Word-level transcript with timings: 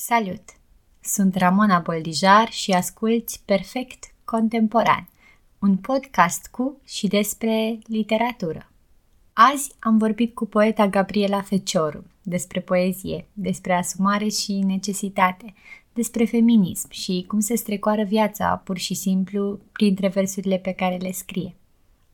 Salut! 0.00 0.42
Sunt 1.00 1.34
Ramona 1.34 1.78
Boldijar 1.78 2.50
și 2.50 2.72
asculți 2.72 3.42
Perfect 3.44 4.04
Contemporan, 4.24 5.08
un 5.58 5.76
podcast 5.76 6.46
cu 6.46 6.80
și 6.84 7.06
despre 7.06 7.78
literatură. 7.86 8.70
Azi 9.32 9.70
am 9.78 9.98
vorbit 9.98 10.34
cu 10.34 10.46
poeta 10.46 10.88
Gabriela 10.88 11.40
Fecioru 11.40 12.04
despre 12.22 12.60
poezie, 12.60 13.28
despre 13.32 13.72
asumare 13.72 14.28
și 14.28 14.52
necesitate, 14.52 15.54
despre 15.92 16.24
feminism 16.24 16.90
și 16.90 17.24
cum 17.28 17.40
se 17.40 17.56
strecoară 17.56 18.02
viața 18.02 18.62
pur 18.64 18.78
și 18.78 18.94
simplu 18.94 19.60
printre 19.72 20.08
versurile 20.08 20.58
pe 20.58 20.72
care 20.72 20.96
le 20.96 21.12
scrie. 21.12 21.54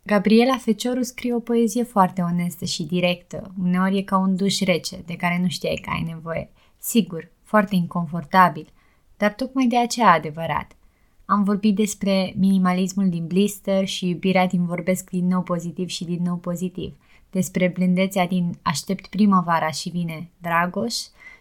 Gabriela 0.02 0.56
Fecioru 0.56 1.02
scrie 1.02 1.34
o 1.34 1.40
poezie 1.40 1.82
foarte 1.82 2.22
onestă 2.22 2.64
și 2.64 2.82
directă, 2.82 3.54
uneori 3.62 3.98
e 3.98 4.02
ca 4.02 4.16
un 4.16 4.36
duș 4.36 4.60
rece 4.60 5.02
de 5.06 5.16
care 5.16 5.38
nu 5.42 5.48
știai 5.48 5.80
că 5.82 5.90
ai 5.90 6.02
nevoie. 6.02 6.50
Sigur, 6.78 7.32
foarte 7.54 7.74
inconfortabil, 7.74 8.72
dar 9.16 9.32
tocmai 9.32 9.66
de 9.66 9.78
aceea 9.78 10.12
adevărat. 10.12 10.76
Am 11.24 11.44
vorbit 11.44 11.74
despre 11.74 12.34
minimalismul 12.36 13.08
din 13.08 13.26
blister 13.26 13.86
și 13.86 14.08
iubirea 14.08 14.46
din 14.46 14.66
vorbesc 14.66 15.10
din 15.10 15.26
nou 15.26 15.42
pozitiv 15.42 15.88
și 15.88 16.04
din 16.04 16.22
nou 16.22 16.36
pozitiv, 16.36 16.96
despre 17.30 17.68
blândețea 17.68 18.26
din 18.26 18.58
aștept 18.62 19.06
primăvara 19.06 19.70
și 19.70 19.88
vine 19.88 20.30
Dragoș 20.38 20.94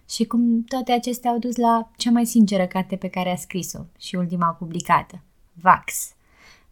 și 0.09 0.25
cum 0.25 0.63
toate 0.63 0.91
acestea 0.91 1.31
au 1.31 1.37
dus 1.37 1.55
la 1.55 1.91
cea 1.97 2.11
mai 2.11 2.25
sinceră 2.25 2.65
carte 2.65 2.95
pe 2.95 3.07
care 3.07 3.31
a 3.31 3.35
scris-o 3.35 3.79
și 3.99 4.15
ultima 4.15 4.47
publicată, 4.47 5.21
Vax. 5.53 6.13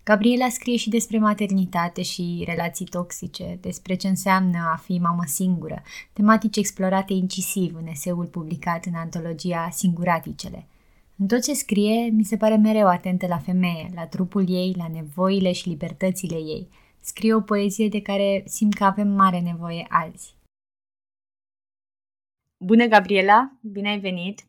Gabriela 0.03 0.49
scrie 0.49 0.77
și 0.77 0.89
despre 0.89 1.17
maternitate 1.17 2.01
și 2.01 2.43
relații 2.45 2.85
toxice, 2.85 3.57
despre 3.61 3.95
ce 3.95 4.07
înseamnă 4.07 4.57
a 4.73 4.75
fi 4.75 4.99
mamă 4.99 5.23
singură, 5.25 5.81
tematici 6.13 6.57
explorate 6.57 7.13
incisiv 7.13 7.75
în 7.75 7.87
eseul 7.87 8.25
publicat 8.25 8.85
în 8.85 8.93
antologia 8.95 9.69
Singuraticele. 9.71 10.67
În 11.17 11.27
tot 11.27 11.43
ce 11.43 11.53
scrie, 11.53 12.09
mi 12.09 12.23
se 12.23 12.37
pare 12.37 12.55
mereu 12.55 12.87
atentă 12.87 13.27
la 13.27 13.37
femeie, 13.37 13.89
la 13.95 14.07
trupul 14.07 14.49
ei, 14.49 14.75
la 14.77 14.87
nevoile 14.87 15.51
și 15.51 15.69
libertățile 15.69 16.35
ei. 16.35 16.67
Scrie 16.99 17.33
o 17.33 17.41
poezie 17.41 17.87
de 17.87 18.01
care 18.01 18.43
simt 18.45 18.73
că 18.73 18.83
avem 18.83 19.07
mare 19.07 19.39
nevoie 19.39 19.85
azi. 19.89 20.35
Bună, 22.57 22.85
Gabriela! 22.85 23.51
Bine 23.61 23.89
ai 23.89 23.99
venit! 23.99 24.43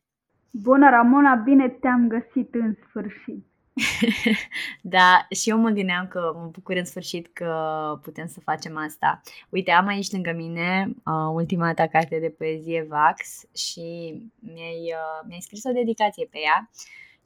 Bună, 0.51 0.91
Ramona! 0.91 1.35
Bine 1.35 1.69
te-am 1.69 2.09
găsit 2.09 2.55
în 2.55 2.75
sfârșit! 2.89 3.52
da, 4.97 5.27
și 5.31 5.51
eu 5.51 5.59
mă 5.59 5.69
gândeam 5.69 6.07
că 6.07 6.33
mă 6.35 6.49
bucur 6.53 6.77
în 6.77 6.85
sfârșit 6.85 7.29
că 7.33 7.55
putem 8.03 8.27
să 8.27 8.41
facem 8.41 8.77
asta. 8.77 9.21
Uite, 9.49 9.71
am 9.71 9.87
aici 9.87 10.13
lângă 10.13 10.33
mine 10.33 10.95
uh, 11.05 11.31
ultima 11.33 11.75
ta 11.75 11.87
carte 11.87 12.19
de 12.19 12.29
poezie 12.29 12.87
Vax 12.89 13.45
și 13.55 13.81
mi-ai, 14.39 14.93
uh, 14.95 15.27
mi-ai 15.27 15.41
scris 15.41 15.65
o 15.65 15.73
dedicație 15.73 16.29
pe 16.31 16.39
ea 16.39 16.71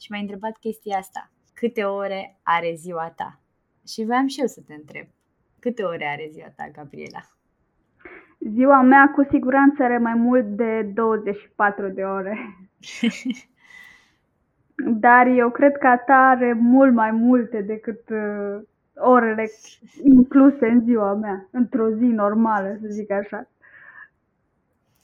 și 0.00 0.11
m-ai 0.11 0.20
întrebat 0.20 0.56
chestia 0.61 0.98
asta. 0.98 1.30
Câte 1.55 1.84
ore 1.84 2.38
are 2.42 2.75
ziua 2.75 3.12
ta? 3.16 3.41
Și 3.88 4.05
voiam 4.05 4.27
și 4.27 4.41
eu 4.41 4.47
să 4.47 4.60
te 4.66 4.75
întreb. 4.75 5.06
Câte 5.58 5.83
ore 5.83 6.06
are 6.06 6.28
ziua 6.33 6.48
ta, 6.56 6.69
Gabriela? 6.72 7.31
Ziua 8.38 8.83
mea 8.83 9.12
cu 9.14 9.27
siguranță 9.31 9.83
are 9.83 9.98
mai 9.98 10.14
mult 10.14 10.44
de 10.44 10.83
24 10.83 11.88
de 11.88 12.03
ore. 12.03 12.38
Dar 14.84 15.27
eu 15.27 15.50
cred 15.50 15.77
că 15.77 15.86
a 15.86 15.96
ta 15.96 16.14
are 16.14 16.52
mult 16.52 16.94
mai 16.94 17.10
multe 17.10 17.60
decât 17.62 18.08
uh, 18.08 18.60
orele 18.94 19.50
incluse 20.02 20.66
în 20.66 20.80
ziua 20.80 21.14
mea, 21.14 21.48
într-o 21.50 21.91
zi 21.91 22.05
normală, 22.05 22.77
să 22.80 22.86
zic 22.88 23.10
așa. 23.10 23.48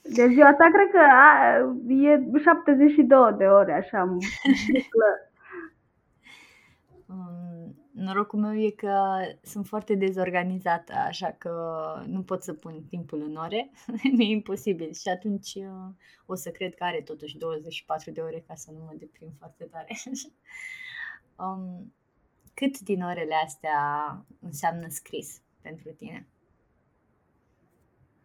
De 0.01 0.27
ziua 0.27 0.53
ta 0.53 0.65
cred 0.73 0.89
că 0.91 0.99
a, 0.99 1.57
e 1.87 2.39
72 2.39 3.35
de 3.37 3.45
ore, 3.45 3.73
așa, 3.73 4.03
Norocul 7.93 8.39
meu 8.39 8.59
e 8.59 8.69
că 8.69 8.97
sunt 9.41 9.67
foarte 9.67 9.95
dezorganizată, 9.95 10.93
așa 11.07 11.35
că 11.37 11.53
nu 12.05 12.21
pot 12.21 12.43
să 12.43 12.53
pun 12.53 12.83
timpul 12.89 13.21
în 13.21 13.35
ore. 13.35 13.71
Mi-e 14.17 14.31
imposibil 14.31 14.93
și 14.93 15.09
atunci 15.09 15.53
uh, 15.55 15.93
o 16.25 16.35
să 16.35 16.49
cred 16.49 16.75
că 16.75 16.83
are 16.83 17.01
totuși 17.01 17.37
24 17.37 18.11
de 18.11 18.21
ore 18.21 18.43
ca 18.47 18.55
să 18.55 18.71
nu 18.71 18.79
mă 18.79 18.93
deprim 18.97 19.27
foarte 19.37 19.63
tare. 19.63 19.87
um, 21.43 21.93
cât 22.53 22.79
din 22.79 23.03
orele 23.03 23.35
astea 23.43 23.79
înseamnă 24.39 24.87
scris 24.87 25.41
pentru 25.61 25.91
tine? 25.91 26.27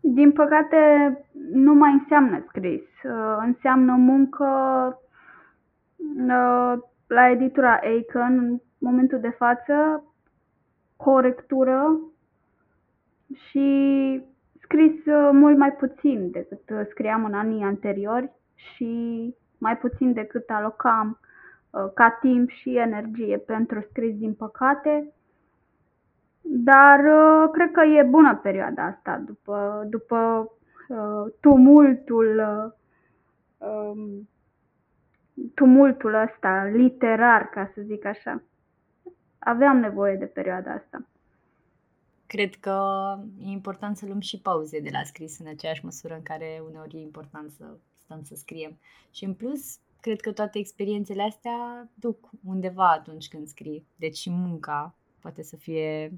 Din 0.00 0.32
păcate, 0.32 0.76
nu 1.53 1.75
mai 1.75 1.92
înseamnă 1.92 2.44
scris. 2.48 2.82
Uh, 3.04 3.37
înseamnă 3.38 3.92
muncă 3.92 4.47
uh, 5.97 6.78
la 7.06 7.31
editura 7.31 7.78
Aiken, 7.82 8.62
momentul 8.78 9.21
de 9.21 9.28
față, 9.28 10.05
corectură 10.97 12.00
și 13.34 13.69
scris 14.61 15.05
uh, 15.06 15.31
mult 15.33 15.56
mai 15.59 15.72
puțin 15.72 16.31
decât 16.31 16.71
uh, 16.71 16.81
scriam 16.91 17.25
în 17.25 17.34
anii 17.34 17.62
anteriori 17.62 18.33
și 18.55 19.34
mai 19.59 19.77
puțin 19.77 20.12
decât 20.12 20.50
alocam 20.50 21.19
uh, 21.71 21.91
ca 21.94 22.11
timp 22.21 22.50
și 22.50 22.77
energie 22.77 23.39
pentru 23.39 23.87
scris, 23.91 24.16
din 24.16 24.34
păcate. 24.34 25.12
Dar 26.41 27.00
cred 27.53 27.71
că 27.71 27.84
e 27.84 28.03
bună 28.03 28.37
perioada 28.43 28.84
asta, 28.84 29.22
după, 29.27 29.87
după 29.91 30.50
tumultul 31.41 32.43
um, 33.59 34.28
tumultul 35.55 36.15
ăsta 36.15 36.65
literar, 36.72 37.49
ca 37.49 37.71
să 37.75 37.81
zic 37.81 38.05
așa 38.05 38.43
aveam 39.38 39.76
nevoie 39.76 40.16
de 40.16 40.25
perioada 40.25 40.72
asta. 40.72 41.06
Cred 42.26 42.54
că 42.54 42.78
e 43.38 43.50
important 43.50 43.97
să 43.97 44.06
luăm 44.06 44.21
și 44.21 44.41
pauze 44.41 44.81
de 44.81 44.88
la 44.93 45.03
scris 45.04 45.38
în 45.38 45.47
aceeași 45.47 45.84
măsură 45.84 46.15
în 46.15 46.22
care 46.22 46.62
uneori 46.69 46.97
e 46.97 47.00
important 47.00 47.50
să 47.50 47.65
stăm 47.94 48.22
să 48.22 48.34
scriem. 48.34 48.78
Și 49.10 49.25
în 49.25 49.34
plus, 49.34 49.78
cred 50.00 50.21
că 50.21 50.32
toate 50.32 50.59
experiențele 50.59 51.22
astea 51.22 51.88
duc 51.94 52.28
undeva 52.44 52.91
atunci 52.91 53.28
când 53.28 53.47
scrii. 53.47 53.87
Deci 53.97 54.16
și 54.16 54.31
munca 54.31 54.94
poate 55.21 55.43
să 55.43 55.56
fie 55.56 56.12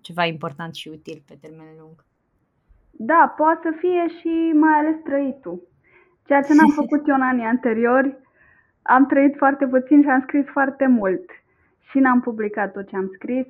ceva 0.00 0.24
important 0.24 0.74
și 0.74 0.88
util 0.88 1.22
pe 1.26 1.38
termen 1.40 1.66
lung. 1.78 2.04
Da, 2.90 3.34
poate 3.36 3.60
să 3.62 3.76
fie 3.78 4.18
și 4.18 4.52
mai 4.54 4.78
ales 4.78 4.96
trăitul. 5.04 5.68
Ceea 6.26 6.42
ce 6.42 6.54
n-am 6.54 6.70
făcut 6.80 7.08
eu 7.08 7.14
în 7.14 7.22
anii 7.22 7.44
anteriori, 7.44 8.16
am 8.82 9.06
trăit 9.06 9.36
foarte 9.36 9.66
puțin 9.66 10.02
și 10.02 10.08
am 10.08 10.20
scris 10.20 10.46
foarte 10.46 10.86
mult 10.86 11.30
și 11.90 11.98
n-am 11.98 12.20
publicat 12.20 12.72
tot 12.72 12.88
ce 12.88 12.96
am 12.96 13.10
scris, 13.14 13.46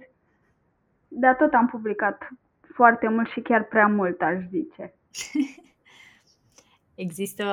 dar 1.08 1.34
tot 1.34 1.52
am 1.52 1.66
publicat 1.66 2.28
foarte 2.74 3.08
mult 3.08 3.28
și 3.28 3.40
chiar 3.40 3.64
prea 3.64 3.86
mult, 3.86 4.20
aș 4.20 4.38
zice. 4.50 4.94
Există 6.94 7.44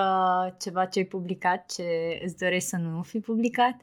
ceva 0.60 0.86
ce 0.86 1.00
ai 1.00 1.06
publicat 1.06 1.66
ce 1.66 1.84
îți 2.24 2.38
dorești 2.38 2.70
să 2.70 2.78
nu 2.78 3.02
fi 3.02 3.20
publicat? 3.20 3.76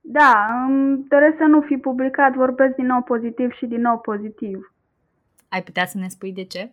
Da, 0.00 0.64
îmi 0.66 1.04
doresc 1.08 1.36
să 1.36 1.44
nu 1.44 1.60
fi 1.60 1.76
publicat, 1.76 2.34
vorbesc 2.34 2.74
din 2.74 2.86
nou 2.86 3.02
pozitiv 3.02 3.52
și 3.52 3.66
din 3.66 3.80
nou 3.80 3.98
pozitiv. 3.98 4.74
Ai 5.48 5.62
putea 5.62 5.86
să 5.86 5.98
ne 5.98 6.08
spui 6.08 6.32
de 6.32 6.44
ce? 6.44 6.72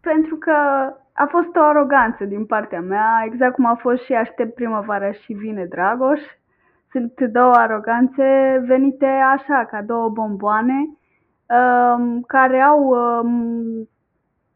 Pentru 0.00 0.36
că 0.36 0.52
a 1.12 1.26
fost 1.30 1.56
o 1.56 1.60
aroganță 1.62 2.24
din 2.24 2.46
partea 2.46 2.80
mea, 2.80 3.22
exact 3.26 3.54
cum 3.54 3.64
a 3.64 3.74
fost 3.74 4.04
și 4.04 4.12
aștept 4.12 4.54
primăvara 4.54 5.12
și 5.12 5.32
vine 5.32 5.64
Dragoș 5.64 6.20
sunt 6.90 7.20
două 7.20 7.52
aroganțe 7.52 8.62
venite 8.66 9.06
așa, 9.06 9.64
ca 9.64 9.82
două 9.82 10.08
bomboane, 10.08 10.88
um, 11.48 12.20
care 12.20 12.60
au, 12.60 12.88
um, 12.88 13.88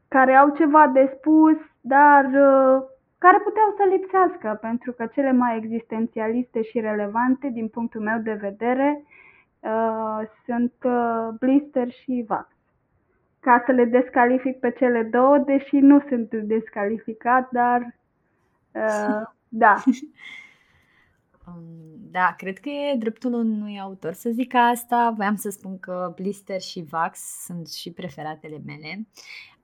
care 0.08 0.34
au 0.34 0.48
ceva 0.48 0.86
de 0.86 1.14
spus, 1.18 1.56
dar 1.80 2.24
uh, 2.24 2.82
care 3.18 3.38
puteau 3.38 3.74
să 3.76 3.84
lipsească, 3.90 4.58
pentru 4.60 4.92
că 4.92 5.06
cele 5.06 5.32
mai 5.32 5.56
existențialiste 5.56 6.62
și 6.62 6.80
relevante, 6.80 7.48
din 7.48 7.68
punctul 7.68 8.00
meu 8.00 8.18
de 8.18 8.32
vedere, 8.32 9.04
uh, 9.60 10.20
sunt 10.44 10.72
uh, 10.82 11.28
Blister 11.38 11.90
și 11.90 12.24
Vax. 12.28 12.46
Ca 13.40 13.62
să 13.66 13.72
le 13.72 13.84
descalific 13.84 14.58
pe 14.58 14.70
cele 14.70 15.02
două, 15.02 15.38
deși 15.38 15.76
nu 15.76 16.00
sunt 16.08 16.34
descalificat, 16.34 17.48
dar 17.50 17.94
uh, 18.74 19.22
da. 19.48 19.74
Da, 22.10 22.34
cred 22.36 22.58
că 22.58 22.68
e 22.68 22.96
dreptul 22.98 23.32
unui 23.32 23.80
autor 23.80 24.12
să 24.12 24.30
zică 24.30 24.56
asta. 24.56 25.12
Voiam 25.16 25.36
să 25.36 25.50
spun 25.50 25.78
că 25.78 26.12
Blister 26.14 26.60
și 26.60 26.82
Vax 26.82 27.20
sunt 27.44 27.68
și 27.68 27.92
preferatele 27.92 28.58
mele. 28.64 29.08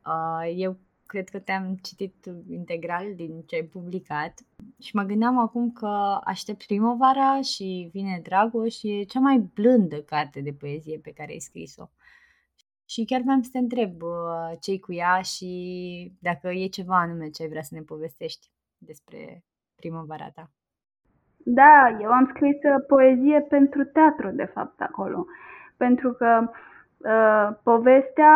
Uh, 0.07 0.53
eu 0.57 0.79
cred 1.07 1.29
că 1.29 1.39
te-am 1.39 1.77
citit 1.83 2.27
integral 2.49 3.15
din 3.15 3.43
ce 3.47 3.55
ai 3.55 3.63
publicat 3.63 4.41
și 4.81 4.97
mă 4.97 5.03
gândeam 5.03 5.39
acum 5.39 5.73
că 5.73 6.21
aștept 6.25 6.67
primăvara 6.67 7.41
și 7.41 7.89
vine 7.93 8.21
Dragoș 8.23 8.75
și 8.75 8.99
e 8.99 9.05
cea 9.05 9.21
mai 9.21 9.39
blândă 9.39 10.03
carte 10.03 10.41
de 10.41 10.53
poezie 10.53 10.99
pe 10.99 11.13
care 11.13 11.33
ai 11.33 11.39
scris-o. 11.39 11.91
Și 12.85 13.05
chiar 13.05 13.21
vreau 13.21 13.43
să 13.43 13.49
te 13.53 13.59
întreb 13.59 14.03
uh, 14.03 14.59
ce 14.61 14.79
cu 14.79 14.93
ea 14.93 15.21
și 15.21 16.13
dacă 16.19 16.49
e 16.49 16.67
ceva 16.67 16.99
anume 17.01 17.31
ce 17.31 17.43
ai 17.43 17.49
vrea 17.49 17.63
să 17.63 17.75
ne 17.75 17.83
povestești. 17.83 18.51
despre 18.79 19.45
primăvara 19.75 20.31
ta. 20.31 20.51
Da, 21.49 21.97
eu 22.01 22.11
am 22.11 22.27
scris 22.29 22.57
uh, 22.57 22.85
poezie 22.87 23.41
pentru 23.41 23.85
teatru, 23.85 24.31
de 24.31 24.45
fapt, 24.45 24.81
acolo. 24.81 25.27
Pentru 25.77 26.13
că 26.13 26.51
uh, 26.97 27.57
povestea 27.63 28.35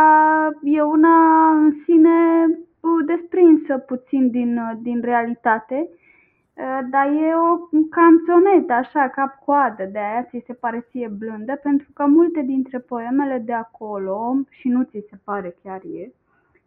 e 0.63 0.83
una 0.83 1.51
în 1.51 1.73
sine 1.85 2.47
uh, 2.47 3.05
desprinsă 3.07 3.79
puțin 3.79 4.31
din, 4.31 4.59
uh, 4.59 4.73
din 4.83 5.01
realitate, 5.01 5.89
uh, 5.89 6.79
dar 6.91 7.07
e 7.07 7.35
o 7.35 7.57
canțonetă, 7.91 8.73
așa, 8.73 9.09
cap-coadă, 9.09 9.85
de 9.85 9.99
aia 9.99 10.23
ți 10.23 10.43
se 10.47 10.53
pare 10.53 10.87
ție 10.91 11.09
blândă, 11.19 11.57
pentru 11.63 11.89
că 11.95 12.07
multe 12.07 12.41
dintre 12.43 12.79
poemele 12.79 13.39
de 13.39 13.53
acolo, 13.53 14.35
și 14.51 14.69
nu 14.69 14.83
ți 14.83 15.07
se 15.11 15.17
pare 15.25 15.57
chiar 15.63 15.81
e, 15.85 16.13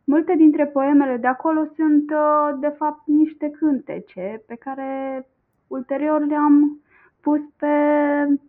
multe 0.04 0.36
dintre 0.36 0.66
poemele 0.66 1.18
de 1.18 1.28
acolo 1.28 1.66
sunt, 1.75 2.12
uh, 2.12 2.60
de 2.60 2.74
fapt, 2.78 3.01
niște 3.06 3.50
cântece 3.50 4.44
pe 4.48 4.56
care 4.56 5.25
ulterior 5.68 6.25
le-am 6.25 6.81
pus 7.21 7.42
pe 7.57 7.75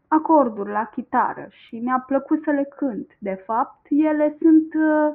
acorduri 0.09 0.71
la 0.71 0.85
chitară 0.85 1.47
și 1.51 1.77
mi-a 1.77 2.05
plăcut 2.07 2.43
să 2.43 2.51
le 2.51 2.69
cânt. 2.77 3.17
De 3.19 3.43
fapt, 3.47 3.87
ele 3.89 4.37
sunt 4.41 4.75
uh, 4.75 5.15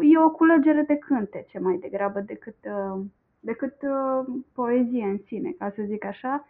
e 0.00 0.18
o 0.18 0.30
culegere 0.30 0.82
de 0.82 0.96
cântece 0.96 1.58
mai 1.58 1.76
degrabă 1.80 2.20
decât, 2.20 2.56
uh, 2.64 3.00
decât 3.40 3.74
uh, 3.82 4.26
poezie 4.54 5.04
în 5.04 5.18
sine, 5.26 5.50
ca 5.58 5.72
să 5.74 5.82
zic 5.86 6.04
așa. 6.04 6.46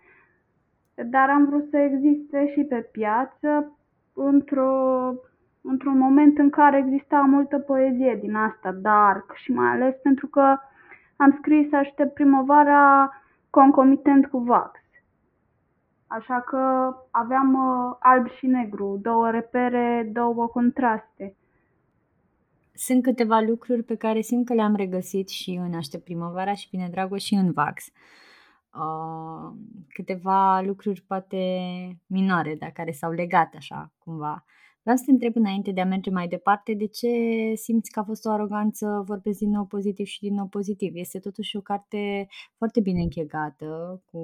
Dar 0.94 1.30
am 1.30 1.46
vrut 1.46 1.68
să 1.70 1.76
existe 1.76 2.52
și 2.52 2.62
pe 2.64 2.88
piață 2.92 3.78
într-o, 4.12 4.72
într-un 5.60 5.98
moment 5.98 6.38
în 6.38 6.50
care 6.50 6.78
exista 6.78 7.20
multă 7.20 7.58
poezie 7.58 8.18
din 8.20 8.34
asta, 8.34 8.72
dark, 8.72 9.32
și 9.34 9.52
mai 9.52 9.68
ales 9.68 9.94
pentru 10.02 10.26
că 10.26 10.56
am 11.16 11.36
scris 11.38 11.72
Aștept 11.72 12.14
primăvara 12.14 13.12
concomitent 13.60 14.26
cu 14.26 14.38
Vax. 14.38 14.80
Așa 16.06 16.40
că 16.40 16.92
aveam 17.10 17.54
uh, 17.54 17.96
alb 18.00 18.28
și 18.30 18.46
negru, 18.46 18.98
două 19.02 19.30
repere, 19.30 20.10
două 20.12 20.46
contraste. 20.46 21.36
Sunt 22.74 23.02
câteva 23.02 23.40
lucruri 23.40 23.82
pe 23.82 23.96
care 23.96 24.20
simt 24.20 24.46
că 24.46 24.54
le-am 24.54 24.74
regăsit 24.74 25.28
și 25.28 25.50
în 25.50 25.74
Aștept 25.74 26.04
primăvara 26.04 26.54
și 26.54 26.68
Bine 26.70 26.88
Dragoș 26.88 27.22
și 27.22 27.34
în 27.34 27.52
Vax. 27.52 27.84
Uh, 28.72 29.56
câteva 29.88 30.60
lucruri 30.60 31.04
poate 31.06 31.40
minore, 32.06 32.54
dar 32.54 32.70
care 32.70 32.90
s-au 32.90 33.10
legat 33.10 33.54
așa 33.56 33.92
cumva. 33.98 34.44
Vreau 34.86 35.00
să 35.00 35.06
te 35.06 35.12
întreb 35.12 35.36
înainte 35.36 35.72
de 35.72 35.80
a 35.80 35.84
merge 35.84 36.10
mai 36.10 36.28
departe, 36.28 36.74
de 36.74 36.86
ce 36.86 37.08
simți 37.54 37.90
că 37.90 38.00
a 38.00 38.02
fost 38.02 38.26
o 38.26 38.30
aroganță, 38.30 39.02
vorbesc 39.06 39.38
din 39.38 39.50
nou 39.50 39.64
pozitiv 39.64 40.06
și 40.06 40.20
din 40.20 40.34
nou 40.34 40.46
pozitiv. 40.46 40.92
Este 40.94 41.18
totuși 41.18 41.56
o 41.56 41.60
carte 41.60 42.26
foarte 42.56 42.80
bine 42.80 43.00
închegată, 43.00 44.02
cu 44.10 44.18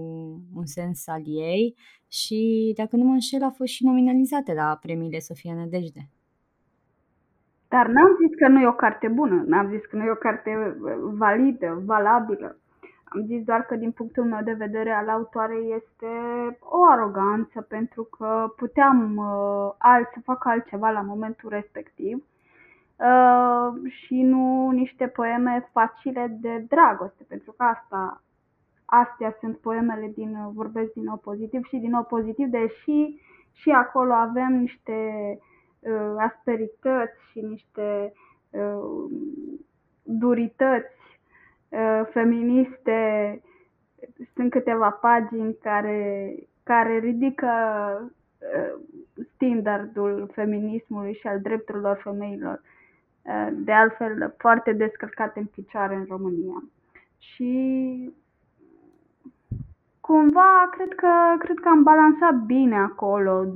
un 0.55 0.67
sens 0.67 1.06
al 1.06 1.23
ei 1.25 1.75
și, 2.09 2.73
dacă 2.76 2.97
nu 2.97 3.05
mă 3.05 3.12
înșel, 3.12 3.43
a 3.43 3.50
fost 3.50 3.73
și 3.73 3.85
nominalizată 3.85 4.53
la 4.53 4.79
premiile 4.81 5.19
Sofia 5.19 5.55
Nădejde. 5.55 6.09
Dar 7.69 7.87
n-am 7.87 8.17
zis 8.26 8.37
că 8.38 8.49
nu 8.49 8.61
e 8.61 8.67
o 8.67 8.73
carte 8.85 9.09
bună, 9.09 9.44
n-am 9.47 9.70
zis 9.70 9.85
că 9.85 9.97
nu 9.97 10.05
e 10.05 10.11
o 10.11 10.14
carte 10.14 10.76
validă, 11.12 11.82
valabilă. 11.85 12.62
Am 13.14 13.25
zis 13.26 13.44
doar 13.44 13.62
că 13.67 13.75
din 13.75 13.91
punctul 13.91 14.25
meu 14.25 14.43
de 14.43 14.53
vedere 14.53 14.91
al 14.91 15.09
autoarei 15.09 15.75
este 15.75 16.06
o 16.61 16.85
aroganță 16.85 17.61
pentru 17.61 18.03
că 18.03 18.53
puteam 18.56 19.17
uh, 19.17 19.73
alt, 19.79 20.09
să 20.12 20.20
fac 20.25 20.47
altceva 20.47 20.91
la 20.91 21.00
momentul 21.00 21.49
respectiv 21.49 22.25
uh, 22.97 23.91
și 23.91 24.23
nu 24.23 24.70
niște 24.70 25.06
poeme 25.06 25.69
facile 25.73 26.37
de 26.41 26.64
dragoste, 26.69 27.25
pentru 27.29 27.53
că 27.56 27.62
asta, 27.64 28.23
astea 28.85 29.37
sunt 29.41 29.59
poemele 29.59 30.12
din, 30.14 30.37
vorbesc 30.53 30.93
din 30.93 31.05
nou 31.05 31.17
pozitiv 31.17 31.64
și 31.64 31.76
din 31.76 31.91
nou 31.91 32.03
pozitiv, 32.05 32.47
deși 32.49 33.20
și 33.53 33.70
acolo 33.70 34.12
avem 34.12 34.53
niște 34.53 34.99
uh, 35.81 36.14
asperități 36.19 37.19
și 37.31 37.41
niște 37.41 38.12
uh, 38.50 39.11
durități 40.03 40.94
Uh, 40.94 41.01
feministe, 42.13 43.41
sunt 44.35 44.51
câteva 44.51 44.91
pagini 44.91 45.57
care, 45.63 46.35
care 46.63 46.99
ridică 46.99 47.49
uh, 48.39 48.81
standardul 49.35 50.31
feminismului 50.33 51.15
și 51.15 51.27
al 51.27 51.41
drepturilor 51.41 52.01
femeilor, 52.03 52.63
uh, 53.23 53.49
de 53.53 53.73
altfel 53.73 54.35
foarte 54.39 54.73
descărcate 54.73 55.39
în 55.39 55.47
picioare 55.47 55.95
în 55.95 56.07
România. 56.09 56.63
Și 57.19 58.15
cumva 60.01 60.69
cred 60.71 60.95
că, 60.95 61.09
cred 61.39 61.59
că 61.59 61.69
am 61.69 61.83
balansat 61.83 62.35
bine 62.35 62.77
acolo 62.77 63.47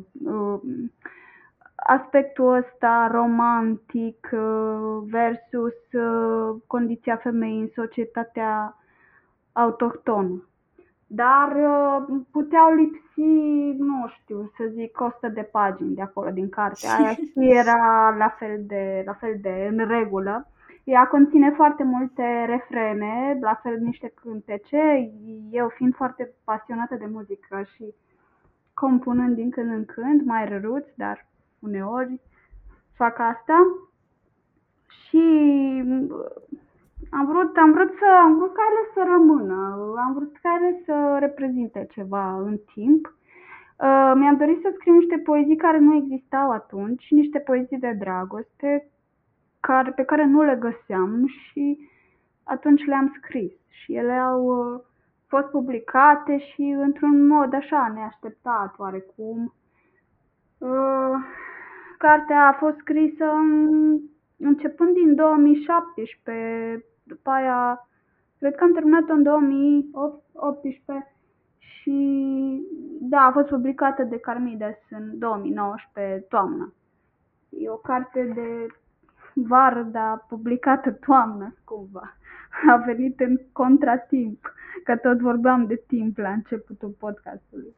aspectul 1.87 2.55
ăsta 2.55 3.09
romantic 3.13 4.29
uh, 4.33 5.03
versus 5.11 5.93
uh, 5.93 6.57
condiția 6.67 7.17
femeii 7.17 7.61
în 7.61 7.69
societatea 7.75 8.77
autohtonă. 9.53 10.49
Dar 11.07 11.53
uh, 11.57 12.19
puteau 12.31 12.75
lipsi, 12.75 13.77
nu 13.79 14.09
știu, 14.21 14.53
să 14.57 14.65
zic, 14.73 15.01
100 15.01 15.29
de 15.29 15.43
pagini 15.43 15.95
de 15.95 16.03
acolo 16.03 16.31
din 16.31 16.49
carte. 16.49 16.87
Aia 16.99 17.13
și 17.31 17.33
era 17.35 18.15
la 18.19 18.29
fel 18.39 18.63
de, 18.67 19.03
la 19.07 19.13
fel 19.13 19.39
de 19.41 19.69
în 19.71 19.89
regulă. 19.89 20.49
Ea 20.85 21.07
conține 21.07 21.51
foarte 21.51 21.83
multe 21.83 22.45
refrene, 22.47 23.39
la 23.41 23.61
fel 23.63 23.79
niște 23.79 24.13
cântece. 24.15 25.11
Eu 25.51 25.69
fiind 25.69 25.95
foarte 25.95 26.33
pasionată 26.45 26.95
de 26.95 27.07
muzică 27.11 27.63
și 27.75 27.95
compunând 28.75 29.35
din 29.35 29.51
când 29.51 29.73
în 29.73 29.85
când, 29.85 30.25
mai 30.25 30.49
răruți, 30.49 30.93
dar 30.97 31.27
uneori 31.67 32.21
fac 32.97 33.19
asta 33.19 33.57
și 34.89 35.27
am 37.11 37.27
vrut, 37.27 37.57
am 37.57 37.73
vrut 37.73 37.93
să 37.99 38.07
am 38.25 38.37
vrut 38.37 38.55
ca 38.55 38.63
ele 38.71 38.91
să 38.95 39.13
rămână, 39.13 39.55
am 40.07 40.13
vrut 40.15 40.37
ca 40.43 40.59
ele 40.61 40.83
să 40.85 41.17
reprezinte 41.21 41.87
ceva 41.91 42.39
în 42.39 42.59
timp. 42.75 43.07
Uh, 43.07 44.13
mi-am 44.15 44.37
dorit 44.37 44.61
să 44.61 44.73
scriu 44.75 44.95
niște 44.95 45.19
poezii 45.19 45.57
care 45.57 45.79
nu 45.79 45.95
existau 45.95 46.51
atunci, 46.51 47.11
niște 47.11 47.39
poezii 47.39 47.79
de 47.79 47.97
dragoste 47.99 48.89
care, 49.61 49.91
pe 49.91 50.03
care 50.03 50.25
nu 50.25 50.43
le 50.43 50.57
găseam 50.61 51.27
și 51.27 51.79
atunci 52.45 52.85
le-am 52.85 53.15
scris 53.17 53.53
și 53.69 53.95
ele 53.95 54.13
au 54.13 54.45
uh, 54.45 54.81
fost 55.27 55.47
publicate 55.47 56.39
și 56.39 56.63
într-un 56.63 57.27
mod 57.27 57.55
așa 57.55 57.93
neașteptat 57.95 58.75
oarecum. 58.79 59.55
Uh, 60.59 61.17
Cartea 61.99 62.47
a 62.47 62.53
fost 62.53 62.77
scrisă 62.77 63.25
începând 64.37 64.95
din 64.95 65.15
2017, 65.15 66.85
după 67.03 67.31
aia 67.31 67.89
cred 68.39 68.55
că 68.55 68.65
am 68.65 68.73
terminat-o 68.73 69.13
în 69.13 69.23
2018 69.23 71.15
și 71.59 72.63
da, 73.01 73.21
a 73.21 73.33
fost 73.33 73.49
publicată 73.49 74.03
de 74.03 74.19
Carmides 74.19 74.77
în 74.91 75.19
2019, 75.19 76.25
toamnă. 76.29 76.73
E 77.49 77.71
o 77.71 77.77
carte 77.77 78.33
de 78.35 78.67
vară, 79.35 79.83
dar 79.83 80.25
publicată 80.29 80.91
toamnă, 80.91 81.55
cumva. 81.65 82.17
A 82.73 82.77
venit 82.77 83.21
în 83.21 83.41
contratimp, 83.53 84.53
că 84.85 84.97
tot 84.97 85.19
vorbeam 85.19 85.67
de 85.67 85.83
timp 85.87 86.19
la 86.19 86.31
începutul 86.31 86.95
podcastului. 86.99 87.75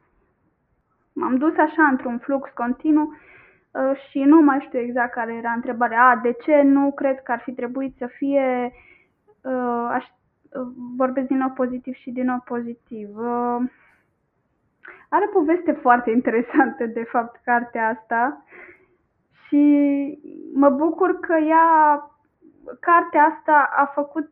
M-am 1.13 1.35
dus 1.35 1.57
așa 1.57 1.83
într-un 1.83 2.17
flux 2.17 2.49
continuu 2.49 3.03
Uh, 3.03 3.17
și 4.09 4.23
nu 4.23 4.41
mai 4.41 4.59
știu 4.59 4.79
exact 4.79 5.13
care 5.13 5.33
era 5.33 5.51
întrebarea. 5.51 6.03
A, 6.03 6.15
de 6.15 6.31
ce 6.31 6.61
nu 6.61 6.91
cred 6.91 7.23
că 7.23 7.31
ar 7.31 7.39
fi 7.39 7.51
trebuit 7.51 7.95
să 7.97 8.05
fie, 8.07 8.71
uh, 9.41 9.87
aș, 9.89 10.05
uh, 10.05 10.67
vorbesc 10.97 11.27
din 11.27 11.37
nou 11.37 11.49
pozitiv 11.49 11.93
și 11.93 12.11
din 12.11 12.25
nou 12.25 12.41
pozitiv. 12.45 13.09
Are 15.09 15.25
poveste 15.33 15.71
foarte 15.71 16.11
interesantă, 16.11 16.85
de 16.85 17.03
fapt, 17.03 17.41
cartea 17.43 17.87
asta 17.87 18.43
și 19.47 20.19
mă 20.53 20.69
bucur 20.69 21.19
că 21.19 21.35
ea, 21.37 21.67
cartea 22.79 23.23
asta 23.23 23.69
a 23.75 23.85
făcut, 23.85 24.31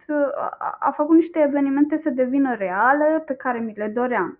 a 0.80 0.92
făcut 0.92 1.16
niște 1.16 1.40
evenimente 1.40 2.00
să 2.04 2.10
devină 2.10 2.56
reale 2.56 3.24
pe 3.26 3.34
care 3.34 3.60
mi 3.60 3.74
le 3.76 3.88
doream. 3.88 4.38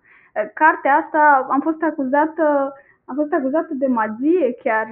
Cartea 0.54 0.94
asta 0.94 1.46
am 1.50 1.60
fost 1.60 1.82
acuzată 1.82 2.72
a 3.10 3.12
fost 3.14 3.32
acuzată 3.32 3.74
de 3.74 3.86
magie 3.86 4.54
chiar 4.62 4.86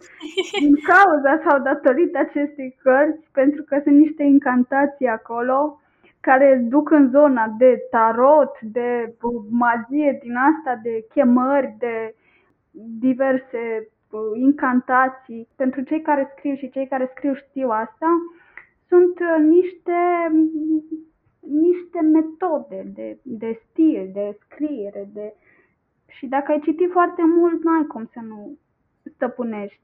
din 0.62 0.74
cauza 0.90 1.42
sau 1.48 1.62
datorită 1.62 2.18
acestei 2.18 2.76
cărți, 2.82 3.28
pentru 3.32 3.62
că 3.62 3.80
sunt 3.82 3.96
niște 3.96 4.22
incantații 4.22 5.06
acolo 5.06 5.80
care 6.20 6.66
duc 6.68 6.90
în 6.90 7.10
zona 7.10 7.54
de 7.58 7.86
tarot, 7.90 8.60
de 8.60 9.14
magie 9.50 10.18
din 10.22 10.34
asta, 10.36 10.80
de 10.82 11.06
chemări, 11.14 11.74
de 11.78 12.14
diverse 13.00 13.88
uh, 14.10 14.20
incantații. 14.34 15.48
Pentru 15.56 15.80
cei 15.80 16.00
care 16.00 16.32
scriu 16.36 16.54
și 16.54 16.70
cei 16.70 16.86
care 16.86 17.10
scriu 17.14 17.34
știu 17.34 17.68
asta, 17.68 18.08
sunt 18.88 19.18
uh, 19.18 19.44
niște 19.44 19.98
niște 21.50 22.00
metode 22.00 22.90
de, 22.94 23.18
de 23.22 23.60
stil, 23.70 24.10
de 24.12 24.38
scriere, 24.40 25.08
de... 25.12 25.34
și 26.16 26.26
dacă 26.26 26.52
ai 26.52 26.60
citit 26.60 26.90
foarte 26.90 27.22
mult, 27.24 27.62
n-ai 27.62 27.86
cum 27.86 28.08
să 28.12 28.20
nu 28.22 28.58
stăpânești 29.14 29.80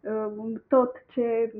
uh, 0.00 0.60
tot 0.68 1.04
ce, 1.08 1.52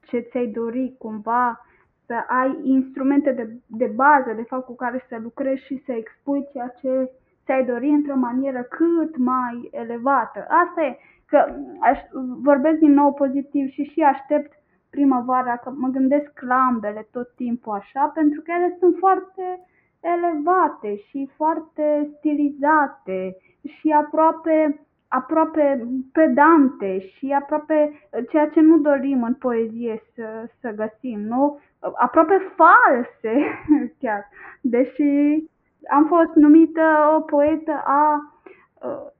ce 0.00 0.18
ți-ai 0.18 0.46
dori 0.46 0.94
cumva, 0.98 1.66
să 2.06 2.14
ai 2.28 2.60
instrumente 2.62 3.32
de, 3.32 3.56
de 3.66 3.86
bază, 3.86 4.32
de 4.36 4.42
fapt, 4.42 4.64
cu 4.64 4.74
care 4.74 5.04
să 5.08 5.18
lucrezi 5.22 5.64
și 5.64 5.82
să 5.84 5.92
expui 5.92 6.48
ceea 6.52 6.68
ce 6.68 7.10
ți-ai 7.44 7.64
dori 7.64 7.88
într-o 7.88 8.16
manieră 8.16 8.62
cât 8.62 9.16
mai 9.16 9.68
elevată. 9.72 10.46
Asta 10.48 10.82
e, 10.82 10.98
că 11.26 11.54
aș, 11.80 11.98
vorbesc 12.42 12.78
din 12.78 12.92
nou 12.92 13.12
pozitiv 13.12 13.68
și 13.68 13.82
și 13.82 14.00
aștept 14.00 14.52
primăvara, 14.90 15.56
că 15.56 15.72
mă 15.76 15.88
gândesc 15.88 16.40
la 16.40 16.54
ambele 16.54 17.08
tot 17.10 17.34
timpul 17.34 17.72
așa, 17.72 18.10
pentru 18.14 18.40
că 18.40 18.50
ele 18.56 18.76
sunt 18.78 18.96
foarte 18.98 19.60
elevate 20.00 20.96
și 20.96 21.30
foarte 21.36 22.10
stilizate 22.18 23.36
și 23.62 23.90
aproape 23.90 24.80
aproape 25.08 25.88
pedante 26.12 27.00
și 27.00 27.32
aproape 27.32 28.08
ceea 28.30 28.48
ce 28.48 28.60
nu 28.60 28.78
dorim 28.78 29.22
în 29.22 29.34
poezie 29.34 30.02
să, 30.14 30.48
să 30.60 30.70
găsim, 30.70 31.20
nu? 31.20 31.60
Aproape 31.94 32.54
false 32.56 33.44
chiar. 34.00 34.28
Deși 34.60 35.42
am 35.90 36.06
fost 36.06 36.34
numită 36.34 37.14
o 37.16 37.20
poetă 37.20 37.82
a, 37.84 38.32
a, 38.80 39.12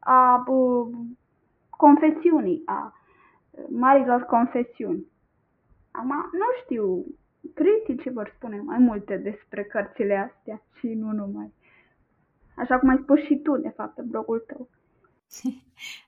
a 0.00 0.44
confesiunii, 1.70 2.62
a 2.64 2.92
marilor 3.68 4.22
confesiuni. 4.22 5.06
Acum, 5.90 6.14
nu 6.32 6.46
știu, 6.62 7.04
criticii 7.54 8.12
vor 8.12 8.32
spune 8.36 8.60
mai 8.60 8.78
multe 8.78 9.16
despre 9.16 9.64
cărțile 9.64 10.16
astea 10.16 10.62
și 10.78 10.86
nu 10.86 11.12
numai. 11.12 11.52
Așa 12.56 12.78
cum 12.78 12.88
ai 12.88 13.00
spus 13.02 13.20
și 13.20 13.36
tu, 13.36 13.56
de 13.56 13.68
fapt, 13.68 13.98
în 13.98 14.08
blogul 14.08 14.44
tău. 14.46 14.68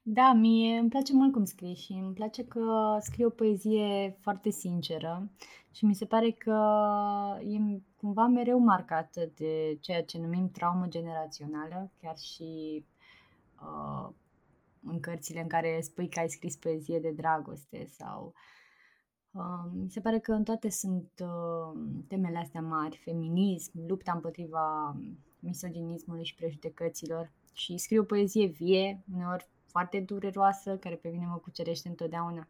Da, 0.03 0.33
mie 0.33 0.79
îmi 0.79 0.89
place 0.89 1.13
mult 1.13 1.33
cum 1.33 1.45
scrii 1.45 1.75
și 1.75 1.93
îmi 1.93 2.15
place 2.15 2.45
că 2.45 2.97
scrii 3.01 3.25
o 3.25 3.31
poezie 3.31 4.17
foarte 4.21 4.51
sinceră 4.51 5.31
și 5.73 5.85
mi 5.85 5.95
se 5.95 6.05
pare 6.05 6.31
că 6.31 6.59
e 7.41 7.81
cumva 7.97 8.27
mereu 8.27 8.59
marcată 8.59 9.31
de 9.37 9.77
ceea 9.81 10.03
ce 10.03 10.19
numim 10.19 10.51
traumă 10.51 10.87
generațională, 10.89 11.91
chiar 12.01 12.17
și 12.17 12.85
uh, 13.61 14.09
în 14.83 15.01
cărțile 15.01 15.41
în 15.41 15.49
care 15.49 15.79
spui 15.81 16.09
că 16.09 16.21
ai 16.21 16.29
scris 16.29 16.57
poezie 16.57 16.99
de 16.99 17.11
dragoste 17.11 17.87
sau 17.87 18.27
uh, 18.27 18.62
mi 19.73 19.91
se 19.91 20.01
pare 20.01 20.19
că 20.19 20.33
în 20.33 20.43
toate 20.43 20.71
sunt 20.71 21.11
uh, 21.21 21.81
temele 22.09 22.39
astea 22.39 22.61
mari, 22.61 23.01
feminism, 23.05 23.71
lupta 23.87 24.13
împotriva 24.15 24.97
misoginismului 25.39 26.25
și 26.25 26.35
prejudecăților 26.35 27.31
și 27.53 27.77
scriu 27.77 28.01
o 28.01 28.05
poezie 28.05 28.47
vie, 28.47 29.03
uneori 29.15 29.49
foarte 29.67 30.01
dureroasă, 30.01 30.77
care 30.77 30.95
pe 30.95 31.09
mine 31.09 31.27
mă 31.27 31.37
cucerește 31.37 31.89
întotdeauna. 31.89 32.49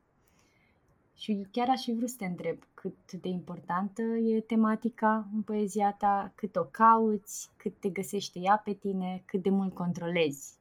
Și 1.14 1.46
chiar 1.50 1.68
aș 1.68 1.82
fi 1.82 1.94
vrut 1.94 2.08
să 2.08 2.16
te 2.18 2.24
întreb 2.24 2.58
cât 2.74 3.12
de 3.12 3.28
importantă 3.28 4.02
e 4.02 4.40
tematica 4.40 5.28
în 5.34 5.42
poezia 5.42 5.92
ta, 5.98 6.32
cât 6.34 6.56
o 6.56 6.64
cauți, 6.64 7.50
cât 7.56 7.80
te 7.80 7.88
găsește 7.88 8.38
ea 8.38 8.60
pe 8.64 8.72
tine, 8.72 9.22
cât 9.26 9.42
de 9.42 9.50
mult 9.50 9.74
controlezi. 9.74 10.58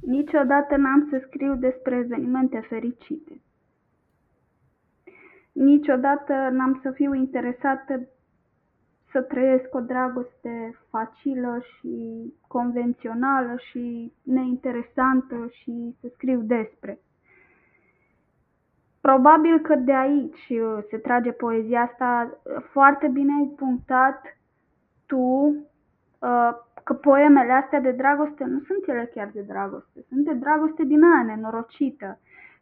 Niciodată 0.00 0.76
n-am 0.76 1.08
să 1.10 1.24
scriu 1.26 1.56
despre 1.56 1.96
evenimente 1.96 2.60
fericite. 2.68 3.40
Niciodată 5.60 6.32
n-am 6.32 6.78
să 6.82 6.90
fiu 6.90 7.14
interesată 7.14 8.08
să 9.10 9.20
trăiesc 9.20 9.74
o 9.74 9.80
dragoste 9.80 10.78
facilă 10.90 11.62
și 11.62 12.24
convențională 12.46 13.54
și 13.70 14.12
neinteresantă 14.22 15.48
și 15.50 15.96
să 16.00 16.08
scriu 16.14 16.40
despre. 16.40 16.98
Probabil 19.00 19.58
că 19.58 19.74
de 19.74 19.94
aici 19.94 20.48
uh, 20.48 20.84
se 20.90 20.96
trage 20.96 21.30
poezia 21.30 21.82
asta. 21.82 22.38
Foarte 22.72 23.08
bine 23.08 23.32
ai 23.32 23.52
punctat 23.56 24.38
tu 25.06 25.16
uh, 25.16 26.52
că 26.84 26.94
poemele 26.94 27.52
astea 27.52 27.80
de 27.80 27.90
dragoste 27.90 28.44
nu 28.44 28.60
sunt 28.60 28.86
ele 28.86 29.10
chiar 29.14 29.30
de 29.32 29.40
dragoste, 29.40 30.04
sunt 30.08 30.24
de 30.24 30.32
dragoste 30.32 30.84
din 30.84 31.02
aia 31.02 31.22
nenorocită, 31.24 32.18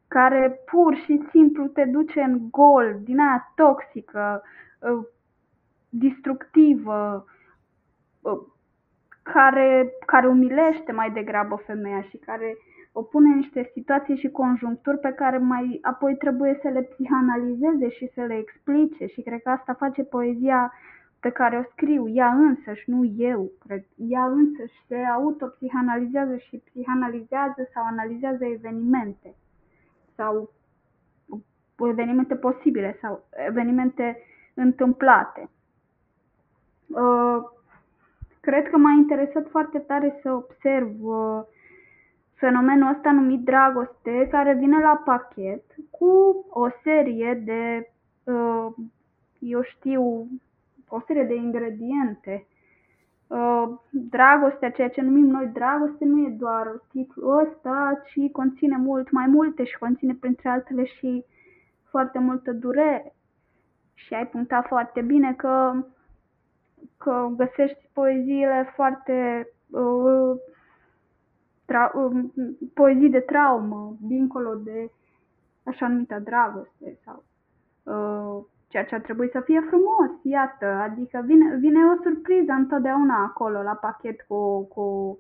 care 0.09 0.61
pur 0.65 0.95
și 0.95 1.27
simplu 1.31 1.67
te 1.67 1.85
duce 1.85 2.21
în 2.21 2.49
gol, 2.51 2.99
din 3.03 3.21
aia 3.21 3.53
toxică, 3.55 4.43
uh, 4.81 5.07
destructivă, 5.89 7.27
care, 9.23 9.93
care 10.07 10.27
umilește 10.27 10.93
mai 10.93 11.11
degrabă 11.11 11.63
femeia 11.67 12.03
și 12.03 12.17
care 12.17 12.57
o 12.93 13.03
pune 13.03 13.29
în 13.29 13.37
niște 13.37 13.71
situații 13.73 14.17
și 14.17 14.31
conjuncturi 14.31 14.99
pe 14.99 15.13
care 15.13 15.39
mai 15.39 15.79
apoi 15.83 16.17
trebuie 16.17 16.59
să 16.63 16.69
le 16.69 16.83
psihanalizeze 16.83 17.89
și 17.89 18.11
să 18.15 18.21
le 18.21 18.37
explice. 18.39 19.07
Și 19.07 19.23
cred 19.23 19.43
că 19.43 19.51
asta 19.51 19.73
face 19.73 20.03
poezia 20.03 20.73
pe 21.21 21.31
care 21.31 21.59
o 21.59 21.71
scriu, 21.71 22.09
ea 22.09 22.33
însăși, 22.33 22.91
nu 22.91 23.05
eu, 23.17 23.51
cred, 23.67 23.85
ea 23.97 24.25
însăși 24.25 24.85
se 24.87 24.97
autopsihanalizează 24.97 26.37
și 26.37 26.63
psihanalizează 26.65 27.69
sau 27.75 27.85
analizează 27.85 28.45
evenimente 28.45 29.35
sau 30.19 30.51
evenimente 31.91 32.35
posibile 32.35 32.99
sau 33.01 33.25
evenimente 33.49 34.23
întâmplate. 34.55 35.51
Uh, 36.87 37.39
cred 38.41 38.69
că 38.69 38.77
m-a 38.77 38.93
interesat 38.93 39.49
foarte 39.51 39.79
tare 39.79 40.19
să 40.23 40.33
observ 40.33 41.05
uh, 41.05 41.43
fenomenul 42.35 42.95
ăsta 42.95 43.13
numit 43.13 43.45
dragoste, 43.45 44.29
care 44.31 44.55
vine 44.55 44.81
la 44.81 45.03
pachet 45.05 45.63
cu 45.91 46.45
o 46.51 46.69
serie 46.83 47.35
de, 47.35 47.91
uh, 48.33 48.67
eu 49.39 49.63
știu, 49.63 50.27
o 50.89 51.01
serie 51.07 51.25
de 51.25 51.35
ingrediente. 51.35 52.47
Dragostea, 53.91 54.71
ceea 54.71 54.89
ce 54.89 55.01
numim 55.01 55.27
noi 55.27 55.47
dragoste, 55.47 56.05
nu 56.05 56.27
e 56.27 56.37
doar 56.39 56.83
titlul 56.89 57.39
ăsta, 57.39 58.03
ci 58.05 58.31
conține 58.33 58.77
mult 58.77 59.11
mai 59.11 59.27
multe 59.27 59.65
și 59.65 59.79
conține 59.79 60.15
printre 60.21 60.49
altele 60.49 60.85
și 60.85 61.25
foarte 61.91 62.19
multă 62.19 62.53
durere. 62.53 63.15
Și 63.95 64.15
ai 64.15 64.27
punctat 64.27 64.67
foarte 64.67 65.01
bine 65.01 65.35
că 65.35 65.73
că 66.97 67.29
găsești 67.37 67.89
poeziile 67.93 68.73
foarte 68.75 69.49
uh, 69.71 70.37
tra- 71.65 71.93
uh, 71.95 72.25
poezii 72.75 73.11
de 73.11 73.21
traumă, 73.21 73.97
dincolo 74.01 74.55
de 74.55 74.91
așa 75.63 75.89
numită 75.89 76.19
dragoste 76.19 76.99
sau 77.05 77.25
uh, 77.83 78.45
ceea 78.69 78.85
ce 78.85 78.95
ar 78.95 79.01
trebui 79.01 79.29
să 79.33 79.41
fie 79.41 79.61
frumos, 79.61 80.11
iată, 80.23 80.67
adică 80.67 81.23
vine, 81.25 81.57
vine 81.57 81.79
o 81.85 82.03
surpriză 82.03 82.53
întotdeauna 82.53 83.23
acolo 83.23 83.63
la 83.63 83.75
pachet 83.75 84.21
cu, 84.29 84.63
cu 84.65 85.19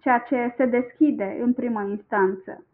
ceea 0.00 0.18
ce 0.18 0.54
se 0.56 0.66
deschide 0.66 1.38
în 1.42 1.52
prima 1.52 1.82
instanță. 1.82 2.64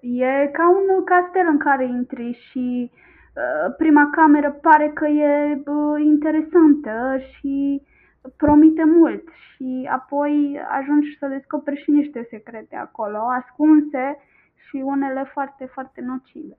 E 0.00 0.46
ca 0.52 0.68
un 0.70 1.04
castel 1.04 1.46
în 1.48 1.58
care 1.58 1.84
intri 1.84 2.32
și 2.50 2.90
uh, 2.92 3.12
Uh, 3.36 3.74
prima 3.76 4.10
cameră 4.10 4.50
pare 4.50 4.90
că 4.94 5.06
e 5.06 5.62
uh, 5.66 6.00
interesantă 6.04 7.18
și 7.32 7.82
promite 8.36 8.84
mult 8.84 9.28
și 9.54 9.88
apoi 9.92 10.60
ajungi 10.68 11.16
să 11.18 11.26
descoperi 11.26 11.82
și 11.82 11.90
niște 11.90 12.26
secrete 12.30 12.76
acolo, 12.76 13.18
ascunse 13.18 14.18
și 14.68 14.76
unele 14.76 15.30
foarte, 15.32 15.64
foarte 15.64 16.00
nocive. 16.00 16.56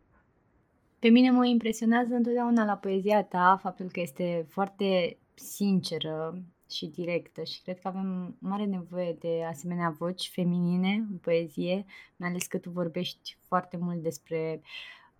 Pe 1.03 1.09
mine 1.09 1.31
mă 1.31 1.45
impresionează 1.45 2.13
întotdeauna 2.13 2.65
la 2.65 2.75
poezia 2.75 3.23
ta 3.23 3.59
faptul 3.61 3.89
că 3.91 3.99
este 3.99 4.45
foarte 4.49 5.17
sinceră 5.33 6.43
și 6.69 6.85
directă 6.85 7.43
și 7.43 7.61
cred 7.61 7.79
că 7.79 7.87
avem 7.87 8.37
mare 8.39 8.65
nevoie 8.65 9.17
de 9.19 9.43
asemenea 9.49 9.95
voci 9.97 10.29
feminine 10.33 10.93
în 11.09 11.17
poezie, 11.17 11.85
mai 12.15 12.29
ales 12.29 12.45
că 12.45 12.57
tu 12.57 12.69
vorbești 12.69 13.37
foarte 13.41 13.77
mult 13.77 14.01
despre 14.01 14.61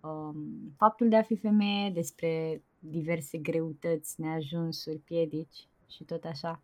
um, 0.00 0.36
faptul 0.76 1.08
de 1.08 1.16
a 1.16 1.22
fi 1.22 1.36
femeie, 1.36 1.90
despre 1.90 2.62
diverse 2.78 3.38
greutăți, 3.38 4.20
neajunsuri, 4.20 4.98
piedici 4.98 5.68
și 5.88 6.04
tot 6.04 6.24
așa. 6.24 6.62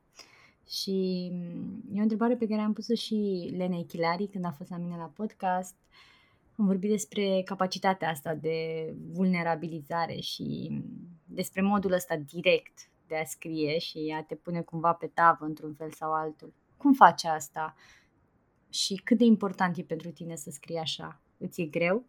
Și 0.67 1.29
mm, 1.33 1.83
e 1.93 1.99
o 1.99 2.03
întrebare 2.03 2.37
pe 2.37 2.47
care 2.47 2.61
am 2.61 2.73
pus-o 2.73 2.95
și 2.95 3.51
Lenei 3.57 3.85
Chilari 3.85 4.29
când 4.29 4.45
a 4.45 4.51
fost 4.51 4.71
la 4.71 4.77
mine 4.77 4.97
la 4.97 5.13
podcast. 5.15 5.75
Am 6.61 6.67
vorbit 6.67 6.91
despre 6.91 7.43
capacitatea 7.45 8.09
asta 8.09 8.35
de 8.35 8.57
vulnerabilizare 9.13 10.17
și 10.21 10.69
mm, 10.71 10.83
despre 11.25 11.63
modul 11.63 11.93
ăsta 11.93 12.17
direct 12.17 12.79
de 13.07 13.17
a 13.17 13.25
scrie 13.25 13.79
și 13.79 14.15
a 14.19 14.23
te 14.23 14.35
pune 14.35 14.61
cumva 14.61 14.93
pe 14.93 15.07
tavă 15.15 15.45
într-un 15.45 15.75
fel 15.75 15.91
sau 15.91 16.13
altul. 16.13 16.53
Cum 16.77 16.93
faci 16.93 17.25
asta? 17.25 17.75
Și 18.71 19.01
cât 19.05 19.19
de 19.19 19.25
important 19.25 19.77
e 19.77 19.83
pentru 19.83 20.11
tine 20.11 20.35
să 20.35 20.51
scrii 20.51 20.77
așa? 20.77 21.21
Îți 21.39 21.61
e 21.61 21.65
greu? 21.65 22.05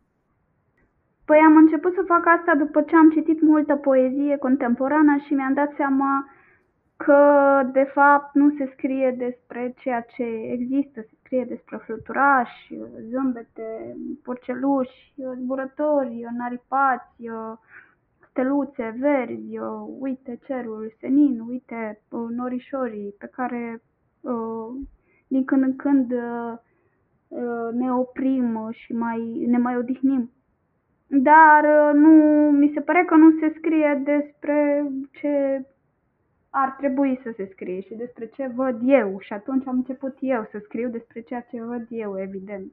Păi 1.26 1.38
am 1.38 1.56
început 1.56 1.94
să 1.94 2.04
fac 2.08 2.24
asta 2.38 2.56
după 2.56 2.82
ce 2.82 2.96
am 2.96 3.10
citit 3.12 3.42
multă 3.42 3.76
poezie 3.76 4.38
contemporană 4.38 5.18
și 5.26 5.34
mi-am 5.34 5.54
dat 5.54 5.74
seama 5.76 6.30
că 7.06 7.62
de 7.72 7.84
fapt 7.84 8.36
nu 8.36 8.50
se 8.58 8.72
scrie 8.74 9.16
despre 9.18 9.74
ceea 9.78 10.02
ce 10.02 10.24
există, 10.24 11.02
se 11.02 11.16
scrie 11.24 11.46
despre 11.46 11.78
fluturași, 11.78 12.78
zâmbete, 13.10 13.96
porceluși, 14.24 15.14
zburători, 15.36 16.26
naripați, 16.38 17.30
steluțe 18.30 18.96
verzi, 19.00 19.60
uite 20.00 20.40
cerul 20.46 20.94
senin, 21.00 21.40
uite 21.48 22.02
norișorii 22.36 23.16
pe 23.18 23.30
care 23.32 23.82
din 25.28 25.46
când 25.46 25.64
în 25.64 25.76
când 25.76 26.14
ne 27.72 27.94
oprim 27.94 28.70
și 28.72 28.94
mai, 28.94 29.46
ne 29.48 29.58
mai 29.58 29.78
odihnim. 29.78 30.32
Dar 31.08 31.94
nu, 31.94 32.12
mi 32.52 32.72
se 32.74 32.80
pare 32.80 33.06
că 33.06 33.16
nu 33.16 33.32
se 33.40 33.54
scrie 33.58 34.02
despre 34.04 34.88
ce 35.12 35.66
ar 36.52 36.76
trebui 36.78 37.20
să 37.24 37.34
se 37.36 37.50
scrie 37.52 37.82
și 37.82 37.94
despre 37.94 38.26
ce 38.28 38.52
văd 38.56 38.80
eu. 38.84 39.20
Și 39.20 39.34
atunci 39.34 39.68
am 39.68 39.76
început 39.76 40.18
eu 40.20 40.48
să 40.52 40.60
scriu 40.64 40.90
despre 40.90 41.22
ceea 41.22 41.42
ce 41.42 41.64
văd 41.64 41.86
eu, 41.90 42.20
evident. 42.22 42.72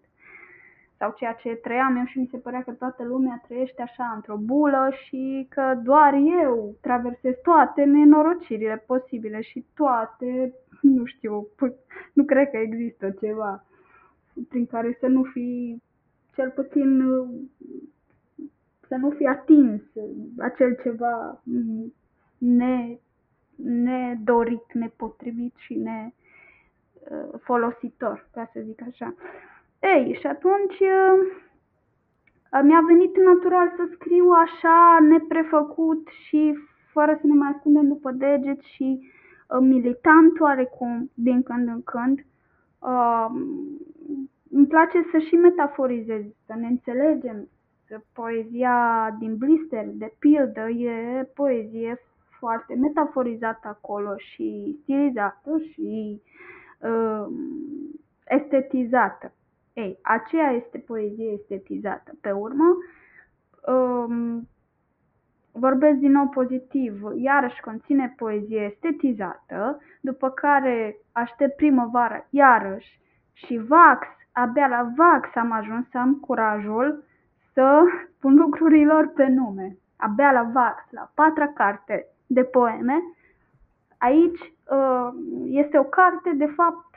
Sau 0.96 1.14
ceea 1.16 1.32
ce 1.32 1.54
trăiam 1.54 1.96
eu 1.96 2.04
și 2.04 2.18
mi 2.18 2.28
se 2.30 2.36
părea 2.36 2.62
că 2.62 2.70
toată 2.70 3.04
lumea 3.04 3.42
trăiește 3.46 3.82
așa 3.82 4.12
într-o 4.14 4.36
bulă 4.36 4.90
și 5.04 5.46
că 5.50 5.80
doar 5.82 6.14
eu 6.42 6.74
traversez 6.80 7.34
toate 7.42 7.84
nenorocirile 7.84 8.84
posibile 8.86 9.40
și 9.40 9.64
toate, 9.74 10.54
nu 10.80 11.04
știu, 11.04 11.46
nu 12.16 12.24
cred 12.24 12.50
că 12.50 12.56
există 12.56 13.10
ceva 13.10 13.64
prin 14.48 14.66
care 14.66 14.96
să 15.00 15.06
nu 15.06 15.22
fi 15.22 15.80
cel 16.34 16.50
puțin 16.50 17.02
să 18.88 18.94
nu 18.94 19.10
fi 19.10 19.26
atins 19.26 19.82
acel 20.38 20.78
ceva 20.82 21.42
ne 22.38 22.98
nedorit, 23.64 24.72
nepotrivit 24.72 25.54
și 25.56 25.74
nefolositor, 27.08 28.28
ca 28.32 28.50
să 28.52 28.60
zic 28.64 28.82
așa. 28.88 29.14
Ei, 29.80 30.16
și 30.20 30.26
atunci 30.26 30.80
uh, 30.80 31.18
mi-a 32.62 32.80
venit 32.86 33.16
natural 33.16 33.72
să 33.76 33.88
scriu 33.92 34.30
așa, 34.30 34.98
neprefăcut 35.00 36.08
și 36.08 36.58
fără 36.92 37.18
să 37.20 37.26
ne 37.26 37.34
mai 37.34 37.52
ascundem 37.54 37.88
după 37.88 38.10
deget 38.10 38.60
și 38.60 39.00
uh, 39.00 39.58
militant 39.60 40.40
oarecum, 40.40 41.10
din 41.14 41.42
când 41.42 41.68
în 41.68 41.82
când. 41.82 42.24
Uh, 42.78 43.26
îmi 44.50 44.66
place 44.66 45.06
să 45.10 45.18
și 45.18 45.34
metaforizez, 45.34 46.22
să 46.46 46.54
ne 46.54 46.66
înțelegem. 46.66 47.48
Poezia 48.12 49.16
din 49.18 49.36
Blister, 49.36 49.86
de 49.88 50.12
pildă, 50.18 50.68
e 50.68 51.22
poezie 51.34 52.00
foarte 52.38 52.74
metaforizată 52.74 53.68
acolo 53.68 54.14
și 54.16 54.78
stilizată 54.82 55.58
și 55.72 56.22
uh, 56.80 57.26
estetizată. 58.26 59.32
Ei, 59.72 59.98
aceea 60.02 60.50
este 60.50 60.78
poezie 60.78 61.30
estetizată. 61.30 62.12
Pe 62.20 62.30
urmă, 62.30 62.76
um, 63.66 64.48
vorbesc 65.52 65.98
din 65.98 66.10
nou 66.10 66.28
pozitiv, 66.28 67.02
iarăși 67.14 67.60
conține 67.60 68.14
poezie 68.16 68.60
estetizată, 68.60 69.80
după 70.00 70.30
care 70.30 70.96
aștept 71.12 71.56
primăvară, 71.56 72.26
iarăși, 72.30 73.00
și 73.32 73.60
Vax, 73.68 74.06
abia 74.32 74.66
la 74.66 74.92
Vax 74.96 75.34
am 75.34 75.52
ajuns 75.52 75.88
să 75.90 75.98
am 75.98 76.14
curajul 76.14 77.04
să 77.52 77.82
pun 78.20 78.34
lucrurilor 78.34 79.12
pe 79.14 79.26
nume. 79.26 79.76
Abia 79.96 80.32
la 80.32 80.50
Vax, 80.52 80.82
la 80.90 81.10
patra 81.14 81.48
carte, 81.48 82.06
de 82.28 82.42
poeme. 82.42 83.02
Aici 83.98 84.40
uh, 84.70 85.08
este 85.44 85.78
o 85.78 85.84
carte, 85.84 86.30
de 86.30 86.46
fapt, 86.46 86.88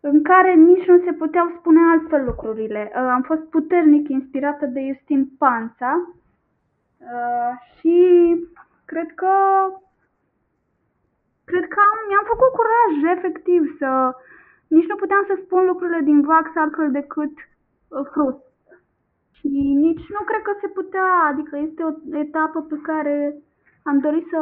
în 0.00 0.22
care 0.22 0.54
nici 0.54 0.86
nu 0.86 0.98
se 1.04 1.12
puteau 1.12 1.54
spune 1.58 1.80
altfel 1.90 2.24
lucrurile. 2.24 2.92
Uh, 2.94 3.00
am 3.00 3.22
fost 3.22 3.40
puternic 3.40 4.08
inspirată 4.08 4.66
de 4.66 4.80
Justin 4.86 5.30
Panța 5.38 5.92
uh, 6.98 7.52
și 7.74 7.96
cred 8.84 9.14
că 9.14 9.34
cred 11.44 11.68
că 11.68 11.78
am, 11.88 11.98
mi-am 12.08 12.26
făcut 12.32 12.50
curaj, 12.58 13.16
efectiv, 13.16 13.76
să 13.78 13.90
nici 14.68 14.90
nu 14.90 14.96
puteam 14.96 15.24
să 15.26 15.34
spun 15.44 15.64
lucrurile 15.66 16.00
din 16.00 16.20
Vax 16.20 16.46
altfel 16.54 16.90
decât 16.90 17.34
uh, 17.88 18.06
frust. 18.12 18.46
Și 19.32 19.48
nici 19.86 20.06
nu 20.08 20.22
cred 20.24 20.42
că 20.42 20.52
se 20.60 20.68
putea, 20.68 21.08
adică 21.30 21.56
este 21.56 21.82
o 21.82 21.92
etapă 22.18 22.60
pe 22.62 22.78
care 22.82 23.34
am 23.88 23.98
dorit 23.98 24.26
să 24.30 24.40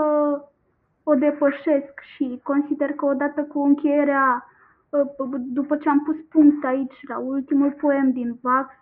o 1.04 1.14
depășesc 1.14 2.00
și 2.14 2.40
consider 2.42 2.92
că 2.92 3.04
odată 3.04 3.42
cu 3.42 3.62
încheierea, 3.62 4.46
ă, 4.92 5.06
după 5.38 5.76
ce 5.76 5.88
am 5.88 6.00
pus 6.04 6.16
punct 6.30 6.64
aici 6.64 7.06
la 7.08 7.18
ultimul 7.18 7.72
poem 7.72 8.10
din 8.10 8.38
Vax, 8.42 8.74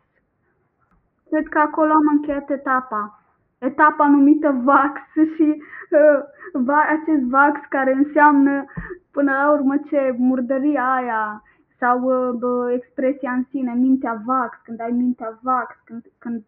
cred 1.30 1.48
că 1.48 1.58
acolo 1.58 1.92
am 1.92 2.06
încheiat 2.12 2.50
etapa. 2.50 3.20
Etapa 3.58 4.08
numită 4.08 4.60
Vax 4.64 5.00
și 5.36 5.62
uh, 5.90 6.72
acest 6.88 7.22
Vax 7.22 7.60
care 7.68 7.92
înseamnă 7.92 8.64
până 9.10 9.32
la 9.32 9.52
urmă 9.52 9.76
ce 9.76 10.14
murdăria 10.18 10.94
aia 10.94 11.42
sau 11.84 12.00
uh, 12.02 12.72
expresia 12.74 13.32
în 13.32 13.44
sine, 13.50 13.74
mintea 13.74 14.22
vax, 14.26 14.58
când 14.62 14.80
ai 14.80 14.90
mintea 14.90 15.38
vax, 15.42 15.76
când, 15.84 16.04
când 16.18 16.42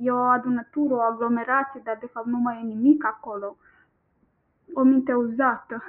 e 0.00 0.10
o 0.10 0.16
adunătură, 0.16 0.94
o 0.94 1.00
aglomerație, 1.00 1.80
dar 1.84 1.96
de 2.00 2.06
fapt 2.12 2.26
nu 2.26 2.38
mai 2.38 2.60
e 2.62 2.66
nimic 2.66 3.04
acolo. 3.04 3.56
O 4.72 4.82
minte 4.82 5.12
uzată, 5.12 5.82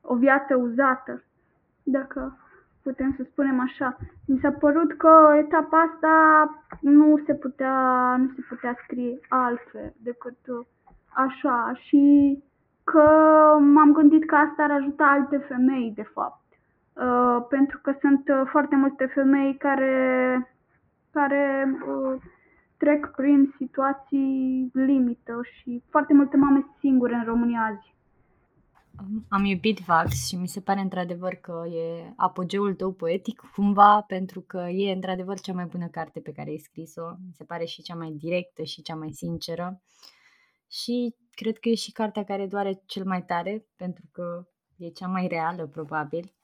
o 0.00 0.14
viață 0.14 0.56
uzată, 0.56 1.22
dacă 1.82 2.38
putem 2.82 3.14
să 3.16 3.22
spunem 3.30 3.60
așa. 3.60 3.96
Mi 4.26 4.38
s-a 4.42 4.50
părut 4.50 4.92
că 4.96 5.34
etapa 5.38 5.80
asta 5.80 6.14
nu 6.80 7.22
se 7.26 7.34
putea, 7.34 8.16
nu 8.16 8.32
se 8.34 8.42
putea 8.48 8.76
scrie 8.82 9.18
altfel 9.28 9.92
decât 10.02 10.38
așa 11.08 11.72
și 11.74 12.04
că 12.84 13.08
m-am 13.60 13.92
gândit 13.92 14.26
că 14.26 14.34
asta 14.34 14.62
ar 14.62 14.70
ajuta 14.70 15.04
alte 15.04 15.36
femei, 15.36 15.92
de 15.94 16.02
fapt 16.02 16.45
Uh, 16.45 16.45
pentru 17.48 17.78
că 17.82 17.94
sunt 18.00 18.28
uh, 18.28 18.48
foarte 18.50 18.76
multe 18.76 19.06
femei 19.06 19.56
care, 19.56 20.56
care 21.10 21.66
uh, 21.88 22.22
trec 22.76 23.12
prin 23.16 23.54
situații 23.58 24.70
limită 24.72 25.40
și 25.42 25.82
foarte 25.90 26.12
multe 26.14 26.36
mame 26.36 26.66
singure 26.78 27.14
în 27.14 27.24
România 27.24 27.60
azi. 27.60 27.94
Am 29.28 29.44
iubit 29.44 29.78
Vax 29.78 30.26
și 30.26 30.36
mi 30.36 30.48
se 30.48 30.60
pare 30.60 30.80
într-adevăr 30.80 31.34
că 31.34 31.64
e 31.68 32.12
apogeul 32.16 32.74
tău 32.74 32.92
poetic 32.92 33.40
cumva 33.54 34.00
pentru 34.00 34.40
că 34.40 34.66
e 34.70 34.92
într-adevăr 34.92 35.40
cea 35.40 35.52
mai 35.52 35.64
bună 35.64 35.86
carte 35.88 36.20
pe 36.20 36.32
care 36.32 36.50
ai 36.50 36.58
scris-o. 36.58 37.08
Mi 37.26 37.32
se 37.32 37.44
pare 37.44 37.64
și 37.64 37.82
cea 37.82 37.94
mai 37.94 38.10
directă 38.10 38.62
și 38.62 38.82
cea 38.82 38.94
mai 38.94 39.10
sinceră. 39.12 39.80
Și 40.70 41.14
cred 41.30 41.58
că 41.58 41.68
e 41.68 41.74
și 41.74 41.92
cartea 41.92 42.24
care 42.24 42.46
doare 42.46 42.82
cel 42.86 43.04
mai 43.04 43.24
tare 43.24 43.66
pentru 43.76 44.04
că 44.12 44.46
e 44.76 44.88
cea 44.88 45.06
mai 45.06 45.26
reală 45.26 45.66
probabil 45.66 46.35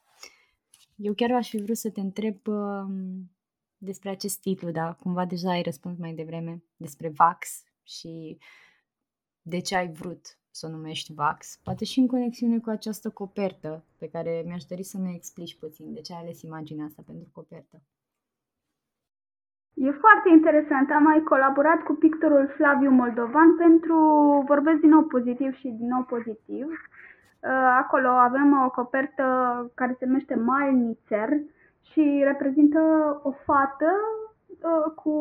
eu 1.03 1.13
chiar 1.15 1.31
aș 1.31 1.49
fi 1.49 1.63
vrut 1.63 1.77
să 1.77 1.91
te 1.91 2.01
întreb 2.01 2.47
uh, 2.47 2.85
despre 3.79 4.11
acest 4.11 4.41
titlu, 4.41 4.71
dar 4.71 4.97
cumva 4.97 5.25
deja 5.25 5.51
ai 5.51 5.63
răspuns 5.63 5.99
mai 5.99 6.13
devreme, 6.13 6.63
despre 6.77 7.13
Vax 7.17 7.65
și 7.83 8.39
de 9.43 9.61
ce 9.61 9.77
ai 9.77 9.93
vrut 9.93 10.25
să 10.51 10.67
o 10.67 10.71
numești 10.71 11.15
Vax, 11.15 11.61
poate 11.63 11.85
și 11.85 11.99
în 11.99 12.07
conexiune 12.07 12.59
cu 12.59 12.71
această 12.71 13.11
copertă 13.11 13.85
pe 13.99 14.09
care 14.09 14.43
mi-aș 14.47 14.65
dori 14.65 14.83
să 14.83 14.99
ne 14.99 15.13
explici 15.15 15.59
puțin 15.59 15.93
de 15.93 16.01
ce 16.01 16.13
ai 16.13 16.21
ales 16.21 16.43
imaginea 16.43 16.85
asta 16.85 17.03
pentru 17.07 17.29
copertă. 17.33 17.83
E 19.75 19.91
foarte 19.91 20.29
interesant. 20.29 20.91
Am 20.91 21.03
mai 21.03 21.23
colaborat 21.23 21.83
cu 21.83 21.93
pictorul 21.93 22.53
Flaviu 22.57 22.91
Moldovan 22.91 23.57
pentru, 23.57 23.97
vorbesc 24.47 24.81
din 24.81 24.89
nou 24.89 25.03
pozitiv 25.03 25.55
și 25.55 25.69
din 25.69 25.87
nou 25.87 26.03
pozitiv, 26.03 26.67
Uh, 26.67 27.12
acolo 27.79 28.09
avem 28.09 28.63
o 28.65 28.71
copertă 28.71 29.25
care 29.75 29.97
se 29.99 30.07
numește 30.07 30.35
Mile 30.35 30.71
Nițer 30.71 31.29
și 31.83 32.23
reprezintă 32.25 32.81
o 33.23 33.31
fată 33.31 33.91
uh, 34.49 34.93
cu, 34.95 35.15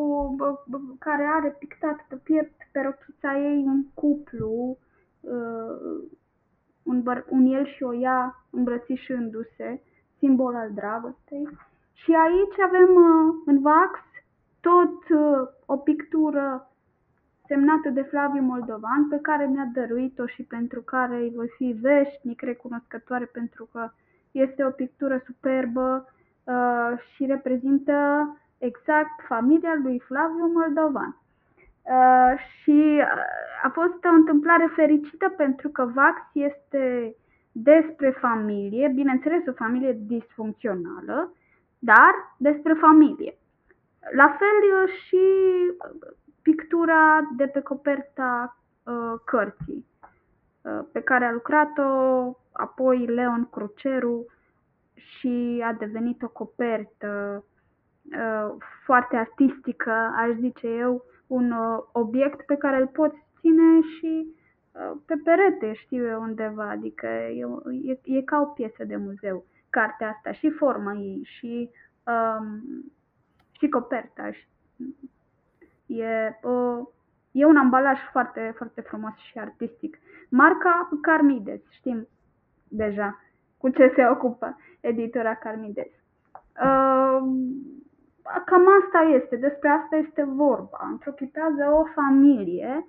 care 0.98 1.24
are 1.24 1.56
pictat 1.58 2.04
pe 2.08 2.14
piept 2.14 2.60
pe 2.72 2.80
rochița 2.80 3.38
ei 3.38 3.64
un 3.66 3.84
cuplu, 3.94 4.78
uh, 5.20 6.02
un, 6.82 7.02
băr- 7.02 7.28
un 7.28 7.46
el 7.46 7.66
și 7.66 7.82
o 7.82 7.94
ea 7.94 8.44
îmbrățișându-se, 8.50 9.82
simbol 10.18 10.54
al 10.54 10.70
dragostei. 10.74 11.48
Și 11.92 12.12
aici 12.14 12.60
avem 12.60 12.96
în 13.46 13.60
vax 13.60 13.98
tot 14.60 15.18
o 15.66 15.76
pictură 15.76 16.71
semnată 17.52 17.88
de 17.88 18.02
Flaviu 18.02 18.42
Moldovan, 18.42 19.08
pe 19.08 19.18
care 19.22 19.46
mi-a 19.46 19.68
dăruit-o 19.72 20.26
și 20.26 20.42
pentru 20.42 20.80
care 20.82 21.16
îi 21.16 21.32
voi 21.34 21.48
fi 21.56 21.76
veșnic 21.80 22.40
recunoscătoare 22.42 23.24
pentru 23.24 23.68
că 23.72 23.90
este 24.30 24.64
o 24.64 24.70
pictură 24.70 25.22
superbă 25.26 26.08
uh, 26.44 26.92
și 27.14 27.26
reprezintă 27.26 27.96
exact 28.58 29.16
familia 29.28 29.74
lui 29.82 29.98
Flaviu 29.98 30.46
Moldovan. 30.54 31.16
Uh, 31.82 32.32
și 32.60 33.00
uh, 33.00 33.06
a 33.62 33.68
fost 33.68 34.04
o 34.04 34.14
întâmplare 34.14 34.72
fericită 34.74 35.28
pentru 35.28 35.68
că 35.68 35.90
Vax 35.94 36.18
este 36.32 37.14
despre 37.52 38.10
familie, 38.10 38.92
bineînțeles 38.94 39.46
o 39.46 39.52
familie 39.52 39.98
disfuncțională, 40.00 41.34
dar 41.78 42.14
despre 42.36 42.74
familie. 42.74 43.34
La 44.16 44.36
fel 44.38 44.88
și 45.06 45.24
pictura 46.42 47.30
de 47.36 47.46
pe 47.46 47.60
coperta 47.60 48.56
uh, 48.82 49.20
cărții 49.24 49.86
uh, 50.62 50.80
pe 50.92 51.00
care 51.00 51.24
a 51.24 51.32
lucrat-o 51.32 52.36
apoi 52.52 53.06
Leon 53.06 53.48
Cruceru 53.50 54.26
și 54.94 55.62
a 55.64 55.72
devenit 55.72 56.22
o 56.22 56.28
copertă 56.28 57.44
uh, 58.04 58.54
foarte 58.84 59.16
artistică, 59.16 59.90
aș 60.16 60.30
zice 60.38 60.66
eu, 60.66 61.04
un 61.26 61.50
uh, 61.50 61.82
obiect 61.92 62.46
pe 62.46 62.56
care 62.56 62.76
îl 62.76 62.86
poți 62.86 63.16
ține 63.40 63.80
și 63.98 64.26
uh, 64.72 64.92
pe 65.06 65.14
perete, 65.24 65.72
știu 65.72 66.06
eu 66.06 66.20
undeva, 66.20 66.70
adică 66.70 67.06
e, 67.06 67.46
e, 67.82 68.16
e 68.16 68.22
ca 68.22 68.40
o 68.40 68.44
piesă 68.44 68.84
de 68.84 68.96
muzeu, 68.96 69.44
cartea 69.70 70.08
asta, 70.08 70.32
și 70.32 70.50
forma 70.50 70.92
ei, 70.92 71.20
și, 71.24 71.70
um, 72.06 72.62
și 73.50 73.68
coperta. 73.68 74.32
Și, 74.32 74.46
e, 76.00 76.38
uh, 76.42 76.88
e 77.32 77.44
un 77.44 77.56
ambalaj 77.56 77.98
foarte, 78.10 78.54
foarte 78.56 78.80
frumos 78.80 79.14
și 79.16 79.38
artistic. 79.38 79.98
Marca 80.28 80.88
Carmides, 81.00 81.60
știm 81.70 82.08
deja 82.68 83.20
cu 83.58 83.68
ce 83.68 83.92
se 83.94 84.06
ocupă 84.06 84.56
editura 84.80 85.34
Carmides. 85.34 85.92
Uh, 86.64 87.20
cam 88.44 88.66
asta 88.82 89.00
este, 89.00 89.36
despre 89.36 89.68
asta 89.68 89.96
este 89.96 90.22
vorba. 90.22 90.88
Întruchipează 90.90 91.64
o 91.70 91.84
familie. 91.94 92.86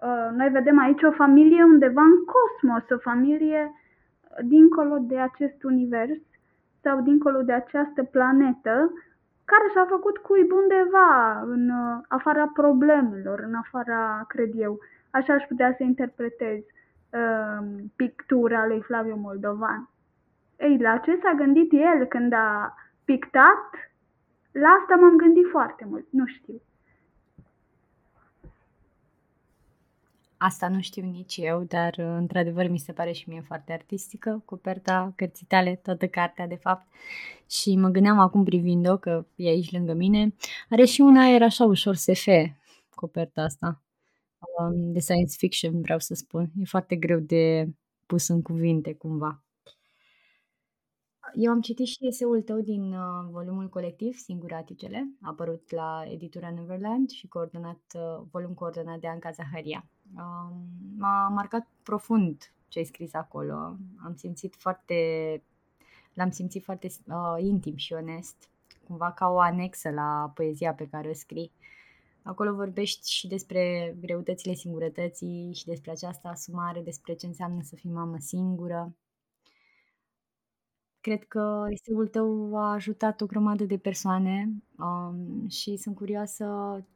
Uh, 0.00 0.28
noi 0.36 0.48
vedem 0.48 0.78
aici 0.78 1.02
o 1.02 1.10
familie 1.10 1.62
undeva 1.62 2.02
în 2.02 2.24
cosmos, 2.24 2.90
o 2.90 2.98
familie 2.98 3.72
dincolo 4.40 4.98
de 4.98 5.18
acest 5.18 5.62
univers 5.62 6.18
sau 6.82 7.00
dincolo 7.00 7.42
de 7.42 7.52
această 7.52 8.02
planetă 8.02 8.92
care 9.44 9.68
și-a 9.70 9.86
făcut 9.88 10.18
cuib 10.18 10.52
undeva 10.52 11.40
în 11.40 11.68
uh, 11.68 12.00
afara 12.08 12.50
problemelor, 12.54 13.38
în 13.40 13.54
afara, 13.54 14.24
cred 14.28 14.50
eu, 14.54 14.78
așa 15.10 15.32
aș 15.34 15.44
putea 15.44 15.74
să 15.76 15.82
interpretez 15.82 16.58
uh, 16.58 17.66
pictura 17.96 18.66
lui 18.66 18.80
Flaviu 18.80 19.16
Moldovan. 19.16 19.88
Ei, 20.58 20.78
la 20.78 20.96
ce 20.98 21.18
s-a 21.22 21.32
gândit 21.32 21.72
el 21.72 22.04
când 22.04 22.32
a 22.32 22.74
pictat 23.04 23.70
la 24.52 24.68
asta 24.68 24.94
m-am 24.94 25.16
gândit 25.16 25.48
foarte 25.50 25.84
mult, 25.88 26.06
nu 26.10 26.26
știu. 26.26 26.60
Asta 30.44 30.68
nu 30.68 30.80
știu 30.80 31.04
nici 31.04 31.36
eu, 31.36 31.62
dar 31.62 31.98
într-adevăr 31.98 32.68
mi 32.68 32.78
se 32.78 32.92
pare 32.92 33.12
și 33.12 33.28
mie 33.28 33.40
foarte 33.40 33.72
artistică, 33.72 34.42
coperta 34.44 35.12
cărții 35.16 35.46
tale, 35.46 35.80
toată 35.82 36.08
cartea 36.08 36.46
de 36.46 36.54
fapt. 36.54 36.86
Și 37.50 37.76
mă 37.76 37.88
gândeam 37.88 38.18
acum 38.18 38.44
privind-o, 38.44 38.96
că 38.96 39.26
e 39.36 39.48
aici 39.48 39.72
lângă 39.72 39.92
mine, 39.92 40.34
are 40.68 40.84
și 40.84 41.00
un 41.00 41.16
aer 41.16 41.42
așa 41.42 41.64
ușor 41.64 41.94
SF, 41.94 42.26
coperta 42.94 43.42
asta, 43.42 43.82
um, 44.58 44.92
de 44.92 44.98
science 44.98 45.34
fiction 45.36 45.80
vreau 45.80 45.98
să 45.98 46.14
spun. 46.14 46.50
E 46.60 46.64
foarte 46.64 46.96
greu 46.96 47.18
de 47.18 47.68
pus 48.06 48.28
în 48.28 48.42
cuvinte 48.42 48.94
cumva. 48.94 49.42
Eu 51.34 51.50
am 51.50 51.60
citit 51.60 51.86
și 51.86 52.06
eseul 52.06 52.42
tău 52.42 52.60
din 52.60 52.92
uh, 52.92 53.28
volumul 53.30 53.68
colectiv 53.68 54.16
Singuraticele, 54.16 55.08
apărut 55.20 55.70
la 55.70 56.04
editura 56.08 56.50
Neverland 56.50 57.10
și 57.10 57.26
coordonat, 57.26 57.80
uh, 57.94 58.26
volum 58.30 58.54
coordonat 58.54 58.98
de 58.98 59.06
Anca 59.06 59.30
Zaharia. 59.30 59.86
Uh, 60.16 60.56
m-a 60.98 61.28
marcat 61.28 61.66
profund 61.82 62.52
ce 62.68 62.78
ai 62.78 62.84
scris 62.84 63.14
acolo. 63.14 63.54
Am 64.04 64.14
simțit 64.16 64.54
foarte, 64.56 64.94
l-am 66.14 66.30
simțit 66.30 66.64
foarte 66.64 66.86
uh, 67.06 67.34
intim 67.38 67.76
și 67.76 67.92
onest, 67.92 68.48
cumva 68.86 69.12
ca 69.12 69.28
o 69.28 69.38
anexă 69.38 69.90
la 69.90 70.32
poezia 70.34 70.74
pe 70.74 70.88
care 70.88 71.08
o 71.08 71.12
scrii. 71.12 71.52
Acolo 72.22 72.54
vorbești 72.54 73.10
și 73.10 73.26
despre 73.26 73.94
greutățile 74.00 74.54
singurătății 74.54 75.52
și 75.54 75.64
despre 75.66 75.90
această 75.90 76.28
asumare, 76.28 76.80
despre 76.80 77.14
ce 77.14 77.26
înseamnă 77.26 77.62
să 77.62 77.74
fii 77.74 77.90
mamă 77.90 78.16
singură, 78.18 78.94
Cred 81.02 81.24
că 81.24 81.66
eseul 81.70 82.08
tău 82.08 82.56
a 82.56 82.72
ajutat 82.72 83.20
o 83.20 83.26
grămadă 83.26 83.64
de 83.64 83.78
persoane 83.78 84.48
um, 84.78 85.48
și 85.48 85.76
sunt 85.76 85.94
curioasă 85.94 86.46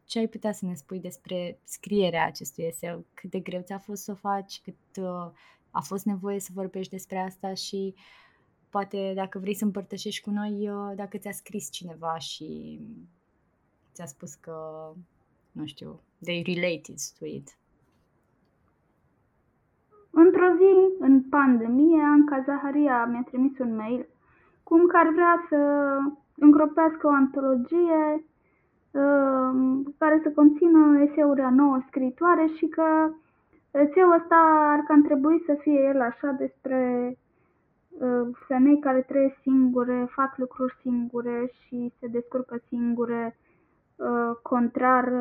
ce 0.05 0.19
ai 0.19 0.29
putea 0.29 0.53
să 0.53 0.65
ne 0.65 0.75
spui 0.75 1.01
despre 1.01 1.59
scrierea 1.65 2.27
acestui 2.27 2.65
eseu, 2.65 3.05
cât 3.15 3.31
de 3.31 3.41
greu 3.41 3.63
ți-a 3.63 3.79
fost 3.79 4.03
să 4.03 4.11
o 4.11 4.15
faci, 4.15 4.61
cât 4.65 5.05
uh, 5.05 5.31
a 5.71 5.81
fost 5.81 6.05
nevoie 6.05 6.41
să 6.41 6.51
vorbești 6.55 6.93
despre 6.93 7.19
asta 7.19 7.55
și 7.55 7.95
poate 8.71 9.13
dacă 9.15 9.39
vrei 9.39 9.55
să 9.55 9.65
împărtășești 9.65 10.23
cu 10.23 10.31
noi, 10.31 10.71
uh, 10.71 10.93
dacă 10.95 11.19
ți-a 11.19 11.33
scris 11.33 11.71
cineva 11.71 12.19
și 12.19 12.81
ți-a 13.93 14.07
spus 14.07 14.35
că, 14.35 14.57
nu 15.53 15.67
știu, 15.67 16.01
they 16.23 16.43
related 16.43 16.97
to 17.19 17.25
it. 17.25 17.57
Într-o 20.25 20.49
zi, 20.57 20.75
în 20.99 21.23
pandemie, 21.23 22.03
Anca 22.03 22.43
Zaharia 22.47 23.05
mi-a 23.05 23.25
trimis 23.27 23.59
un 23.59 23.77
mail 23.77 24.07
cum 24.63 24.87
că 24.87 24.97
ar 24.97 25.09
vrea 25.09 25.47
să 25.49 25.57
îngropească 26.37 27.07
o 27.07 27.11
antologie 27.11 28.25
uh, 28.91 29.51
care 29.99 30.21
să 30.23 30.31
conțină 30.35 31.01
eseuri 31.11 31.41
a 31.41 31.51
nouă 31.51 31.79
scritoare 31.87 32.47
și 32.57 32.67
că 32.67 33.11
eseul 33.71 34.13
ăsta 34.13 34.37
ar 34.73 34.81
cam 34.87 35.03
trebui 35.03 35.43
să 35.47 35.55
fie 35.61 35.81
el 35.95 36.01
așa 36.01 36.31
despre 36.31 37.13
uh, 37.89 38.29
femei 38.47 38.79
care 38.81 39.01
trăiesc 39.01 39.37
singure, 39.43 40.09
fac 40.11 40.37
lucruri 40.37 40.77
singure 40.81 41.51
și 41.61 41.93
se 42.01 42.07
descurcă 42.07 42.57
singure, 42.69 43.37
uh, 43.97 44.37
contrar 44.43 45.13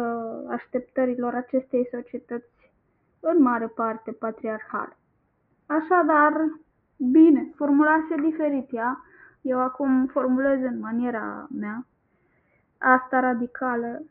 așteptărilor 0.49 1.33
acestei 1.33 1.87
societăți 1.91 2.54
în 3.25 3.41
mare 3.41 3.67
parte 3.67 4.11
patriarhal. 4.11 4.97
Așadar, 5.65 6.33
bine, 6.97 7.51
formulase 7.55 8.15
diferit 8.21 8.73
ea, 8.73 9.03
eu 9.41 9.59
acum 9.59 10.05
formulez 10.05 10.61
în 10.61 10.79
maniera 10.79 11.47
mea, 11.59 11.85
asta 12.77 13.19
radicală. 13.19 14.03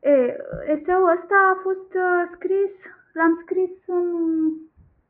E, 0.00 0.36
eseul 0.66 1.10
ăsta 1.10 1.34
a 1.54 1.60
fost 1.62 1.94
uh, 1.94 2.30
scris, 2.34 2.70
l-am 3.12 3.38
scris 3.42 3.70
în 3.86 4.06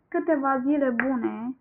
câteva 0.08 0.62
zile 0.66 0.94
bune 1.04 1.56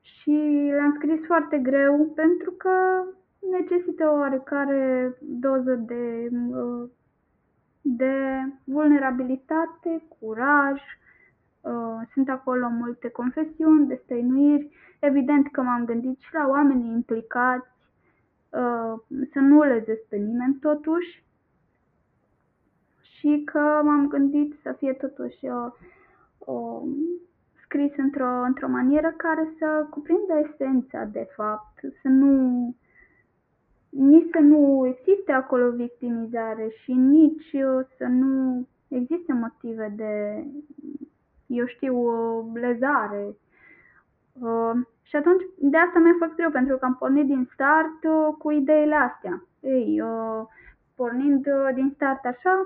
și 0.00 0.70
l-am 0.76 0.94
scris 0.94 1.26
foarte 1.26 1.58
greu 1.58 2.12
pentru 2.14 2.50
că 2.50 3.04
necesită 3.50 4.08
o 4.08 4.16
oarecare 4.16 5.14
doză 5.20 5.74
de 5.74 6.28
uh, 6.32 6.88
de 7.82 8.42
vulnerabilitate, 8.64 10.02
curaj, 10.18 10.80
uh, 11.60 12.00
sunt 12.12 12.28
acolo 12.28 12.68
multe 12.68 13.08
confesiuni, 13.08 13.86
destăinuiri. 13.86 14.70
Evident 15.00 15.50
că 15.50 15.62
m-am 15.62 15.84
gândit 15.84 16.18
și 16.18 16.34
la 16.34 16.46
oamenii 16.48 16.92
implicați, 16.92 17.68
uh, 18.50 18.94
să 19.32 19.38
nu 19.38 19.62
lezesc 19.62 20.02
pe 20.08 20.16
nimeni 20.16 20.54
totuși 20.54 21.24
și 23.00 23.42
că 23.44 23.80
m-am 23.84 24.08
gândit 24.08 24.54
să 24.62 24.72
fie 24.72 24.92
totuși 24.92 25.46
o, 25.46 25.70
o 26.52 26.82
scris 27.64 27.92
într-o, 27.96 28.42
într-o 28.42 28.68
manieră 28.68 29.14
care 29.16 29.52
să 29.58 29.86
cuprindă 29.90 30.32
esența, 30.48 31.04
de 31.04 31.28
fapt, 31.36 31.78
să 32.02 32.08
nu 32.08 32.74
nici 33.92 34.30
să 34.30 34.38
nu 34.38 34.86
existe 34.86 35.32
acolo 35.32 35.70
victimizare 35.70 36.68
și 36.82 36.92
nici 36.92 37.52
uh, 37.52 37.86
să 37.96 38.04
nu 38.04 38.66
existe 38.88 39.32
motive 39.32 39.92
de, 39.96 40.44
eu 41.46 41.66
știu, 41.66 41.96
lezare. 42.54 43.36
Uh, 44.32 44.72
și 45.02 45.16
atunci, 45.16 45.42
de 45.58 45.76
asta 45.76 45.98
mi-a 45.98 46.14
fost 46.18 46.34
greu, 46.34 46.50
pentru 46.50 46.76
că 46.76 46.84
am 46.84 46.94
pornit 46.94 47.26
din 47.26 47.48
start 47.52 48.04
uh, 48.04 48.34
cu 48.38 48.50
ideile 48.50 48.94
astea. 48.94 49.44
Ei, 49.60 50.02
pornind 50.94 51.46
din 51.74 51.92
start 51.94 52.24
așa, 52.24 52.62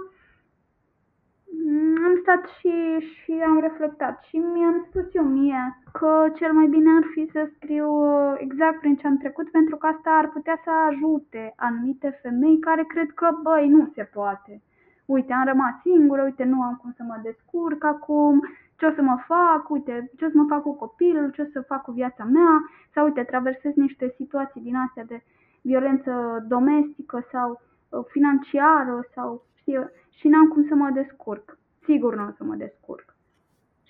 am 2.06 2.18
stat 2.20 2.42
și, 2.58 2.74
și 2.98 3.32
am 3.46 3.60
reflectat 3.60 4.22
și 4.22 4.36
mi-am 4.36 4.86
spus 4.88 5.14
eu 5.14 5.24
mie 5.24 5.78
că 5.92 6.30
cel 6.34 6.52
mai 6.52 6.66
bine 6.66 6.90
ar 6.96 7.06
fi 7.12 7.28
să 7.32 7.50
scriu 7.54 7.88
uh, 7.88 8.34
exact 8.38 8.78
prin 8.80 8.96
ce 8.96 9.06
am 9.06 9.16
trecut 9.16 9.50
pentru 9.50 9.76
că 9.76 9.86
asta 9.86 10.10
ar 10.10 10.28
putea 10.28 10.60
să 10.64 10.70
ajute 10.70 11.52
anumite 11.56 12.18
femei 12.22 12.58
care 12.58 12.84
cred 12.84 13.10
că, 13.10 13.28
băi, 13.42 13.68
nu 13.68 13.92
se 13.94 14.02
poate. 14.02 14.62
Uite, 15.06 15.32
am 15.32 15.46
rămas 15.46 15.80
singură, 15.82 16.22
uite, 16.22 16.44
nu 16.44 16.62
am 16.62 16.78
cum 16.82 16.92
să 16.96 17.02
mă 17.02 17.20
descurc 17.22 17.84
acum, 17.84 18.40
ce 18.76 18.86
o 18.86 18.92
să 18.92 19.02
mă 19.02 19.16
fac, 19.26 19.70
uite, 19.70 20.10
ce 20.16 20.24
o 20.24 20.28
să 20.28 20.36
mă 20.36 20.46
fac 20.48 20.62
cu 20.62 20.74
copilul, 20.74 21.30
ce 21.30 21.42
o 21.42 21.44
să 21.52 21.60
fac 21.60 21.82
cu 21.82 21.90
viața 21.90 22.24
mea, 22.24 22.64
sau 22.94 23.04
uite, 23.04 23.22
traversez 23.22 23.74
niște 23.74 24.14
situații 24.16 24.60
din 24.60 24.76
astea 24.76 25.04
de 25.04 25.22
violență 25.62 26.44
domestică 26.48 27.26
sau 27.32 27.50
uh, 27.50 28.04
financiară 28.08 29.06
sau 29.14 29.42
știu, 29.54 29.90
și 30.18 30.28
n-am 30.28 30.48
cum 30.48 30.66
să 30.68 30.74
mă 30.74 30.90
descurc. 30.94 31.58
Sigur 31.84 32.16
nu 32.16 32.26
o 32.26 32.30
să 32.36 32.44
mă 32.44 32.54
descurc. 32.54 33.14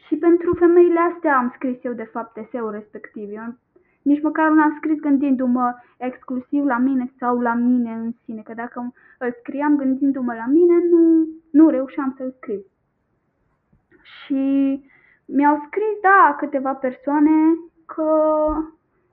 Și 0.06 0.16
pentru 0.16 0.54
femeile 0.54 1.00
astea 1.00 1.36
am 1.36 1.52
scris 1.54 1.84
eu 1.84 1.92
de 1.92 2.08
fapt 2.12 2.36
eseul 2.36 2.70
respectiv. 2.70 3.28
Eu 3.32 3.54
nici 4.10 4.22
măcar 4.22 4.48
nu 4.48 4.54
l-am 4.54 4.74
scris 4.76 4.98
gândindu-mă 5.00 5.74
exclusiv 5.96 6.64
la 6.64 6.78
mine 6.78 7.12
sau 7.18 7.40
la 7.40 7.54
mine 7.54 7.92
în 7.92 8.12
sine, 8.24 8.42
că 8.42 8.54
dacă 8.54 8.92
îl 9.18 9.34
scriam 9.38 9.76
gândindu-mă 9.76 10.34
la 10.34 10.46
mine, 10.46 10.74
nu, 10.90 11.26
nu 11.50 11.68
reușeam 11.68 12.14
să-l 12.16 12.34
scriu. 12.36 12.64
Și 14.02 14.42
mi-au 15.24 15.62
scris, 15.66 16.00
da, 16.02 16.34
câteva 16.38 16.74
persoane 16.74 17.54
că 17.86 18.10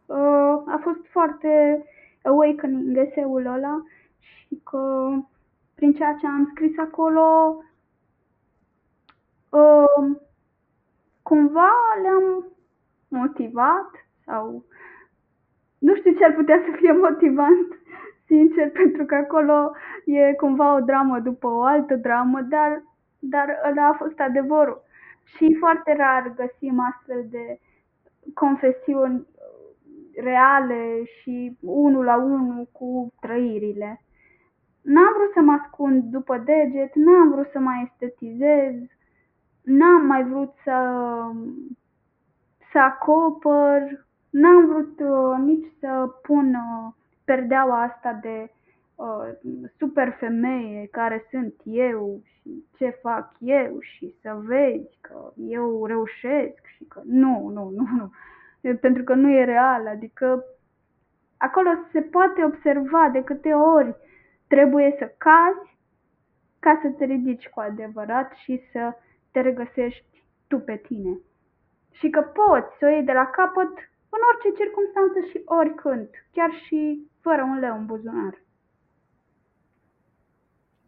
uh, 0.06 0.62
a 0.66 0.80
fost 0.82 1.06
foarte 1.10 1.84
awakening 2.24 2.98
eseul 2.98 3.46
ăla 3.46 3.84
și 4.20 4.62
că 4.64 5.12
prin 5.84 5.96
ceea 5.96 6.18
ce 6.20 6.28
am 6.28 6.48
scris 6.52 6.78
acolo 6.78 7.58
uh, 9.50 10.18
cumva 11.22 11.72
le-am 12.02 12.46
motivat 13.08 13.90
sau 14.26 14.66
nu 15.78 15.96
știu 15.96 16.14
ce 16.14 16.26
ar 16.26 16.34
putea 16.34 16.62
să 16.66 16.76
fie 16.78 16.92
motivant, 16.92 17.68
sincer, 18.26 18.72
pentru 18.82 19.06
că 19.06 19.16
acolo 19.16 19.72
e 20.06 20.34
cumva 20.34 20.76
o 20.76 20.80
dramă 20.80 21.20
după 21.20 21.48
o 21.48 21.62
altă 21.62 21.96
dramă, 21.96 22.42
dar, 22.42 22.84
dar 23.20 23.48
ăla 23.70 23.88
a 23.88 23.94
fost 23.94 24.20
adevărul. 24.20 24.82
Și 25.24 25.56
foarte 25.60 25.96
rar 25.96 26.34
găsim 26.36 26.80
astfel 26.80 27.26
de 27.30 27.60
confesiuni 28.34 29.28
reale 30.16 31.04
și 31.04 31.58
unul 31.62 32.04
la 32.04 32.16
unul 32.16 32.70
cu 32.72 33.14
trăirile. 33.20 34.03
N-am 34.84 35.14
vrut 35.18 35.32
să 35.34 35.42
mă 35.42 35.52
ascund 35.52 36.04
după 36.04 36.38
deget, 36.38 36.96
n-am 36.96 37.32
vrut 37.32 37.50
să 37.52 37.60
mai 37.60 37.92
estetizez, 37.92 38.74
n-am 39.62 40.06
mai 40.06 40.24
vrut 40.24 40.54
să, 40.64 40.78
să 42.72 42.78
acopăr, 42.78 44.06
n-am 44.30 44.66
vrut 44.66 45.00
uh, 45.00 45.38
nici 45.46 45.72
să 45.80 46.10
pun 46.22 46.54
uh, 46.54 46.94
perdeaua 47.24 47.82
asta 47.82 48.20
de 48.22 48.52
uh, 48.96 49.30
super 49.78 50.16
femeie 50.20 50.88
care 50.92 51.26
sunt 51.30 51.54
eu 51.64 52.22
și 52.24 52.66
ce 52.78 52.90
fac 53.02 53.32
eu 53.40 53.78
și 53.80 54.16
să 54.22 54.38
vezi 54.42 54.98
că 55.02 55.32
eu 55.36 55.86
reușesc 55.86 56.66
și 56.76 56.84
că 56.84 57.02
nu, 57.06 57.50
nu, 57.54 57.70
nu, 57.76 58.12
nu, 58.62 58.76
pentru 58.76 59.04
că 59.04 59.14
nu 59.14 59.32
e 59.32 59.44
real, 59.44 59.88
adică 59.88 60.44
acolo 61.38 61.70
se 61.92 62.02
poate 62.02 62.44
observa 62.44 63.10
de 63.12 63.24
câte 63.24 63.54
ori 63.54 63.96
trebuie 64.54 64.96
să 65.00 65.06
cazi 65.18 65.78
ca 66.60 66.80
să 66.82 66.88
te 66.98 67.06
ridici 67.06 67.50
cu 67.50 67.60
adevărat 67.60 68.32
și 68.34 68.62
să 68.72 68.94
te 69.32 69.42
regăsești 69.42 70.24
tu 70.48 70.60
pe 70.60 70.76
tine. 70.76 71.20
Și 71.92 72.10
că 72.10 72.22
poți 72.22 72.78
să 72.80 72.86
o 72.86 72.90
iei 72.90 73.04
de 73.04 73.12
la 73.12 73.26
capăt 73.26 73.74
în 74.16 74.20
orice 74.30 74.64
circunstanță 74.64 75.20
și 75.30 75.42
oricând, 75.46 76.10
chiar 76.32 76.52
și 76.66 77.12
fără 77.20 77.42
un 77.42 77.60
leu 77.60 77.76
în 77.78 77.86
buzunar. 77.86 78.42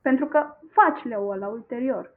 Pentru 0.02 0.26
că 0.26 0.58
faci 0.70 1.04
leul 1.04 1.32
ăla 1.32 1.48
ulterior. 1.48 2.14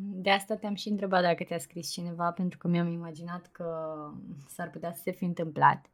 De 0.00 0.30
asta 0.30 0.56
te-am 0.56 0.74
și 0.74 0.88
întrebat 0.88 1.22
dacă 1.22 1.44
te-a 1.44 1.58
scris 1.58 1.90
cineva, 1.90 2.32
pentru 2.32 2.58
că 2.58 2.68
mi-am 2.68 2.86
imaginat 2.86 3.46
că 3.52 3.68
s-ar 4.46 4.70
putea 4.70 4.92
să 4.92 5.00
se 5.02 5.10
fi 5.10 5.24
întâmplat. 5.24 5.86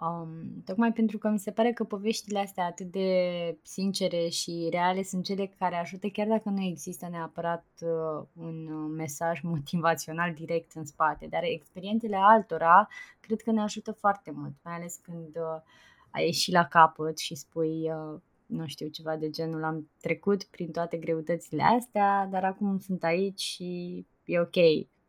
Um, 0.00 0.62
tocmai 0.64 0.92
pentru 0.92 1.18
că 1.18 1.28
mi 1.28 1.38
se 1.38 1.50
pare 1.50 1.72
că 1.72 1.84
poveștile 1.84 2.38
astea 2.38 2.64
atât 2.64 2.90
de 2.90 3.58
sincere 3.62 4.28
și 4.28 4.68
reale 4.70 5.02
sunt 5.02 5.24
cele 5.24 5.46
care 5.58 5.76
ajută, 5.76 6.08
chiar 6.08 6.26
dacă 6.26 6.48
nu 6.48 6.62
există 6.62 7.08
neapărat 7.10 7.64
uh, 7.80 8.26
un 8.32 8.66
mesaj 8.94 9.40
motivațional 9.52 10.34
direct 10.34 10.72
în 10.72 10.84
spate, 10.84 11.26
dar 11.26 11.42
experiențele 11.42 12.16
altora 12.16 12.88
cred 13.20 13.40
că 13.40 13.50
ne 13.50 13.60
ajută 13.60 13.92
foarte 13.92 14.30
mult, 14.30 14.52
mai 14.62 14.74
ales 14.74 14.96
când 15.02 15.36
uh, 15.36 15.62
ai 16.10 16.24
ieșit 16.24 16.54
la 16.54 16.64
capăt 16.64 17.18
și 17.18 17.34
spui, 17.34 17.90
uh, 17.90 18.20
nu 18.46 18.66
știu, 18.66 18.88
ceva 18.88 19.16
de 19.16 19.30
genul, 19.30 19.64
am 19.64 19.90
trecut 20.00 20.44
prin 20.44 20.70
toate 20.70 20.96
greutățile 20.96 21.62
astea, 21.62 22.26
dar 22.30 22.44
acum 22.44 22.78
sunt 22.78 23.04
aici 23.04 23.40
și 23.40 24.06
e 24.24 24.40
ok, 24.40 24.56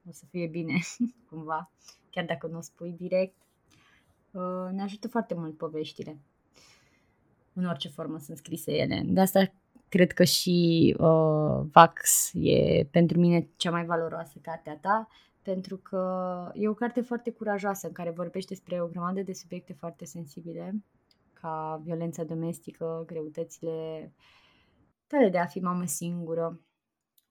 o 0.07 0.11
să 0.11 0.23
fie 0.29 0.47
bine, 0.47 0.79
cumva, 1.29 1.71
chiar 2.09 2.25
dacă 2.25 2.47
nu 2.47 2.57
o 2.57 2.61
spui 2.61 2.91
direct. 2.97 3.35
Uh, 3.35 3.50
ne 4.71 4.81
ajută 4.81 5.07
foarte 5.07 5.33
mult 5.33 5.57
poveștile. 5.57 6.19
În 7.53 7.65
orice 7.65 7.89
formă 7.89 8.17
sunt 8.17 8.37
scrise 8.37 8.71
ele. 8.71 9.01
De 9.05 9.19
asta 9.19 9.53
cred 9.89 10.11
că 10.11 10.23
și 10.23 10.95
uh, 10.99 11.65
Vax 11.71 12.31
e 12.33 12.83
pentru 12.91 13.19
mine 13.19 13.49
cea 13.55 13.71
mai 13.71 13.85
valoroasă 13.85 14.39
cartea 14.41 14.77
ta, 14.77 15.07
pentru 15.41 15.77
că 15.77 16.51
e 16.53 16.67
o 16.67 16.73
carte 16.73 17.01
foarte 17.01 17.31
curajoasă 17.31 17.87
în 17.87 17.93
care 17.93 18.09
vorbește 18.09 18.53
despre 18.53 18.81
o 18.81 18.87
grămadă 18.87 19.21
de 19.21 19.33
subiecte 19.33 19.73
foarte 19.73 20.05
sensibile, 20.05 20.83
ca 21.33 21.81
violența 21.83 22.23
domestică, 22.23 23.03
greutățile 23.05 24.11
tale 25.07 25.29
de 25.29 25.37
a 25.37 25.45
fi 25.45 25.59
mamă 25.59 25.85
singură 25.85 26.59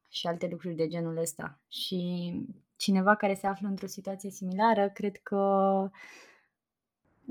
și 0.08 0.26
alte 0.26 0.48
lucruri 0.50 0.74
de 0.74 0.86
genul 0.86 1.16
ăsta. 1.16 1.60
Și 1.68 2.32
cineva 2.76 3.14
care 3.14 3.34
se 3.34 3.46
află 3.46 3.68
într-o 3.68 3.86
situație 3.86 4.30
similară, 4.30 4.88
cred 4.88 5.16
că 5.16 5.36
uh, 5.84 5.90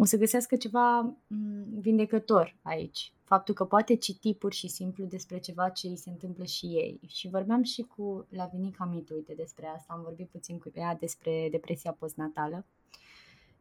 o 0.01 0.05
să 0.05 0.17
găsească 0.17 0.55
ceva 0.55 0.99
mm, 1.27 1.79
vindecător 1.79 2.55
aici. 2.61 3.13
Faptul 3.23 3.53
că 3.53 3.65
poate 3.65 3.95
citi 3.95 4.33
pur 4.33 4.53
și 4.53 4.67
simplu 4.67 5.05
despre 5.05 5.39
ceva 5.39 5.69
ce 5.69 5.87
îi 5.87 5.97
se 5.97 6.09
întâmplă 6.09 6.43
și 6.43 6.65
ei. 6.65 6.99
Și 7.07 7.29
vorbeam 7.29 7.63
și 7.63 7.81
cu 7.81 8.27
Lavinica 8.29 8.85
Mitu, 8.85 9.13
uite, 9.13 9.33
despre 9.33 9.67
asta. 9.67 9.93
Am 9.93 10.01
vorbit 10.01 10.29
puțin 10.29 10.59
cu 10.59 10.71
ea 10.73 10.95
despre 10.95 11.47
depresia 11.51 11.91
postnatală. 11.91 12.65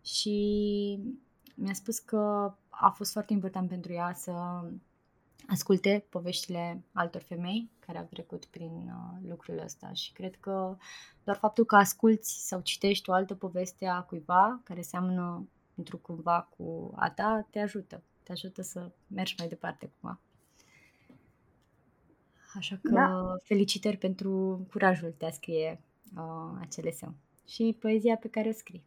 Și 0.02 0.98
mi-a 1.54 1.72
spus 1.74 1.98
că 1.98 2.54
a 2.68 2.90
fost 2.90 3.12
foarte 3.12 3.32
important 3.32 3.68
pentru 3.68 3.92
ea 3.92 4.12
să 4.14 4.32
asculte 5.46 6.06
poveștile 6.08 6.84
altor 6.92 7.20
femei 7.20 7.70
care 7.78 7.98
au 7.98 8.04
trecut 8.04 8.44
prin 8.44 8.72
uh, 8.72 9.28
lucrul 9.28 9.58
ăsta 9.64 9.92
și 9.92 10.12
cred 10.12 10.36
că 10.36 10.76
doar 11.24 11.36
faptul 11.36 11.64
că 11.64 11.76
asculți 11.76 12.46
sau 12.46 12.60
citești 12.60 13.10
o 13.10 13.12
altă 13.12 13.34
poveste 13.34 13.86
a 13.86 14.00
cuiva 14.00 14.60
care 14.64 14.80
seamănă 14.80 15.48
pentru 15.78 15.98
cumva 15.98 16.48
cu 16.56 16.92
a 16.96 17.10
ta, 17.10 17.46
te 17.50 17.58
ajută. 17.58 18.02
Te 18.22 18.32
ajută 18.32 18.62
să 18.62 18.90
mergi 19.06 19.34
mai 19.38 19.48
departe 19.48 19.92
cumva. 20.00 20.20
Așa 22.54 22.78
că 22.82 22.90
da. 22.90 23.36
felicitări 23.42 23.96
pentru 23.96 24.66
curajul 24.70 25.14
de 25.18 25.26
a 25.26 25.30
scrie 25.30 25.80
uh, 26.16 26.58
acele 26.60 26.90
său 26.90 27.14
și 27.46 27.76
poezia 27.80 28.16
pe 28.16 28.28
care 28.28 28.48
o 28.48 28.52
scrii. 28.52 28.84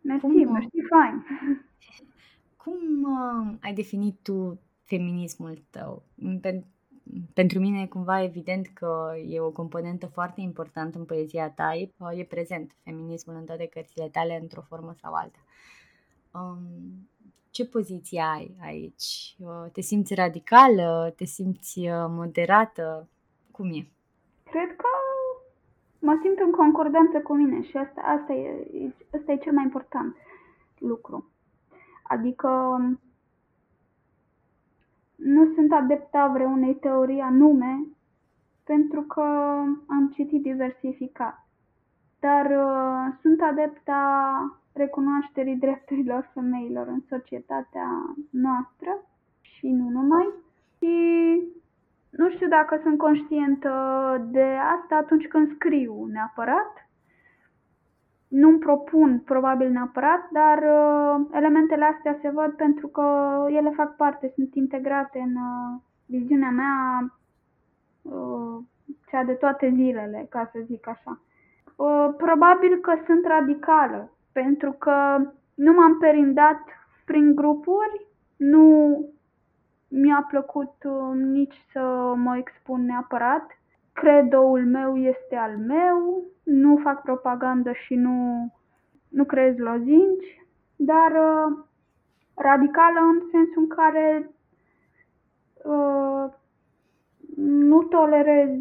Mersi, 0.00 0.20
cum, 0.20 0.52
mersi, 0.52 0.68
fain. 0.88 1.24
Cum 2.64 3.02
uh, 3.02 3.56
ai 3.60 3.74
definit 3.74 4.18
tu 4.22 4.60
feminismul 4.82 5.62
tău? 5.70 6.02
Pentru 6.40 6.66
pentru 7.34 7.58
mine 7.58 7.80
e 7.80 7.86
cumva 7.86 8.22
evident 8.22 8.66
că 8.66 9.12
e 9.26 9.40
o 9.40 9.50
componentă 9.50 10.06
foarte 10.06 10.40
importantă 10.40 10.98
în 10.98 11.04
poezia 11.04 11.50
ta, 11.50 11.74
e 12.16 12.24
prezent 12.24 12.72
feminismul 12.82 13.36
în 13.36 13.44
toate 13.44 13.66
cărțile 13.66 14.08
tale 14.08 14.38
într-o 14.40 14.60
formă 14.60 14.94
sau 15.00 15.12
alta. 15.12 15.38
Um, 16.32 17.08
ce 17.50 17.66
poziție 17.66 18.20
ai 18.20 18.56
aici? 18.62 19.36
Uh, 19.38 19.70
te 19.72 19.80
simți 19.80 20.14
radicală? 20.14 21.12
Te 21.16 21.24
simți 21.24 21.78
uh, 21.78 22.06
moderată? 22.08 23.08
Cum 23.50 23.66
e? 23.66 23.88
Cred 24.50 24.76
că 24.76 24.88
mă 25.98 26.18
simt 26.22 26.38
în 26.38 26.50
concordanță 26.50 27.20
cu 27.20 27.34
mine 27.34 27.62
și 27.62 27.76
asta, 27.76 28.00
asta, 28.00 28.32
e, 28.32 28.66
asta 29.16 29.32
e 29.32 29.36
cel 29.36 29.52
mai 29.52 29.64
important 29.64 30.16
lucru. 30.78 31.30
Adică 32.02 32.48
nu 35.24 35.52
sunt 35.54 35.72
adepta 35.72 36.26
vreunei 36.26 36.74
teorii 36.74 37.20
anume, 37.20 37.86
pentru 38.64 39.00
că 39.00 39.20
am 39.86 40.10
citit 40.14 40.42
diversificat. 40.42 41.46
Dar 42.20 42.46
uh, 42.46 43.14
sunt 43.20 43.40
adepta 43.42 44.02
recunoașterii 44.72 45.56
drepturilor 45.56 46.30
femeilor 46.34 46.86
în 46.86 47.00
societatea 47.08 48.14
noastră 48.30 49.02
și 49.40 49.66
nu 49.68 49.88
numai. 49.88 50.28
Și 50.78 50.94
nu 52.10 52.30
știu 52.30 52.48
dacă 52.48 52.80
sunt 52.82 52.98
conștientă 52.98 53.70
de 54.30 54.56
asta 54.78 54.96
atunci 54.96 55.26
când 55.26 55.54
scriu 55.54 56.06
neapărat, 56.12 56.83
nu-mi 58.34 58.58
propun 58.58 59.20
probabil 59.24 59.70
neapărat, 59.70 60.28
dar 60.30 60.58
uh, 60.58 61.26
elementele 61.32 61.84
astea 61.84 62.18
se 62.22 62.30
văd 62.30 62.52
pentru 62.52 62.86
că 62.86 63.06
ele 63.48 63.70
fac 63.70 63.96
parte, 63.96 64.32
sunt 64.34 64.54
integrate 64.54 65.18
în 65.18 65.34
uh, 65.34 65.80
viziunea 66.06 66.50
mea, 66.50 67.12
uh, 68.02 68.62
cea 69.06 69.24
de 69.24 69.32
toate 69.32 69.72
zilele, 69.74 70.26
ca 70.30 70.50
să 70.52 70.58
zic 70.64 70.88
așa. 70.88 71.20
Uh, 71.76 72.14
probabil 72.16 72.76
că 72.76 72.92
sunt 73.06 73.26
radicală, 73.26 74.10
pentru 74.32 74.72
că 74.72 75.20
nu 75.54 75.72
m-am 75.72 75.98
perindat 75.98 76.60
prin 77.04 77.34
grupuri, 77.34 78.06
nu 78.36 78.98
mi-a 79.88 80.26
plăcut 80.28 80.74
uh, 80.84 81.14
nici 81.14 81.64
să 81.72 82.12
mă 82.16 82.36
expun 82.36 82.84
neapărat. 82.84 83.58
Credoul 83.92 84.66
meu 84.66 84.96
este 84.96 85.36
al 85.36 85.56
meu, 85.56 86.24
nu 86.44 86.76
fac 86.82 87.02
propagandă 87.02 87.72
și 87.72 87.94
nu, 87.94 88.48
nu 89.08 89.24
creez 89.24 89.56
lozinci, 89.56 90.46
dar 90.76 91.10
uh, 91.10 91.58
radicală 92.34 93.00
în 93.00 93.20
sensul 93.30 93.62
în 93.62 93.68
care 93.68 94.30
uh, 95.64 96.32
nu 97.36 97.82
tolerez 97.82 98.58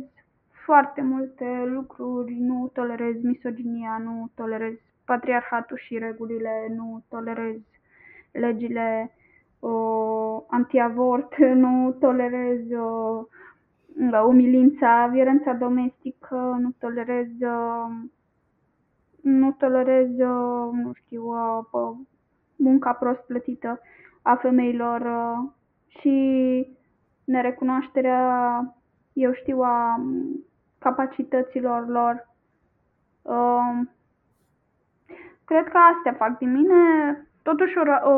foarte 0.65 1.01
multe 1.01 1.63
lucruri, 1.65 2.33
nu 2.33 2.69
tolerez 2.73 3.21
misoginia, 3.21 4.01
nu 4.03 4.31
tolerez 4.35 4.73
patriarhatul 5.05 5.77
și 5.77 5.97
regulile, 5.97 6.73
nu 6.75 7.03
tolerez 7.09 7.57
legile 8.31 9.11
uh, 9.59 10.41
antiavort, 10.47 11.37
nu 11.63 11.91
tolerez 11.99 12.71
uh, 12.71 13.25
umilința, 14.25 15.07
violența 15.11 15.53
domestică, 15.53 16.57
nu 16.59 16.69
tolerez 16.79 17.27
uh, 17.39 18.09
nu 19.23 19.51
tolerez, 19.51 20.07
uh, 20.09 20.69
nu 20.71 20.91
știu, 20.93 21.23
uh, 21.71 21.95
munca 22.55 22.93
prost 22.93 23.19
plătită 23.19 23.79
a 24.21 24.35
femeilor 24.35 25.01
uh, 25.01 25.51
și 25.87 26.67
nerecunoașterea, 27.23 28.75
eu 29.13 29.33
știu, 29.33 29.61
a 29.61 30.05
capacităților 30.79 31.87
lor. 31.87 32.29
Um, 33.21 33.89
cred 35.45 35.67
că 35.67 35.77
astea 35.77 36.13
fac 36.13 36.37
din 36.37 36.51
mine 36.51 36.75
totuși 37.41 37.77
o, 37.77 38.09
o, 38.09 38.13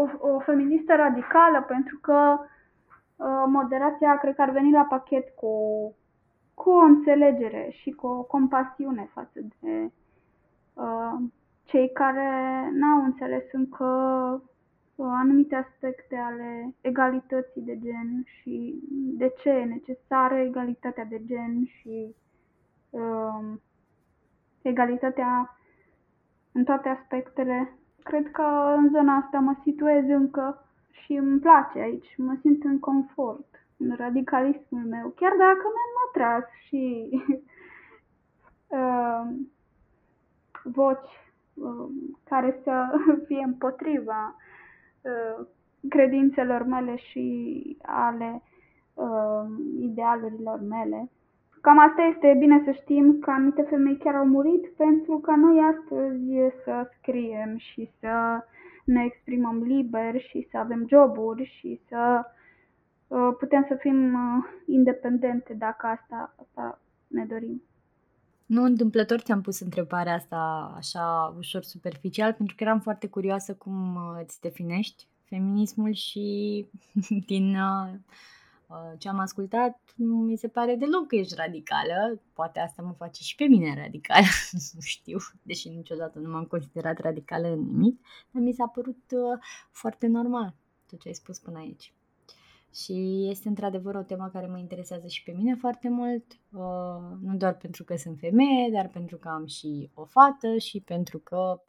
o, 0.00 0.34
o 0.34 0.38
feministă 0.38 0.94
radicală, 0.94 1.62
pentru 1.62 1.98
că 2.02 2.36
uh, 2.38 2.46
moderația 3.46 4.18
cred 4.18 4.34
că 4.34 4.42
ar 4.42 4.50
veni 4.50 4.70
la 4.72 4.84
pachet 4.84 5.28
cu, 5.36 5.50
cu 6.54 6.70
o 6.70 6.78
înțelegere 6.78 7.68
și 7.70 7.90
cu 7.90 8.06
o 8.06 8.22
compasiune 8.22 9.10
față 9.12 9.40
de 9.60 9.90
uh, 10.74 11.14
cei 11.64 11.92
care 11.92 12.70
n-au 12.72 13.04
înțeles 13.04 13.44
încă 13.52 13.84
uh, 14.94 15.06
anumite 15.10 15.54
aspecte 15.54 16.16
ale 16.16 16.74
egalității 16.80 17.62
de 17.62 17.78
gen 17.78 18.24
și 18.24 18.82
de 18.92 19.32
ce 19.36 19.48
e 19.48 19.64
necesară 19.64 20.34
egalitatea 20.34 21.04
de 21.04 21.24
gen 21.24 21.64
și 21.64 22.14
uh, 22.90 23.44
egalitatea 24.62 25.58
în 26.52 26.64
toate 26.64 26.88
aspectele. 26.88 27.78
Cred 28.02 28.30
că 28.30 28.74
în 28.76 28.88
zona 28.92 29.16
asta 29.16 29.38
mă 29.38 29.54
situez 29.62 30.08
încă 30.08 30.63
și 31.02 31.12
îmi 31.12 31.40
place 31.40 31.78
aici, 31.78 32.14
mă 32.16 32.36
simt 32.40 32.64
în 32.64 32.78
confort, 32.78 33.46
în 33.76 33.94
radicalismul 33.96 34.82
meu, 34.88 35.08
chiar 35.08 35.32
dacă 35.38 35.62
mi-am 35.62 35.94
atras 36.08 36.44
și 36.66 37.08
uh, 38.78 39.26
voci 40.62 41.10
uh, 41.54 41.86
care 42.24 42.60
să 42.62 43.00
fie 43.26 43.42
împotriva 43.44 44.36
uh, 45.02 45.46
credințelor 45.88 46.62
mele 46.62 46.96
și 46.96 47.76
ale 47.82 48.42
uh, 48.94 49.44
idealurilor 49.80 50.60
mele. 50.60 51.10
Cam 51.60 51.78
asta 51.78 52.02
este 52.02 52.36
bine 52.38 52.62
să 52.64 52.70
știm 52.70 53.18
că 53.18 53.30
anumite 53.30 53.62
femei 53.62 53.96
chiar 53.96 54.14
au 54.14 54.26
murit 54.26 54.66
pentru 54.76 55.18
ca 55.18 55.36
noi 55.36 55.60
astăzi 55.74 56.54
să 56.64 56.90
scriem 56.98 57.56
și 57.56 57.90
să 58.00 58.44
ne 58.84 59.04
exprimăm 59.04 59.62
liber 59.62 60.20
și 60.20 60.46
să 60.50 60.56
avem 60.56 60.86
joburi 60.88 61.44
și 61.58 61.80
să 61.88 62.20
uh, 63.06 63.34
putem 63.38 63.64
să 63.68 63.76
fim 63.80 64.14
uh, 64.14 64.44
independente 64.66 65.54
dacă 65.54 65.86
asta, 65.86 66.34
asta 66.38 66.80
ne 67.06 67.24
dorim. 67.24 67.62
Nu 68.46 68.62
întâmplător 68.62 69.18
ți-am 69.18 69.40
pus 69.40 69.60
întrebarea 69.60 70.14
asta 70.14 70.72
așa 70.76 71.34
ușor 71.38 71.62
superficial 71.62 72.32
pentru 72.32 72.56
că 72.56 72.62
eram 72.62 72.80
foarte 72.80 73.06
curioasă 73.08 73.54
cum 73.54 73.94
uh, 73.94 74.20
îți 74.22 74.40
definești 74.40 75.06
feminismul 75.24 75.92
și 75.92 76.66
din 77.26 77.56
Uh, 77.56 77.94
ce 78.98 79.08
am 79.08 79.18
ascultat, 79.18 79.80
mi 79.96 80.36
se 80.36 80.48
pare 80.48 80.74
deloc 80.74 81.06
că 81.06 81.16
ești 81.16 81.34
radicală. 81.34 82.22
Poate 82.32 82.60
asta 82.60 82.82
mă 82.82 82.92
face 82.92 83.22
și 83.22 83.34
pe 83.34 83.44
mine 83.44 83.74
radicală, 83.74 84.26
nu 84.74 84.80
știu, 84.80 85.18
deși 85.42 85.68
niciodată 85.68 86.18
nu 86.18 86.30
m-am 86.30 86.44
considerat 86.44 86.98
radicală 86.98 87.48
în 87.48 87.60
nimic, 87.60 88.00
dar 88.30 88.42
mi 88.42 88.52
s-a 88.52 88.66
părut 88.66 89.02
uh, 89.10 89.38
foarte 89.70 90.06
normal 90.06 90.54
tot 90.94 91.02
ce 91.02 91.08
ai 91.08 91.14
spus 91.14 91.38
până 91.38 91.58
aici. 91.58 91.94
Și 92.74 93.26
este 93.30 93.48
într-adevăr 93.48 93.94
o 93.94 94.02
temă 94.02 94.28
care 94.32 94.46
mă 94.46 94.58
interesează 94.58 95.06
și 95.06 95.22
pe 95.22 95.32
mine 95.32 95.54
foarte 95.54 95.88
mult, 95.88 96.24
uh, 96.52 97.18
nu 97.20 97.36
doar 97.36 97.56
pentru 97.56 97.84
că 97.84 97.96
sunt 97.96 98.18
femeie, 98.18 98.70
dar 98.72 98.88
pentru 98.88 99.16
că 99.16 99.28
am 99.28 99.46
și 99.46 99.90
o 99.94 100.04
fată 100.04 100.58
și 100.58 100.80
pentru 100.80 101.18
că 101.18 101.62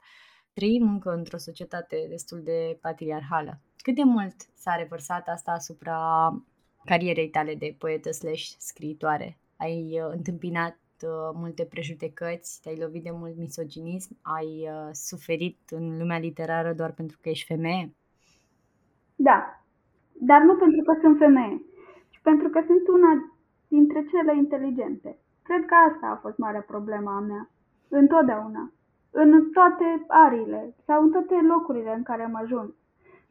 trăim 0.54 0.90
încă 0.90 1.10
într-o 1.10 1.38
societate 1.38 2.06
destul 2.10 2.42
de 2.44 2.78
patriarhală. 2.82 3.62
Cât 3.78 3.96
de 3.96 4.04
mult 4.04 4.36
s-a 4.54 4.76
revărsat 4.76 5.28
asta 5.28 5.52
asupra 5.52 6.30
carierei 6.86 7.30
tale 7.30 7.56
de 7.56 7.76
poetă 7.80 8.12
slash 8.12 8.46
scriitoare? 8.58 9.38
Ai 9.58 10.00
uh, 10.02 10.12
întâmpinat 10.12 10.78
uh, 11.02 11.32
multe 11.34 11.66
prejudecăți, 11.66 12.62
te-ai 12.62 12.78
lovit 12.80 13.04
de 13.04 13.12
mult 13.12 13.38
misoginism, 13.38 14.18
ai 14.22 14.70
uh, 14.70 14.90
suferit 14.92 15.60
în 15.70 15.98
lumea 15.98 16.18
literară 16.18 16.74
doar 16.74 16.92
pentru 16.92 17.18
că 17.22 17.30
ești 17.30 17.54
femeie? 17.54 17.96
Da, 19.16 19.64
dar 20.14 20.42
nu 20.42 20.56
pentru 20.56 20.82
că 20.82 20.98
sunt 21.02 21.18
femeie, 21.18 21.62
ci 22.10 22.20
pentru 22.22 22.50
că 22.50 22.64
sunt 22.68 22.88
una 22.88 23.12
dintre 23.68 24.06
cele 24.12 24.36
inteligente. 24.36 25.18
Cred 25.42 25.66
că 25.66 25.76
asta 25.76 26.08
a 26.08 26.20
fost 26.22 26.38
marea 26.38 26.62
problema 26.62 27.16
a 27.16 27.20
mea, 27.20 27.50
întotdeauna, 27.88 28.74
în 29.12 29.50
toate 29.52 30.06
ariile 30.08 30.76
sau 30.86 31.04
în 31.04 31.12
toate 31.12 31.36
locurile 31.48 31.94
în 31.94 32.04
care 32.04 32.24
am 32.24 32.36
ajuns 32.36 32.70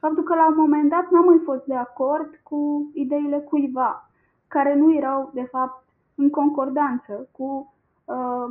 faptul 0.05 0.23
că 0.23 0.35
la 0.35 0.47
un 0.47 0.55
moment 0.57 0.88
dat 0.88 1.11
n-am 1.11 1.25
mai 1.25 1.40
fost 1.45 1.64
de 1.64 1.75
acord 1.75 2.40
cu 2.43 2.90
ideile 2.95 3.38
cuiva, 3.38 4.11
care 4.49 4.75
nu 4.75 4.95
erau, 4.95 5.31
de 5.35 5.43
fapt, 5.43 5.85
în 6.14 6.31
concordanță 6.31 7.29
cu 7.33 7.75
uh, 8.05 8.49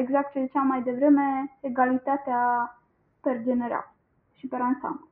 exact 0.00 0.32
ce 0.32 0.44
ziceam 0.44 0.66
mai 0.66 0.82
devreme, 0.82 1.58
egalitatea 1.60 2.42
per 3.20 3.42
general 3.42 3.94
și 4.32 4.46
per 4.48 4.60
ansamblu. 4.60 5.08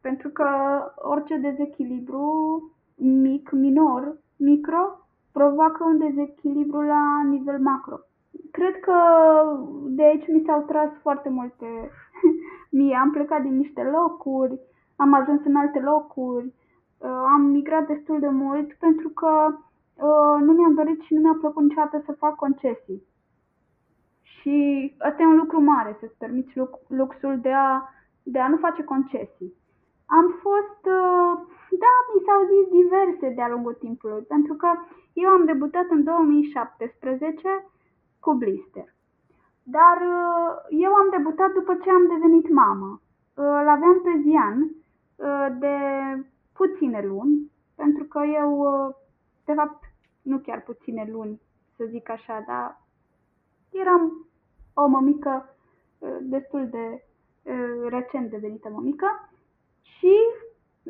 Pentru 0.00 0.28
că 0.28 0.48
orice 0.96 1.36
dezechilibru 1.36 2.24
mic, 2.96 3.50
minor, 3.50 4.16
micro, 4.36 4.98
provoacă 5.32 5.84
un 5.84 5.98
dezechilibru 5.98 6.80
la 6.80 7.22
nivel 7.28 7.58
macro. 7.58 7.98
Cred 8.50 8.80
că 8.80 8.94
de 9.86 10.02
aici 10.02 10.26
mi 10.26 10.42
s-au 10.46 10.60
tras 10.60 10.90
foarte 11.02 11.28
multe 11.28 11.90
mie. 12.70 12.94
Am 12.94 13.10
plecat 13.10 13.42
din 13.42 13.56
niște 13.56 13.82
locuri, 13.82 14.58
am 14.96 15.14
ajuns 15.14 15.40
în 15.44 15.56
alte 15.56 15.80
locuri, 15.80 16.46
uh, 16.98 17.22
am 17.34 17.40
migrat 17.40 17.86
destul 17.86 18.20
de 18.20 18.28
mult 18.28 18.72
pentru 18.72 19.08
că 19.08 19.32
uh, 19.54 20.36
nu 20.40 20.52
mi-am 20.52 20.74
dorit 20.74 21.00
și 21.00 21.14
nu 21.14 21.20
mi-a 21.20 21.36
plăcut 21.40 21.62
niciodată 21.62 22.02
să 22.06 22.12
fac 22.12 22.34
concesii. 22.34 23.02
Și 24.22 24.56
asta 24.98 25.22
e 25.22 25.26
un 25.26 25.36
lucru 25.36 25.60
mare, 25.60 25.96
să-ți 26.00 26.18
permiți 26.18 26.52
luxul 26.86 27.38
de 27.40 27.52
a, 27.52 27.82
de 28.22 28.38
a 28.38 28.48
nu 28.48 28.56
face 28.56 28.84
concesii. 28.84 29.54
Am 30.06 30.26
fost, 30.44 30.82
uh, 30.98 31.32
da, 31.84 31.94
mi 32.12 32.24
s-au 32.26 32.40
zis 32.52 32.64
diverse 32.80 33.34
de-a 33.34 33.48
lungul 33.48 33.74
timpului, 33.74 34.22
pentru 34.22 34.54
că 34.54 34.68
eu 35.12 35.28
am 35.28 35.44
debutat 35.44 35.86
în 35.90 36.04
2017 36.04 37.66
cu 38.20 38.34
Blister. 38.34 38.94
Dar 39.62 39.96
uh, 39.96 40.56
eu 40.68 40.92
am 40.92 41.08
debutat 41.10 41.52
după 41.52 41.74
ce 41.74 41.90
am 41.90 42.06
devenit 42.06 42.48
mamă. 42.48 43.00
Uh, 43.34 43.44
îl 43.44 43.68
aveam 43.68 44.00
pe 44.02 44.20
Zian 44.22 44.70
uh, 45.16 45.46
de 45.58 45.76
puține 46.52 47.06
luni, 47.06 47.50
pentru 47.74 48.04
că 48.04 48.20
eu, 48.24 48.66
de 49.44 49.52
fapt, 49.52 49.82
nu 50.22 50.38
chiar 50.38 50.62
puține 50.62 51.08
luni, 51.10 51.40
să 51.76 51.84
zic 51.84 52.08
așa, 52.10 52.44
dar 52.46 52.80
eram 53.70 54.26
o 54.74 54.86
mămică 54.86 55.54
destul 56.20 56.68
de 56.68 57.04
recent 57.88 58.30
devenită 58.30 58.68
mămică 58.68 59.30
și 59.82 60.14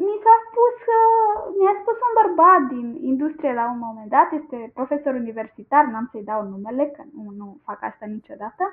mi 0.06 0.14
s-a 0.24 0.36
spus, 0.46 0.76
mi-a 1.58 1.74
spus 1.80 1.98
un 2.06 2.12
bărbat 2.20 2.62
din 2.74 2.86
industrie 3.12 3.52
la 3.52 3.70
un 3.70 3.78
moment 3.78 4.10
dat, 4.16 4.28
este 4.32 4.70
profesor 4.74 5.14
universitar, 5.14 5.84
n-am 5.84 6.08
să-i 6.10 6.28
dau 6.30 6.42
numele, 6.42 6.84
că 6.86 7.02
nu, 7.14 7.24
nu 7.36 7.60
fac 7.64 7.82
asta 7.82 8.06
niciodată, 8.06 8.64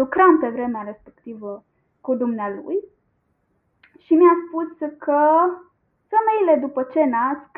lucram 0.00 0.38
pe 0.38 0.48
vremea 0.48 0.82
respectivă 0.82 1.64
cu 2.00 2.14
dumnealui 2.14 2.78
și 3.98 4.14
mi-a 4.14 4.36
spus 4.46 4.68
că 4.98 5.20
femeile 6.12 6.60
după 6.66 6.82
ce 6.82 7.04
nasc, 7.04 7.52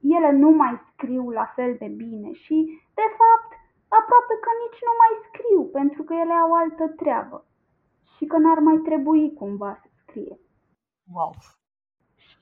ele 0.00 0.30
nu 0.30 0.50
mai 0.50 0.80
scriu 0.92 1.30
la 1.30 1.46
fel 1.54 1.76
de 1.78 1.86
bine 1.86 2.32
și, 2.32 2.56
de 2.94 3.06
fapt, 3.18 3.50
aproape 3.88 4.34
că 4.44 4.50
nici 4.62 4.80
nu 4.88 4.94
mai 5.02 5.12
scriu, 5.26 5.62
pentru 5.78 6.02
că 6.02 6.14
ele 6.14 6.32
au 6.32 6.52
altă 6.52 6.88
treabă. 6.88 7.44
Și 8.16 8.24
că 8.26 8.36
dacă 8.36 8.48
n-ar 8.48 8.58
mai 8.58 8.76
trebui 8.76 9.34
cumva 9.34 9.78
să 9.82 9.88
scrie. 10.02 10.38
Wow! 11.14 11.34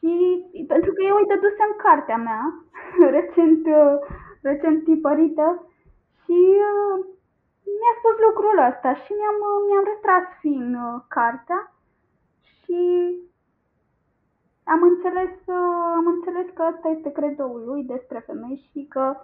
Și 0.05 0.64
pentru 0.72 0.90
că 0.92 1.02
eu 1.02 1.16
îi 1.16 1.30
dădusem 1.32 1.72
cartea 1.84 2.16
mea, 2.16 2.42
recent, 3.16 3.66
uh, 3.66 3.96
recent 4.42 4.84
tipărită, 4.84 5.46
și 6.22 6.38
uh, 6.72 6.96
mi-a 7.78 7.94
spus 7.98 8.16
lucrul 8.26 8.59
ăsta 8.70 8.90
și 9.02 9.11
mi-am, 9.18 9.38
uh, 9.50 9.61
mi-am 9.66 9.84
retras 9.92 10.26
fin 10.40 10.66
cartea 11.09 11.61
și 12.52 12.80
am 14.64 14.82
înțeles, 14.82 15.34
am 15.98 16.07
înțeles 16.07 16.46
că 16.55 16.62
asta 16.62 16.88
este 16.88 17.11
credoul 17.12 17.62
lui 17.66 17.82
despre 17.82 18.18
femei 18.26 18.68
și 18.70 18.86
că 18.88 19.16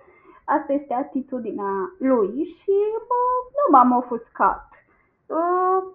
asta 0.45 0.73
este 0.73 0.95
atitudinea 0.95 1.95
lui 1.99 2.33
și 2.59 2.75
bă, 3.09 3.21
nu 3.59 3.65
m-am 3.71 3.97
ofuscat. 3.97 4.69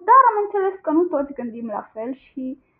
Dar 0.08 0.22
am 0.30 0.36
înțeles 0.44 0.74
că 0.82 0.90
nu 0.90 1.04
toți 1.04 1.32
gândim 1.32 1.66
la 1.66 1.90
fel 1.92 2.14
și 2.14 2.44
Uh, 2.52 2.75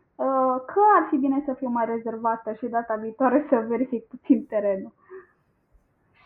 că 0.66 0.80
ar 0.96 1.06
fi 1.08 1.16
bine 1.16 1.42
să 1.46 1.52
fiu 1.52 1.68
mai 1.68 1.84
rezervată 1.86 2.52
și 2.52 2.66
data 2.66 2.94
viitoare 2.94 3.46
să 3.48 3.64
verific 3.68 4.04
puțin 4.06 4.46
terenul. 4.46 4.92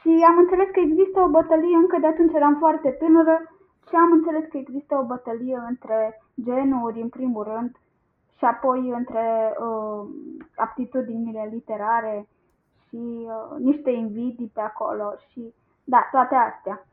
Și 0.00 0.24
am 0.28 0.38
înțeles 0.38 0.68
că 0.72 0.80
există 0.80 1.20
o 1.20 1.28
bătălie, 1.28 1.76
încă 1.76 1.98
de 2.00 2.06
atunci 2.06 2.34
eram 2.34 2.56
foarte 2.58 2.90
tânără 2.90 3.42
și 3.88 3.94
am 3.94 4.12
înțeles 4.12 4.44
că 4.50 4.56
există 4.56 4.96
o 4.96 5.04
bătălie 5.04 5.62
între 5.68 6.22
genuri, 6.42 7.00
în 7.00 7.08
primul 7.08 7.42
rând, 7.42 7.76
și 8.36 8.44
apoi 8.44 8.88
între 8.88 9.54
uh, 9.60 10.08
aptitudinile 10.56 11.48
literare 11.52 12.28
și 12.88 13.26
uh, 13.26 13.58
niște 13.58 13.90
invidii 13.90 14.50
pe 14.54 14.60
acolo 14.60 15.14
și 15.28 15.54
da, 15.84 16.08
toate 16.10 16.34
astea. 16.34 16.86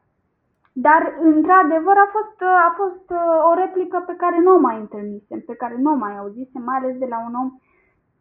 Dar, 0.80 1.18
într-adevăr, 1.22 1.98
a 1.98 2.10
fost, 2.12 2.42
a 2.42 2.74
fost 2.78 3.10
uh, 3.10 3.52
o 3.52 3.54
replică 3.54 4.04
pe 4.06 4.16
care 4.16 4.40
nu 4.40 4.56
o 4.56 4.60
mai 4.60 4.78
întâlnisem, 4.80 5.40
pe 5.46 5.56
care 5.56 5.76
nu 5.78 5.92
o 5.92 5.96
mai 5.96 6.18
auzisem, 6.18 6.62
mai 6.62 6.78
ales 6.78 6.98
de 6.98 7.06
la 7.06 7.20
un 7.28 7.34
om 7.34 7.60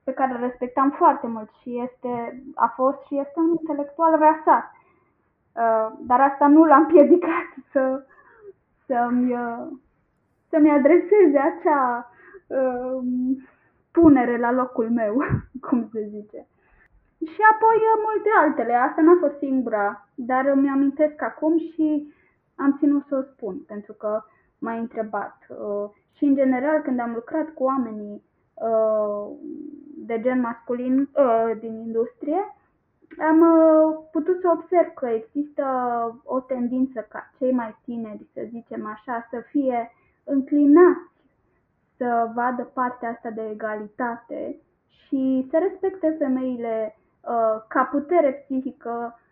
pe 0.05 0.13
care 0.13 0.33
îl 0.33 0.41
respectam 0.41 0.91
foarte 0.91 1.27
mult 1.27 1.51
și 1.61 1.81
este, 1.85 2.43
a 2.55 2.67
fost 2.67 2.99
și 3.07 3.19
este 3.19 3.39
un 3.41 3.49
intelectual 3.49 4.19
rasat. 4.19 4.65
Uh, 4.73 5.99
dar 6.01 6.21
asta 6.21 6.47
nu 6.47 6.65
l-a 6.65 6.77
împiedicat 6.77 7.49
să, 7.73 8.05
să-mi, 8.87 9.33
uh, 9.33 9.67
să-mi 10.51 10.71
adreseze 10.71 11.39
acea 11.39 12.11
punere 13.91 14.39
la 14.39 14.53
locul 14.53 14.91
meu, 14.91 15.17
cum 15.67 15.89
se 15.93 16.09
zice. 16.15 16.47
Și 17.33 17.41
apoi 17.53 17.77
multe 18.05 18.29
altele. 18.41 18.75
Asta 18.75 19.03
n-a 19.03 19.17
fost 19.21 19.39
singura, 19.39 20.09
dar 20.15 20.47
îmi 20.47 20.69
amintesc 20.69 21.23
acum 21.23 21.59
și 21.59 22.15
am 22.57 22.77
ținut 22.79 23.05
să 23.09 23.17
o 23.17 23.23
spun, 23.23 23.59
pentru 23.67 23.93
că 23.93 24.23
m-ai 24.59 24.79
întrebat. 24.79 25.37
Uh, 25.49 25.91
și, 26.13 26.25
în 26.25 26.35
general, 26.35 26.81
când 26.81 27.01
am 27.01 27.13
lucrat 27.15 27.49
cu 27.49 27.63
oamenii 27.63 28.23
uh, 28.55 29.37
de 29.97 30.21
gen 30.21 30.41
masculin 30.41 30.99
uh, 31.01 31.51
din 31.61 31.75
industrie, 31.75 32.55
am 33.19 33.41
putut 34.13 34.41
să 34.41 34.49
observ 34.53 34.93
că 34.95 35.07
există 35.07 35.65
o 36.25 36.41
tendință 36.41 37.07
ca 37.09 37.31
cei 37.39 37.53
mai 37.53 37.77
tineri, 37.85 38.27
să 38.33 38.41
zicem 38.49 38.87
așa, 38.87 39.27
să 39.31 39.41
fie 39.51 39.91
înclinați 40.25 41.15
să 41.97 42.31
vadă 42.35 42.63
partea 42.63 43.09
asta 43.09 43.31
de 43.31 43.49
egalitate 43.51 44.57
și 44.87 45.47
să 45.51 45.59
respecte 45.59 46.17
femeile 46.19 46.99
ca 47.69 47.83
putere 47.91 48.33
psihică, 48.33 49.15
Uh, 49.15 49.26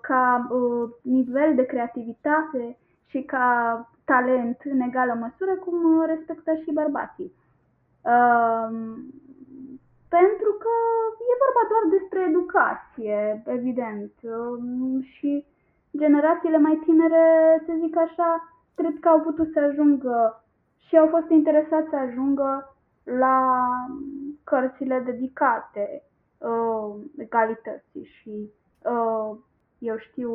ca 0.00 0.46
uh, 0.50 0.90
nivel 1.02 1.54
de 1.54 1.64
creativitate 1.64 2.78
și 3.06 3.22
ca 3.22 3.46
talent 4.04 4.60
în 4.64 4.80
egală 4.80 5.14
măsură 5.20 5.54
cum 5.54 6.04
respectă 6.06 6.54
și 6.54 6.72
bărbații. 6.72 7.32
Um, 8.12 8.74
pentru 10.08 10.50
că 10.62 10.74
e 11.30 11.42
vorba 11.44 11.62
doar 11.72 11.84
despre 11.98 12.20
educație, 12.28 13.42
evident, 13.46 14.12
um, 14.22 15.02
și 15.02 15.46
generațiile 15.96 16.58
mai 16.58 16.80
tinere, 16.84 17.24
să 17.66 17.72
zic 17.80 17.96
așa, 17.96 18.54
cred 18.74 18.98
că 19.00 19.08
au 19.08 19.20
putut 19.20 19.52
să 19.52 19.60
ajungă 19.60 20.44
și 20.86 20.96
au 20.96 21.06
fost 21.06 21.28
interesați 21.28 21.88
să 21.88 21.96
ajungă 21.96 22.76
la 23.04 23.66
cărțile 24.44 25.02
dedicate 25.04 26.02
uh, 26.38 26.94
egalității 27.16 28.04
și 28.04 28.50
uh, 28.84 29.36
eu 29.80 29.98
știu, 29.98 30.30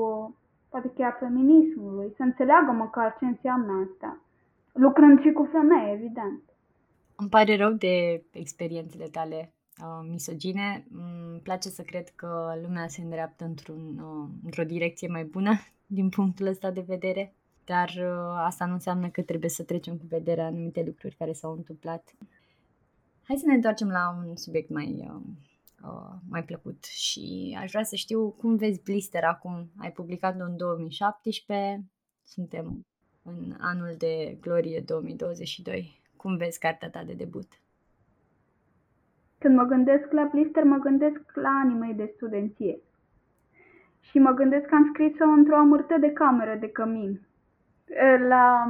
poate 0.70 0.92
chiar 0.96 1.16
feminismului, 1.20 2.14
să 2.16 2.24
înțeleagă 2.24 2.72
măcar 2.72 3.16
ce 3.20 3.26
înseamnă 3.26 3.88
asta, 3.90 4.20
lucrând 4.72 5.22
și 5.22 5.32
cu 5.32 5.50
femei, 5.52 5.94
evident. 5.94 6.42
Îmi 7.16 7.30
pare 7.30 7.56
rău 7.56 7.72
de 7.72 8.24
experiențele 8.32 9.06
tale 9.06 9.54
uh, 9.82 10.08
misogine. 10.12 10.86
Îmi 10.92 11.40
place 11.44 11.70
să 11.70 11.82
cred 11.82 12.10
că 12.10 12.60
lumea 12.62 12.88
se 12.88 13.02
îndreaptă 13.02 13.46
într-un, 13.46 14.00
uh, 14.00 14.30
într-o 14.44 14.64
direcție 14.64 15.08
mai 15.08 15.24
bună 15.24 15.54
din 15.98 16.10
punctul 16.10 16.48
ăsta 16.48 16.72
de 16.72 16.84
vedere, 16.88 17.34
dar 17.66 17.90
uh, 17.98 18.44
asta 18.46 18.66
nu 18.66 18.74
înseamnă 18.74 19.10
că 19.10 19.22
trebuie 19.22 19.50
să 19.50 19.64
trecem 19.64 19.98
cu 19.98 20.06
vederea 20.10 20.46
anumite 20.46 20.84
lucruri 20.86 21.16
care 21.16 21.34
s-au 21.34 21.52
întâmplat. 21.52 22.16
Hai 23.24 23.38
să 23.38 23.46
ne 23.46 23.54
întoarcem 23.54 23.88
la 23.88 24.24
un 24.26 24.36
subiect 24.36 24.70
mai 24.70 25.08
uh, 25.10 25.22
uh, 25.88 26.16
mai 26.30 26.44
plăcut 26.44 26.84
și 26.84 27.58
aș 27.62 27.72
vrea 27.72 27.84
să 27.84 27.96
știu 27.96 28.30
cum 28.30 28.56
vezi 28.56 28.84
Blister 28.84 29.24
acum. 29.24 29.72
Ai 29.78 29.92
publicat-o 29.92 30.44
în 30.44 30.58
2017, 30.58 31.84
suntem 32.24 32.86
în 33.24 33.56
anul 33.60 33.96
de 33.98 34.38
glorie 34.42 34.84
2022. 34.86 36.02
Cum 36.18 36.38
vezi 36.38 36.60
cartea 36.60 36.90
ta 36.90 37.04
de 37.04 37.14
debut? 37.14 37.48
Când 39.38 39.56
mă 39.56 39.64
gândesc 39.64 40.12
la 40.12 40.30
Blister, 40.32 40.64
mă 40.64 40.78
gândesc 40.78 41.22
la 41.34 41.50
anii 41.50 41.78
mei 41.78 41.94
de 41.94 42.12
studenție. 42.16 42.80
Și 44.00 44.18
mă 44.18 44.32
gândesc 44.32 44.66
că 44.66 44.76
am 44.76 44.90
scris-o 44.94 45.26
într-o 45.26 45.56
amurtă 45.56 45.98
de 46.00 46.12
cameră 46.12 46.56
de 46.60 46.70
cămin. 46.70 47.28
La, 48.28 48.66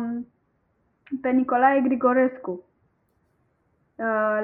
pe 1.22 1.30
Nicolae 1.30 1.82
Grigorescu, 1.82 2.52
Uh, 2.52 2.75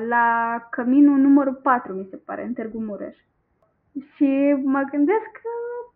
la 0.07 0.57
căminul 0.69 1.17
numărul 1.17 1.53
4, 1.53 1.93
mi 1.93 2.07
se 2.09 2.17
pare, 2.17 2.43
în 2.43 2.53
Târgu 2.53 2.79
Mureș. 2.79 3.17
Și 4.15 4.61
mă 4.63 4.81
gândesc 4.91 5.41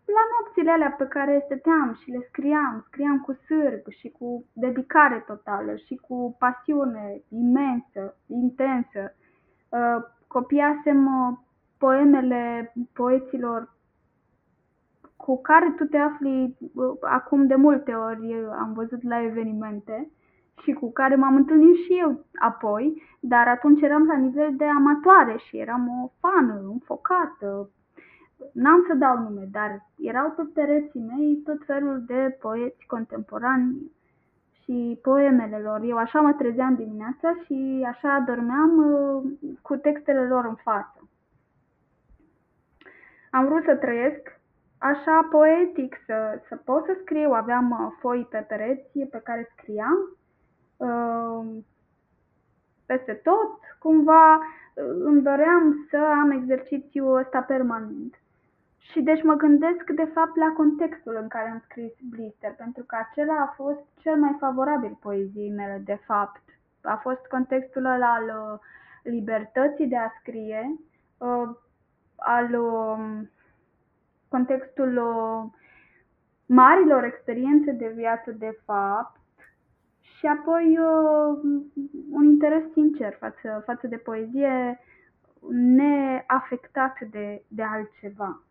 la 0.04 0.22
nopțile 0.32 0.70
alea 0.70 0.90
pe 0.98 1.06
care 1.06 1.42
stăteam 1.44 1.98
și 2.02 2.10
le 2.10 2.26
scriam, 2.28 2.84
scriam 2.86 3.20
cu 3.20 3.32
sârg 3.32 3.88
și 3.88 4.08
cu 4.08 4.44
dedicare 4.52 5.24
totală 5.26 5.76
și 5.76 5.94
cu 5.96 6.36
pasiune 6.38 7.22
imensă, 7.28 8.16
intensă. 8.26 9.14
Uh, 9.68 10.02
copiasem 10.26 11.06
uh, 11.06 11.38
poemele 11.78 12.74
poeților 12.92 13.74
cu 15.16 15.40
care 15.40 15.74
tu 15.76 15.84
te 15.84 15.96
afli 15.96 16.56
acum 17.00 17.46
de 17.46 17.54
multe 17.54 17.92
ori, 17.92 18.46
am 18.58 18.72
văzut 18.72 19.02
la 19.02 19.22
evenimente 19.22 20.10
și 20.62 20.72
cu 20.72 20.92
care 20.92 21.14
m-am 21.14 21.36
întâlnit 21.36 21.76
și 21.76 21.98
eu 22.00 22.24
apoi, 22.34 23.02
dar 23.20 23.48
atunci 23.48 23.80
eram 23.80 24.06
la 24.06 24.16
nivel 24.16 24.56
de 24.56 24.64
amatoare 24.64 25.36
și 25.36 25.58
eram 25.58 25.88
o 26.02 26.10
fană 26.20 26.60
înfocată. 26.72 27.70
N-am 28.52 28.84
să 28.88 28.94
dau 28.94 29.18
nume, 29.18 29.48
dar 29.50 29.86
erau 29.98 30.30
pe 30.30 30.42
pereții 30.54 31.00
mei 31.00 31.40
tot 31.44 31.64
felul 31.64 32.02
de 32.06 32.36
poeți 32.40 32.86
contemporani 32.86 33.92
și 34.62 34.98
poemele 35.02 35.58
lor. 35.58 35.80
Eu 35.82 35.96
așa 35.96 36.20
mă 36.20 36.32
trezeam 36.32 36.74
dimineața 36.74 37.34
și 37.44 37.86
așa 37.88 38.24
dormeam 38.26 38.76
uh, 38.76 39.22
cu 39.62 39.76
textele 39.76 40.26
lor 40.26 40.44
în 40.44 40.54
față. 40.54 41.08
Am 43.30 43.44
vrut 43.44 43.64
să 43.64 43.74
trăiesc 43.74 44.40
așa 44.78 45.28
poetic, 45.30 45.96
să, 46.06 46.42
să 46.48 46.56
pot 46.56 46.84
să 46.84 46.96
scriu. 47.00 47.30
Aveam 47.30 47.70
uh, 47.70 47.92
foi 47.98 48.26
pe 48.30 48.44
pereți 48.48 48.98
pe 48.98 49.20
care 49.24 49.52
scriam 49.56 49.96
Ehm, 49.96 50.15
peste 52.86 53.12
tot, 53.12 53.60
cumva 53.78 54.40
îmi 55.04 55.22
doream 55.22 55.86
să 55.90 55.96
am 55.96 56.30
exercițiul 56.30 57.16
ăsta 57.16 57.40
permanent. 57.40 58.14
Și 58.78 59.00
deci 59.00 59.22
mă 59.22 59.34
gândesc 59.34 59.90
de 59.90 60.04
fapt 60.04 60.36
la 60.36 60.52
contextul 60.56 61.18
în 61.20 61.28
care 61.28 61.48
am 61.48 61.62
scris 61.64 61.92
Blister, 62.10 62.52
pentru 62.52 62.82
că 62.82 62.96
acela 62.96 63.34
a 63.40 63.54
fost 63.56 63.80
cel 64.00 64.16
mai 64.16 64.36
favorabil 64.38 64.98
poeziei 65.00 65.50
mele, 65.50 65.82
de 65.84 66.00
fapt. 66.06 66.42
A 66.82 66.96
fost 66.96 67.26
contextul 67.26 67.84
ăla 67.84 68.12
al 68.12 68.24
uh, 68.24 68.58
libertății 69.02 69.86
de 69.86 69.96
a 69.96 70.10
scrie, 70.20 70.76
uh, 71.18 71.48
al 72.16 72.54
um, 72.54 73.30
contextul 74.28 74.96
uh, 74.96 75.50
marilor 76.46 77.04
experiențe 77.04 77.72
de 77.72 77.92
viață, 77.94 78.30
de 78.30 78.58
fapt, 78.64 79.20
și 80.18 80.26
apoi 80.26 80.78
uh, 80.78 81.38
un 82.10 82.24
interes 82.24 82.62
sincer 82.72 83.16
față, 83.18 83.62
față 83.64 83.86
de 83.86 83.96
poezie 83.96 84.80
neafectat 85.50 86.98
de, 87.10 87.42
de 87.48 87.62
altceva. 87.62 88.42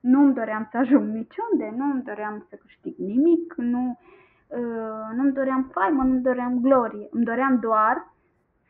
Nu 0.00 0.22
îmi 0.22 0.34
doream 0.34 0.68
să 0.70 0.76
ajung 0.76 1.14
niciunde, 1.14 1.74
nu 1.76 1.84
îmi 1.84 2.02
doream 2.02 2.46
să 2.48 2.56
câștig 2.56 2.96
nimic, 2.96 3.54
nu, 3.56 3.98
uh, 4.48 5.16
nu 5.16 5.22
îmi 5.22 5.32
doream 5.32 5.70
faimă, 5.72 6.02
nu 6.02 6.10
îmi 6.10 6.22
doream 6.22 6.60
glorie. 6.60 7.08
Îmi 7.10 7.24
doream 7.24 7.58
doar 7.58 8.12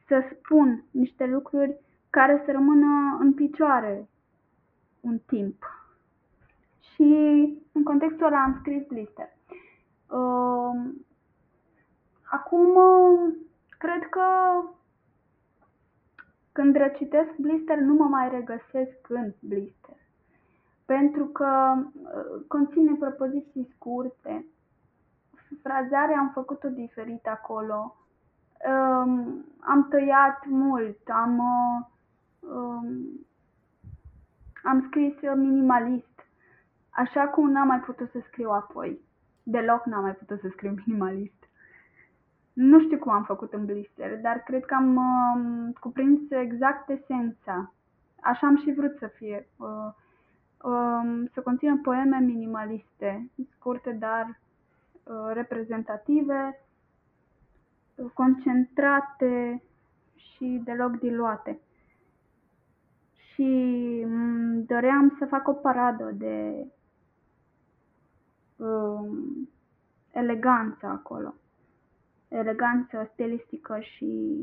să 0.06 0.22
spun 0.32 0.84
niște 0.90 1.26
lucruri 1.26 1.76
care 2.10 2.42
să 2.44 2.52
rămână 2.52 3.16
în 3.20 3.32
picioare 3.32 4.08
un 5.00 5.18
timp. 5.26 5.64
Și 6.80 7.02
în 7.72 7.82
contextul 7.82 8.26
ăla 8.26 8.42
am 8.42 8.56
scris 8.60 8.86
blister. 8.86 9.28
Uh, 10.10 10.94
acum, 12.34 12.76
cred 13.78 14.08
că 14.08 14.26
când 16.52 16.76
recitesc 16.76 17.36
blister 17.36 17.78
nu 17.78 17.94
mă 17.94 18.04
mai 18.04 18.28
regăsesc 18.28 19.08
în 19.08 19.32
blister. 19.40 19.96
Pentru 20.84 21.24
că 21.24 21.74
uh, 21.76 22.42
conține 22.48 22.94
propoziții 22.98 23.72
scurte. 23.74 24.46
Frazarea 25.62 26.18
am 26.18 26.30
făcut-o 26.34 26.68
diferit 26.68 27.26
acolo. 27.26 27.96
Um, 28.68 29.44
am 29.60 29.88
tăiat 29.88 30.46
mult, 30.46 31.08
am, 31.08 31.38
um, 32.40 32.86
am 34.62 34.86
scris 34.86 35.14
minimalist, 35.36 36.20
așa 36.90 37.28
cum 37.28 37.50
n-am 37.50 37.66
mai 37.66 37.80
putut 37.80 38.10
să 38.10 38.18
scriu 38.26 38.50
apoi. 38.50 39.00
Deloc 39.42 39.84
n-am 39.84 40.02
mai 40.02 40.14
putut 40.14 40.40
să 40.40 40.48
scriu 40.50 40.74
minimalist. 40.86 41.43
Nu 42.54 42.80
știu 42.80 42.98
cum 42.98 43.12
am 43.12 43.24
făcut 43.24 43.52
în 43.52 43.64
blister, 43.64 44.20
dar 44.20 44.38
cred 44.38 44.64
că 44.64 44.74
am 44.74 44.96
uh, 44.96 45.74
cuprins 45.80 46.20
exact 46.30 46.88
esența. 46.88 47.72
Așa 48.20 48.46
am 48.46 48.56
și 48.56 48.72
vrut 48.72 48.96
să 48.98 49.06
fie. 49.06 49.48
Uh, 49.56 49.92
uh, 50.62 51.24
să 51.32 51.40
conțină 51.44 51.78
poeme 51.82 52.18
minimaliste, 52.18 53.30
scurte, 53.50 53.90
dar 53.90 54.40
uh, 55.02 55.30
reprezentative, 55.32 56.64
concentrate 58.12 59.62
și 60.14 60.60
deloc 60.64 60.98
diluate. 60.98 61.60
Și 63.12 64.06
doream 64.66 65.16
să 65.18 65.26
fac 65.26 65.48
o 65.48 65.52
paradă 65.52 66.10
de 66.14 66.66
uh, 68.56 69.08
eleganță 70.10 70.86
acolo 70.86 71.34
eleganță 72.36 73.08
stilistică 73.12 73.78
și, 73.80 74.38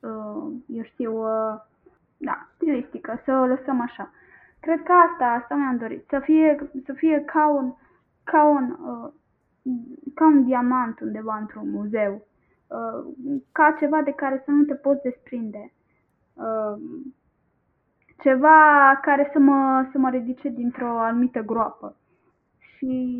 uh, 0.00 0.52
eu 0.66 0.82
știu, 0.82 1.12
uh, 1.12 1.60
da, 2.16 2.48
stilistică, 2.54 3.22
să 3.24 3.32
o 3.32 3.46
lăsăm 3.46 3.80
așa. 3.80 4.10
Cred 4.60 4.82
că 4.82 4.92
asta, 4.92 5.24
asta 5.24 5.54
mi-am 5.54 5.76
dorit, 5.76 6.04
să 6.08 6.18
fie, 6.18 6.70
să 6.84 6.92
fie 6.92 7.22
ca 7.24 7.48
un, 7.48 7.74
ca 8.24 8.44
un, 8.44 8.70
uh, 8.70 9.12
ca 10.14 10.26
un 10.26 10.44
diamant 10.44 11.00
undeva 11.00 11.36
într-un 11.36 11.70
muzeu, 11.70 12.26
uh, 12.66 13.12
ca 13.52 13.76
ceva 13.78 14.02
de 14.02 14.12
care 14.12 14.42
să 14.44 14.50
nu 14.50 14.64
te 14.64 14.74
poți 14.74 15.02
desprinde, 15.02 15.72
uh, 16.34 16.80
ceva 18.18 18.98
care 19.02 19.30
să 19.32 19.38
mă, 19.38 19.88
să 19.92 19.98
mă 19.98 20.10
ridice 20.10 20.48
dintr-o 20.48 20.98
anumită 20.98 21.40
groapă. 21.40 21.96
Și 22.58 23.18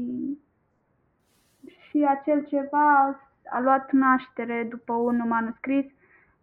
și 1.99 2.05
acel 2.05 2.45
ceva 2.45 3.21
a 3.51 3.61
luat 3.61 3.93
naștere 3.93 4.67
după 4.71 4.93
un 4.93 5.25
manuscris 5.29 5.87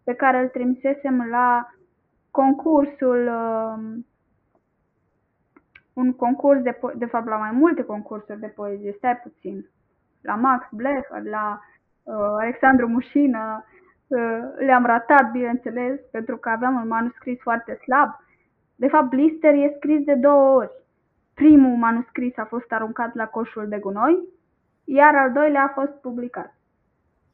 pe 0.04 0.14
care 0.14 0.38
îl 0.38 0.48
trimisesem 0.48 1.26
la 1.30 1.70
concursul, 2.30 3.26
uh, 3.26 4.02
un 5.92 6.12
concurs 6.12 6.62
de, 6.62 6.72
po- 6.72 6.94
de 6.94 7.06
fapt 7.06 7.26
la 7.26 7.36
mai 7.36 7.50
multe 7.50 7.82
concursuri 7.82 8.40
de 8.40 8.46
poezie, 8.46 8.94
stai 8.96 9.16
puțin, 9.16 9.66
la 10.22 10.34
Max 10.34 10.66
Blecher, 10.70 11.22
la 11.22 11.60
uh, 12.02 12.14
Alexandru 12.14 12.88
Mușină, 12.88 13.64
uh, 14.06 14.40
le-am 14.56 14.86
ratat, 14.86 15.30
bineînțeles, 15.30 16.00
pentru 16.10 16.36
că 16.36 16.48
aveam 16.48 16.74
un 16.74 16.88
manuscris 16.88 17.40
foarte 17.40 17.74
slab. 17.74 18.08
De 18.74 18.88
fapt, 18.88 19.08
Blister 19.08 19.54
e 19.54 19.72
scris 19.76 20.04
de 20.04 20.14
două 20.14 20.56
ori. 20.56 20.70
Primul 21.34 21.76
manuscris 21.76 22.36
a 22.36 22.44
fost 22.44 22.72
aruncat 22.72 23.14
la 23.14 23.26
coșul 23.26 23.68
de 23.68 23.78
gunoi 23.78 24.34
iar 24.86 25.14
al 25.14 25.32
doilea 25.32 25.62
a 25.62 25.80
fost 25.80 25.92
publicat. 25.92 26.54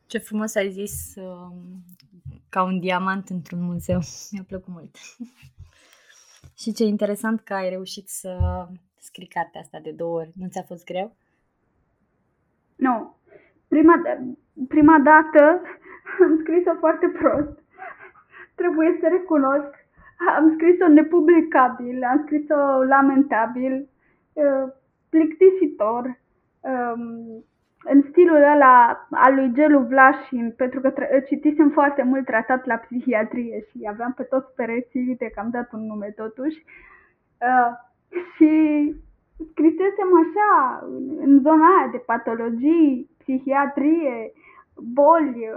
Ce 0.07 0.19
frumos 0.19 0.55
ai 0.55 0.71
zis, 0.71 1.15
uh, 1.17 1.53
ca 2.49 2.63
un 2.63 2.81
diamant 2.81 3.29
într-un 3.29 3.63
muzeu. 3.63 4.01
Mi-a 4.31 4.45
plăcut 4.49 4.73
mult. 4.73 4.97
și 6.61 6.73
ce 6.73 6.85
interesant 6.85 7.41
că 7.41 7.55
ai 7.55 7.69
reușit 7.69 8.09
să 8.09 8.37
scrii 8.99 9.27
cartea 9.27 9.61
asta 9.61 9.79
de 9.83 9.91
două 9.91 10.19
ori. 10.19 10.33
Nu 10.35 10.49
ți-a 10.49 10.63
fost 10.63 10.85
greu? 10.85 11.17
Nu. 12.77 13.17
Prima, 13.69 13.95
prima 14.69 14.99
dată 14.99 15.61
am 16.25 16.39
scris-o 16.41 16.75
foarte 16.79 17.07
prost. 17.19 17.59
Trebuie 18.55 18.99
să 19.01 19.09
recunosc. 19.09 19.71
Am 20.37 20.53
scris-o 20.55 20.89
nepublicabil, 20.89 22.03
am 22.05 22.23
scris-o 22.25 22.83
lamentabil, 22.83 23.89
uh, 24.33 24.73
plictisitor 25.09 26.22
um, 26.63 27.45
în 27.85 28.03
stilul 28.09 28.43
ăla 28.55 29.09
al 29.11 29.35
lui 29.35 29.53
Gelu 29.53 29.79
Vlașin, 29.79 30.55
pentru 30.57 30.81
că 30.81 30.93
tra- 30.93 31.27
citisem 31.27 31.71
foarte 31.71 32.03
mult 32.03 32.25
tratat 32.25 32.67
la 32.67 32.75
psihiatrie 32.75 33.65
și 33.71 33.89
aveam 33.89 34.13
pe 34.13 34.23
toți 34.23 34.55
pereții, 34.55 35.09
uite 35.09 35.31
că 35.35 35.41
am 35.41 35.51
dat 35.51 35.73
un 35.73 35.87
nume 35.87 36.13
totuși, 36.17 36.65
uh, 37.49 37.73
și 38.35 38.51
scrisesem 39.51 40.11
așa, 40.23 40.85
în 41.17 41.41
zona 41.41 41.67
aia 41.79 41.89
de 41.91 41.99
patologii, 41.99 43.11
psihiatrie, 43.19 44.33
boli, 44.75 45.51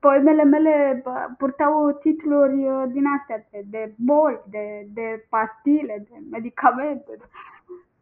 poemele 0.00 0.44
mele 0.44 1.02
purtau 1.38 1.92
titluri 1.92 2.68
uh, 2.68 2.84
din 2.88 3.04
astea 3.06 3.46
de, 3.50 3.64
de 3.70 3.92
boli, 3.96 4.40
de, 4.50 4.86
de 4.94 5.26
pastile, 5.28 6.04
de 6.08 6.16
medicamente. 6.30 7.16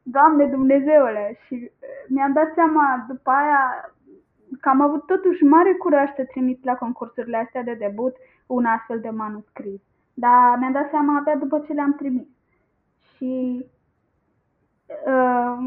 Doamne 0.06 0.46
Dumnezeule! 0.46 1.38
Și 1.46 1.70
mi-am 2.08 2.32
dat 2.32 2.52
seama 2.54 3.04
după 3.08 3.30
aia 3.30 3.92
că 4.60 4.68
am 4.68 4.80
avut 4.80 5.06
totuși 5.06 5.42
mare 5.44 5.72
curaj 5.74 6.08
să 6.16 6.24
trimit 6.24 6.64
la 6.64 6.74
concursurile 6.74 7.36
astea 7.36 7.62
de 7.62 7.74
debut 7.74 8.16
un 8.46 8.64
astfel 8.64 9.00
de 9.00 9.08
manuscris. 9.08 9.80
Dar 10.14 10.58
mi-am 10.58 10.72
dat 10.72 10.90
seama 10.90 11.16
abia 11.16 11.36
după 11.36 11.58
ce 11.58 11.72
le-am 11.72 11.94
trimis. 11.94 12.26
Și 13.16 13.64
uh, 15.06 15.58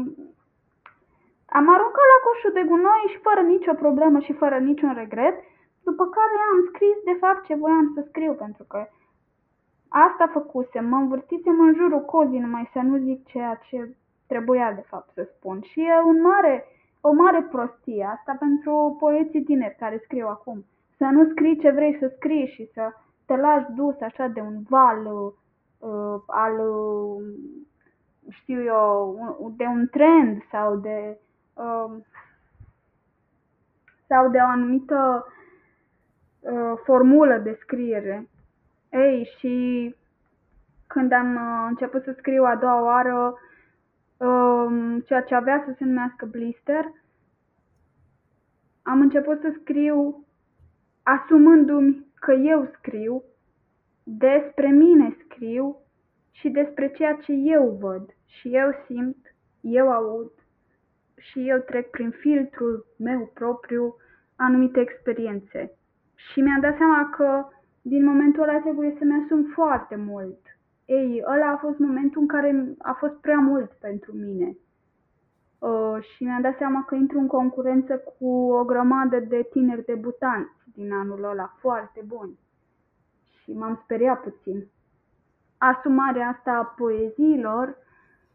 am 1.58 1.66
aruncat 1.74 2.06
la 2.12 2.18
coșul 2.26 2.52
de 2.54 2.64
gunoi 2.68 3.10
și 3.12 3.18
fără 3.26 3.40
nicio 3.40 3.74
problemă 3.74 4.18
și 4.18 4.32
fără 4.32 4.58
niciun 4.58 4.94
regret, 4.94 5.34
după 5.84 6.04
care 6.06 6.36
am 6.52 6.58
scris 6.68 6.96
de 7.04 7.16
fapt 7.20 7.44
ce 7.44 7.54
voiam 7.54 7.92
să 7.94 8.04
scriu, 8.08 8.32
pentru 8.32 8.64
că 8.64 8.88
asta 9.88 10.26
făcusem, 10.32 10.84
mă 10.86 10.96
învârtisem 10.96 11.60
în 11.60 11.74
jurul 11.74 12.00
cozii 12.00 12.38
numai 12.38 12.70
să 12.72 12.78
nu 12.78 12.96
zic 12.96 13.26
ceea 13.26 13.54
ce 13.54 13.96
Trebuia, 14.28 14.72
de 14.72 14.84
fapt, 14.86 15.10
să 15.14 15.28
spun. 15.36 15.60
Și 15.62 15.80
e 15.80 16.02
un 16.04 16.20
mare, 16.20 16.64
o 17.00 17.12
mare 17.12 17.42
prostie 17.50 18.08
asta 18.18 18.36
pentru 18.38 18.96
poeții 18.98 19.42
tineri 19.42 19.76
care 19.78 20.00
scriu 20.04 20.26
acum. 20.26 20.64
Să 20.96 21.04
nu 21.04 21.28
scrii 21.30 21.58
ce 21.58 21.70
vrei 21.70 21.96
să 21.98 22.12
scrii 22.16 22.46
și 22.46 22.70
să 22.72 22.92
te 23.26 23.36
lași 23.36 23.72
dus 23.72 24.00
așa 24.00 24.26
de 24.26 24.40
un 24.40 24.62
val 24.68 25.06
uh, 25.06 26.22
al, 26.26 26.58
uh, 26.58 27.24
știu 28.28 28.62
eu, 28.62 29.54
de 29.56 29.64
un 29.64 29.88
trend 29.90 30.42
sau 30.50 30.76
de, 30.76 31.18
uh, 31.54 31.96
sau 34.06 34.30
de 34.30 34.38
o 34.38 34.46
anumită 34.46 35.26
uh, 36.40 36.72
formulă 36.84 37.38
de 37.38 37.58
scriere. 37.60 38.28
Ei, 38.90 39.28
și 39.38 39.94
când 40.86 41.12
am 41.12 41.34
uh, 41.34 41.66
început 41.68 42.02
să 42.02 42.14
scriu 42.18 42.44
a 42.44 42.56
doua 42.56 42.82
oară, 42.82 43.14
um, 43.14 43.38
ceea 45.04 45.22
ce 45.22 45.34
avea 45.34 45.62
să 45.66 45.74
se 45.78 45.84
numească 45.84 46.26
blister, 46.26 46.92
am 48.82 49.00
început 49.00 49.40
să 49.40 49.56
scriu 49.60 50.26
asumându-mi 51.02 52.06
că 52.14 52.32
eu 52.32 52.70
scriu, 52.78 53.22
despre 54.02 54.68
mine 54.68 55.16
scriu 55.24 55.76
și 56.30 56.48
despre 56.48 56.90
ceea 56.90 57.14
ce 57.14 57.32
eu 57.32 57.78
văd 57.80 58.10
și 58.26 58.48
eu 58.54 58.70
simt, 58.86 59.34
eu 59.60 59.92
aud 59.92 60.30
și 61.16 61.48
eu 61.48 61.58
trec 61.58 61.90
prin 61.90 62.10
filtrul 62.10 62.86
meu 62.98 63.30
propriu 63.34 63.96
anumite 64.36 64.80
experiențe. 64.80 65.72
Și 66.14 66.40
mi-am 66.40 66.60
dat 66.60 66.76
seama 66.76 67.10
că 67.10 67.48
din 67.82 68.04
momentul 68.04 68.42
ăla 68.42 68.58
trebuie 68.60 68.94
să-mi 68.98 69.22
asum 69.24 69.44
foarte 69.44 69.96
mult 69.96 70.38
ei, 70.88 71.22
ăla 71.26 71.50
a 71.50 71.56
fost 71.56 71.78
momentul 71.78 72.20
în 72.20 72.26
care 72.26 72.74
a 72.78 72.92
fost 72.92 73.14
prea 73.14 73.38
mult 73.38 73.70
pentru 73.70 74.12
mine. 74.12 74.56
Uh, 75.58 75.96
și 76.00 76.24
mi-am 76.24 76.40
dat 76.40 76.56
seama 76.56 76.84
că 76.84 76.94
intru 76.94 77.18
în 77.18 77.26
concurență 77.26 77.96
cu 77.96 78.28
o 78.28 78.64
grămadă 78.64 79.20
de 79.20 79.48
tineri 79.50 79.84
debutanți 79.84 80.52
din 80.74 80.92
anul 80.92 81.24
ăla, 81.24 81.54
foarte 81.58 82.02
buni. 82.06 82.38
Și 83.42 83.52
m-am 83.52 83.80
speriat 83.82 84.20
puțin. 84.20 84.66
Asumarea 85.58 86.28
asta 86.28 86.50
a 86.50 86.64
poeziilor 86.64 87.76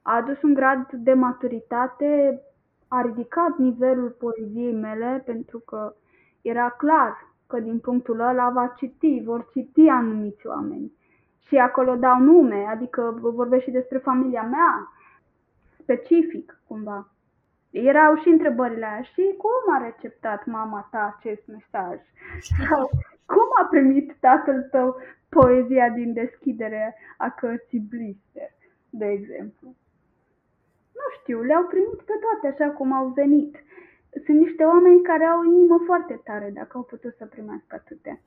a 0.02 0.16
adus 0.16 0.42
un 0.42 0.54
grad 0.54 0.92
de 0.92 1.14
maturitate, 1.14 2.42
a 2.88 3.02
ridicat 3.02 3.58
nivelul 3.58 4.10
poeziei 4.10 4.74
mele 4.74 5.22
pentru 5.26 5.60
că 5.60 5.96
era 6.42 6.70
clar 6.70 7.34
că 7.48 7.60
din 7.60 7.80
punctul 7.80 8.20
ăla 8.20 8.50
va 8.50 8.74
citi, 8.78 9.22
vor 9.26 9.48
citi 9.52 9.88
anumiți 9.88 10.48
oameni. 10.48 10.92
Și 11.48 11.58
acolo 11.58 11.96
dau 11.96 12.20
nume, 12.20 12.66
adică 12.70 13.18
vorbesc 13.22 13.64
și 13.64 13.72
despre 13.72 13.98
familia 13.98 14.44
mea, 14.44 14.92
specific 15.80 16.62
cumva. 16.68 17.08
Erau 17.70 18.16
și 18.16 18.28
întrebările 18.28 18.86
aia, 18.86 19.02
și 19.02 19.36
cum 19.38 19.74
a 19.74 19.84
receptat 19.84 20.46
mama 20.46 20.88
ta 20.92 21.16
acest 21.18 21.48
mesaj? 21.48 22.00
Sau 22.70 22.90
cum 23.26 23.48
a 23.62 23.66
primit 23.66 24.16
tatăl 24.20 24.68
tău 24.72 24.96
poezia 25.30 25.90
din 25.90 26.14
deschidere 26.14 26.96
a 27.18 27.30
cărții 27.30 27.80
Blister, 27.80 28.50
de 28.90 29.06
exemplu? 29.06 29.76
Nu 30.94 31.06
știu, 31.20 31.42
le-au 31.42 31.64
primit 31.64 32.02
pe 32.02 32.14
toate 32.22 32.48
așa 32.48 32.72
cum 32.72 32.94
au 32.94 33.08
venit. 33.08 33.64
Sunt 34.26 34.40
niște 34.40 34.64
oameni 34.64 35.02
care 35.02 35.24
au 35.24 35.44
inimă 35.44 35.82
foarte 35.86 36.22
tare 36.24 36.50
dacă 36.54 36.78
au 36.78 36.84
putut 36.84 37.16
să 37.18 37.26
primească 37.26 37.76
atâtea. 37.76 38.20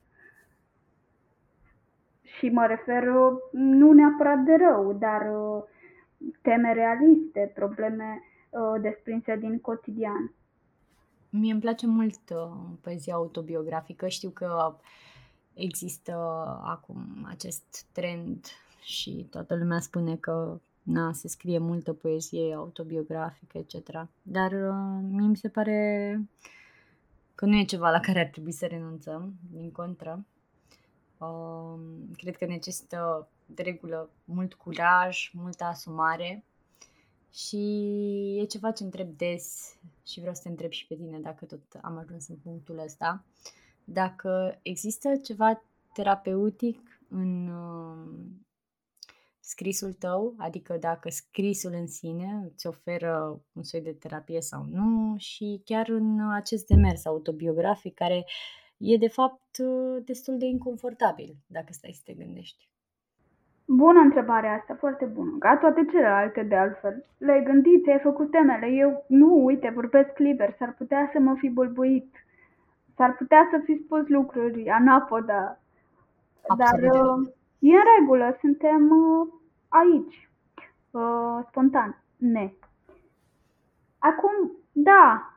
Și 2.38 2.48
mă 2.48 2.66
refer 2.66 3.04
nu 3.52 3.92
neapărat 3.92 4.38
de 4.38 4.54
rău, 4.54 4.92
dar 4.92 5.20
uh, 5.20 5.62
teme 6.42 6.72
realiste, 6.72 7.52
probleme 7.54 8.22
uh, 8.50 8.80
desprinse 8.80 9.36
din 9.36 9.60
cotidian. 9.60 10.32
Mie 11.30 11.52
îmi 11.52 11.60
place 11.60 11.86
mult 11.86 12.30
uh, 12.30 12.76
poezia 12.80 13.14
autobiografică. 13.14 14.08
Știu 14.08 14.30
că 14.30 14.76
există 15.54 16.12
acum 16.64 17.26
acest 17.28 17.86
trend 17.92 18.46
și 18.82 19.26
toată 19.30 19.56
lumea 19.56 19.80
spune 19.80 20.16
că 20.16 20.60
na, 20.82 21.12
se 21.12 21.28
scrie 21.28 21.58
multă 21.58 21.92
poezie 21.92 22.54
autobiografică, 22.54 23.58
etc. 23.58 24.08
Dar 24.22 24.52
uh, 24.52 25.00
mie 25.10 25.26
mi 25.26 25.36
se 25.36 25.48
pare 25.48 26.20
că 27.34 27.46
nu 27.46 27.56
e 27.56 27.64
ceva 27.64 27.90
la 27.90 28.00
care 28.00 28.20
ar 28.20 28.26
trebui 28.26 28.52
să 28.52 28.66
renunțăm, 28.66 29.34
din 29.52 29.70
contră. 29.70 30.24
Uh, 31.18 31.80
cred 32.16 32.36
că 32.36 32.46
necesită 32.46 33.28
de 33.46 33.62
regulă 33.62 34.10
mult 34.24 34.54
curaj, 34.54 35.30
multă 35.32 35.64
asumare 35.64 36.44
și 37.32 37.56
e 38.40 38.44
ceva 38.44 38.70
ce 38.70 38.84
întreb 38.84 39.08
des 39.16 39.76
și 40.06 40.18
vreau 40.18 40.34
să 40.34 40.42
te 40.42 40.48
întreb 40.48 40.70
și 40.70 40.86
pe 40.86 40.94
tine 40.94 41.18
dacă 41.18 41.44
tot 41.44 41.60
am 41.82 41.96
ajuns 41.96 42.28
în 42.28 42.36
punctul 42.36 42.78
ăsta. 42.78 43.24
Dacă 43.84 44.58
există 44.62 45.16
ceva 45.16 45.62
terapeutic 45.92 47.00
în 47.08 47.48
uh, 47.48 48.36
scrisul 49.40 49.92
tău, 49.92 50.34
adică 50.38 50.76
dacă 50.76 51.10
scrisul 51.10 51.72
în 51.72 51.86
sine 51.86 52.48
îți 52.52 52.66
oferă 52.66 53.40
un 53.52 53.62
soi 53.62 53.80
de 53.80 53.92
terapie 53.92 54.40
sau 54.40 54.66
nu 54.70 55.14
și 55.18 55.60
chiar 55.64 55.88
în 55.88 56.32
acest 56.32 56.66
demers 56.66 57.04
autobiografic 57.04 57.94
care 57.94 58.26
e 58.76 58.96
de 58.96 59.08
fapt 59.08 59.58
destul 60.04 60.38
de 60.38 60.46
inconfortabil 60.46 61.36
dacă 61.46 61.66
stai 61.70 61.92
să 61.92 62.02
te 62.04 62.12
gândești. 62.12 62.68
Bună 63.68 64.00
întrebarea 64.00 64.52
asta, 64.52 64.74
foarte 64.74 65.04
bună. 65.04 65.36
Ca 65.38 65.56
toate 65.56 65.84
celelalte 65.90 66.42
de 66.42 66.56
altfel. 66.56 67.04
Le-ai 67.18 67.42
gândit, 67.42 67.82
ți-ai 67.82 67.98
făcut 67.98 68.30
temele. 68.30 68.66
Eu 68.66 69.04
nu, 69.08 69.44
uite, 69.44 69.72
vorbesc 69.74 70.18
liber. 70.18 70.54
S-ar 70.58 70.74
putea 70.78 71.10
să 71.12 71.18
mă 71.18 71.34
fi 71.38 71.48
bălbuit. 71.48 72.14
S-ar 72.96 73.16
putea 73.16 73.48
să 73.50 73.60
fi 73.64 73.82
spus 73.84 74.08
lucruri 74.08 74.68
anapoda. 74.68 75.58
Absolut. 76.46 76.92
Dar 76.92 77.00
uh, 77.00 77.28
e 77.58 77.74
în 77.74 77.82
regulă, 77.98 78.36
suntem 78.40 78.90
uh, 78.90 79.28
aici, 79.68 80.30
uh, 80.90 81.44
spontan, 81.48 82.02
ne. 82.16 82.52
Acum, 83.98 84.52
da, 84.72 85.30
uh, 85.30 85.35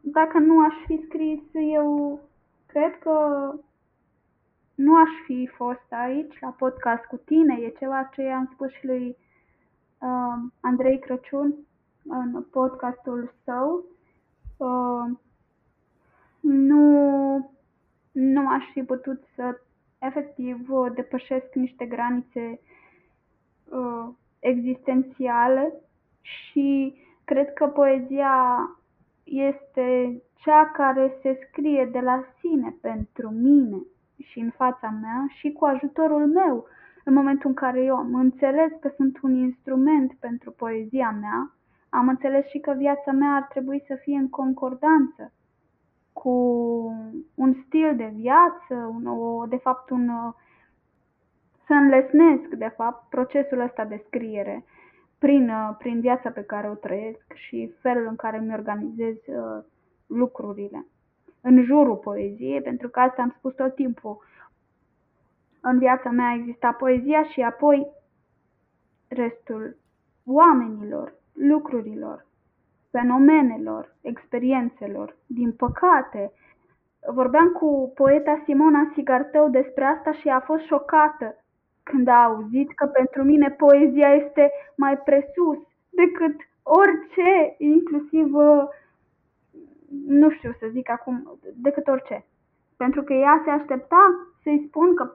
dacă 0.00 0.38
nu 0.38 0.64
aș 0.64 0.74
fi 0.86 1.04
scris, 1.04 1.40
eu 1.52 2.20
cred 2.66 2.98
că 2.98 3.52
nu 4.74 4.96
aș 4.96 5.10
fi 5.24 5.50
fost 5.54 5.92
aici 5.92 6.38
la 6.40 6.48
podcast 6.48 7.04
cu 7.04 7.16
tine. 7.16 7.58
E 7.60 7.68
ceva 7.78 8.10
ce 8.14 8.22
am 8.22 8.50
spus 8.52 8.70
și 8.70 8.86
lui 8.86 9.16
uh, 9.98 10.50
Andrei 10.60 10.98
Crăciun 10.98 11.54
în 12.08 12.44
podcastul 12.50 13.34
său. 13.44 13.84
Uh, 14.56 15.16
nu, 16.40 17.50
nu 18.12 18.48
aș 18.48 18.64
fi 18.72 18.82
putut 18.82 19.24
să 19.34 19.60
efectiv 19.98 20.68
depășesc 20.94 21.54
niște 21.54 21.84
granițe 21.86 22.60
uh, 23.64 24.08
existențiale 24.38 25.72
și 26.20 26.94
cred 27.24 27.52
că 27.52 27.66
poezia 27.66 28.58
este 29.24 30.22
cea 30.34 30.70
care 30.70 31.18
se 31.22 31.38
scrie 31.48 31.88
de 31.92 32.00
la 32.00 32.24
sine 32.38 32.76
pentru 32.80 33.30
mine 33.30 33.82
și 34.18 34.38
în 34.38 34.50
fața 34.50 34.94
mea 35.00 35.26
și 35.28 35.52
cu 35.52 35.64
ajutorul 35.64 36.26
meu. 36.26 36.66
În 37.04 37.14
momentul 37.14 37.48
în 37.48 37.54
care 37.54 37.82
eu 37.82 37.96
am 37.96 38.14
înțeles 38.14 38.72
că 38.80 38.90
sunt 38.96 39.18
un 39.22 39.34
instrument 39.34 40.12
pentru 40.20 40.50
poezia 40.50 41.16
mea, 41.20 41.54
am 41.88 42.08
înțeles 42.08 42.46
și 42.46 42.58
că 42.58 42.72
viața 42.76 43.12
mea 43.12 43.34
ar 43.34 43.42
trebui 43.42 43.84
să 43.86 43.94
fie 43.94 44.16
în 44.16 44.28
concordanță 44.28 45.32
cu 46.12 46.30
un 47.34 47.54
stil 47.66 47.96
de 47.96 48.12
viață, 48.14 48.74
un, 48.94 49.06
o, 49.06 49.46
de 49.46 49.56
fapt 49.56 49.90
un, 49.90 50.10
să 51.66 51.72
înlesnesc 51.72 52.48
de 52.48 52.72
fapt 52.76 53.08
procesul 53.08 53.60
ăsta 53.60 53.84
de 53.84 54.02
scriere 54.06 54.64
prin, 55.24 55.52
prin 55.78 56.00
viața 56.00 56.30
pe 56.30 56.42
care 56.42 56.68
o 56.68 56.74
trăiesc 56.74 57.32
și 57.34 57.72
felul 57.80 58.06
în 58.06 58.16
care 58.16 58.38
mi 58.38 58.52
organizez 58.52 59.14
uh, 59.26 59.64
lucrurile 60.06 60.86
în 61.40 61.64
jurul 61.64 61.96
poeziei, 61.96 62.62
pentru 62.62 62.88
că 62.88 63.00
asta 63.00 63.22
am 63.22 63.34
spus 63.38 63.54
tot 63.54 63.74
timpul. 63.74 64.18
În 65.60 65.78
viața 65.78 66.10
mea 66.10 66.34
exista 66.34 66.72
poezia 66.72 67.22
și 67.22 67.40
apoi 67.40 67.86
restul 69.08 69.76
oamenilor, 70.26 71.14
lucrurilor, 71.32 72.26
fenomenelor, 72.90 73.96
experiențelor. 74.00 75.16
Din 75.26 75.52
păcate, 75.52 76.32
vorbeam 77.12 77.48
cu 77.48 77.92
poeta 77.94 78.42
Simona 78.44 78.90
Sigartău 78.94 79.48
despre 79.48 79.84
asta 79.84 80.12
și 80.12 80.28
a 80.28 80.40
fost 80.40 80.64
șocată 80.64 81.43
când 81.84 82.08
a 82.08 82.22
auzit 82.24 82.74
că 82.74 82.86
pentru 82.86 83.22
mine 83.22 83.50
poezia 83.50 84.08
este 84.08 84.50
mai 84.76 84.98
presus 84.98 85.58
decât 85.90 86.36
orice, 86.62 87.54
inclusiv 87.58 88.34
uh, 88.34 88.64
nu 90.06 90.30
știu 90.30 90.52
să 90.58 90.66
zic 90.70 90.90
acum, 90.90 91.38
decât 91.54 91.86
orice. 91.86 92.24
Pentru 92.76 93.02
că 93.02 93.12
ea 93.12 93.42
se 93.44 93.50
aștepta 93.50 94.28
să-i 94.42 94.64
spun 94.68 94.94
că, 94.94 95.14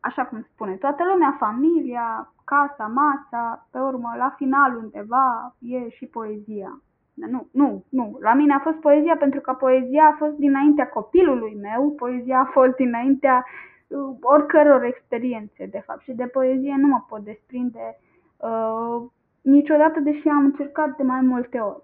așa 0.00 0.24
cum 0.24 0.46
spune 0.52 0.72
toată 0.72 1.02
lumea, 1.12 1.36
familia, 1.38 2.32
casa, 2.44 2.86
masa, 2.86 3.68
pe 3.70 3.78
urmă, 3.78 4.14
la 4.18 4.34
final 4.36 4.76
undeva 4.76 5.56
e 5.60 5.88
și 5.88 6.06
poezia. 6.06 6.80
Nu, 7.14 7.48
nu, 7.52 7.84
nu. 7.88 8.18
La 8.20 8.34
mine 8.34 8.54
a 8.54 8.58
fost 8.58 8.76
poezia 8.76 9.16
pentru 9.16 9.40
că 9.40 9.52
poezia 9.52 10.04
a 10.04 10.16
fost 10.18 10.34
dinaintea 10.34 10.88
copilului 10.88 11.58
meu, 11.60 11.90
poezia 11.90 12.38
a 12.38 12.50
fost 12.52 12.74
dinaintea 12.74 13.44
uh, 13.44 13.75
oricăror 14.20 14.84
experiențe, 14.84 15.66
de 15.66 15.82
fapt. 15.86 16.00
Și 16.00 16.12
de 16.12 16.26
poezie 16.26 16.74
nu 16.78 16.86
mă 16.86 17.04
pot 17.08 17.20
desprinde 17.20 17.98
uh, 18.36 19.06
niciodată, 19.40 20.00
deși 20.00 20.28
am 20.28 20.44
încercat 20.44 20.96
de 20.96 21.02
mai 21.02 21.20
multe 21.20 21.58
ori. 21.58 21.82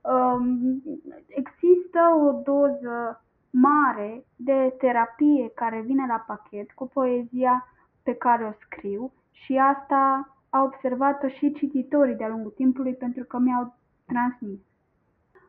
Um, 0.00 0.82
există 1.26 2.00
o 2.26 2.32
doză 2.32 3.24
mare 3.50 4.24
de 4.36 4.74
terapie 4.78 5.50
care 5.54 5.80
vine 5.80 6.04
la 6.08 6.24
pachet 6.26 6.72
cu 6.72 6.88
poezia 6.88 7.66
pe 8.02 8.14
care 8.14 8.44
o 8.44 8.52
scriu 8.64 9.12
și 9.30 9.56
asta 9.56 10.28
a 10.50 10.62
observat-o 10.62 11.28
și 11.28 11.52
cititorii 11.52 12.14
de-a 12.14 12.28
lungul 12.28 12.50
timpului 12.50 12.94
pentru 12.94 13.24
că 13.24 13.38
mi-au 13.38 13.74
transmis. 14.06 14.58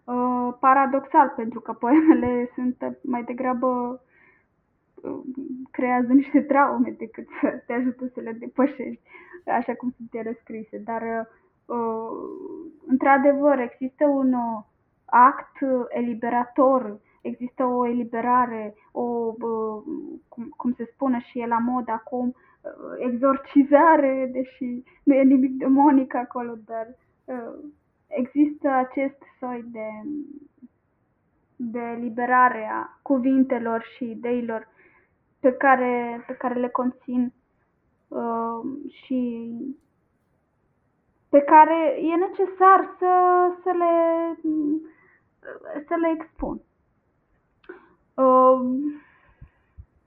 Uh, 0.03 0.53
paradoxal, 0.59 1.33
pentru 1.35 1.59
că 1.59 1.73
poemele 1.73 2.49
sunt 2.55 2.97
mai 3.01 3.23
degrabă 3.23 3.67
uh, 3.67 3.99
creează 5.71 6.13
niște 6.13 6.41
traume 6.41 6.95
decât 6.97 7.27
să 7.41 7.63
te 7.65 7.73
ajută 7.73 8.07
să 8.13 8.19
le 8.19 8.31
depășești, 8.31 9.01
așa 9.45 9.73
cum 9.75 9.93
sunt 9.97 10.13
ele 10.13 10.37
scrise. 10.41 10.77
Dar 10.77 11.01
uh, 11.01 11.27
Uh, 11.65 12.29
într-adevăr, 12.85 13.59
există 13.59 14.05
un 14.05 14.33
uh, 14.33 14.63
act 15.05 15.57
eliberator, 15.89 16.99
există 17.21 17.63
o 17.65 17.87
eliberare, 17.87 18.75
o, 18.91 19.01
uh, 19.01 19.83
cum, 20.27 20.53
cum 20.57 20.73
se 20.73 20.89
spune 20.93 21.19
și 21.19 21.39
e 21.39 21.47
la 21.47 21.57
mod 21.57 21.89
acum, 21.89 22.35
exorcizare, 22.97 24.29
deși 24.31 24.83
nu 25.03 25.13
e 25.13 25.23
nimic 25.23 25.51
demonic 25.51 26.15
acolo, 26.15 26.53
dar 26.65 26.87
există 28.07 28.69
acest 28.69 29.23
soi 29.39 29.65
de, 29.71 29.87
de 31.55 31.79
eliberare 31.79 32.69
a 32.71 32.99
cuvintelor 33.01 33.83
și 33.95 34.09
ideilor 34.09 34.67
pe 35.43 35.53
care, 35.53 36.23
pe 36.27 36.33
care 36.33 36.59
le 36.59 36.69
conțin 36.69 37.33
uh, 38.07 38.61
și 38.89 39.51
pe 41.29 41.39
care 41.41 41.97
e 42.01 42.15
necesar 42.15 42.95
să, 42.99 43.13
să, 43.63 43.71
le, 43.71 43.95
să 45.87 45.95
le 45.95 46.09
expun. 46.15 46.61
Uh, 48.13 48.59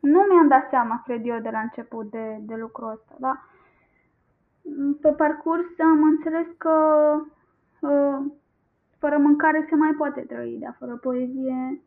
nu 0.01 0.21
mi-am 0.31 0.49
dat 0.49 0.69
seama, 0.69 1.03
cred 1.05 1.27
eu, 1.27 1.39
de 1.39 1.51
la 1.51 1.61
început 1.61 2.11
de, 2.11 2.37
de 2.41 2.55
lucrul 2.55 2.91
ăsta, 2.91 3.15
da? 3.19 3.45
Pe 5.01 5.09
parcurs 5.09 5.79
am 5.79 6.03
înțeles 6.03 6.47
că 6.59 6.75
uh, 7.81 8.19
fără 8.99 9.19
mâncare 9.19 9.67
se 9.69 9.75
mai 9.75 9.93
poate 9.93 10.21
trăi, 10.21 10.59
dar 10.61 10.77
fără 10.79 10.97
poezie, 10.97 11.81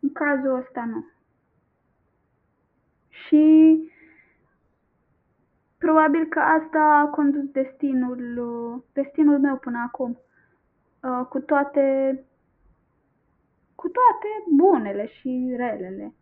în 0.00 0.12
cazul 0.12 0.54
ăsta 0.54 0.84
nu. 0.84 1.06
Și 3.28 3.82
probabil 5.78 6.24
că 6.24 6.38
asta 6.38 6.80
a 6.80 7.06
condus 7.06 7.44
destinul, 7.44 8.38
uh, 8.38 8.82
destinul 8.92 9.38
meu 9.38 9.56
până 9.56 9.78
acum. 9.86 10.18
Uh, 11.02 11.26
cu 11.28 11.40
toate 11.40 12.18
cu 13.74 13.88
toate 13.88 14.28
bunele 14.56 15.06
și 15.06 15.54
relele 15.56 16.14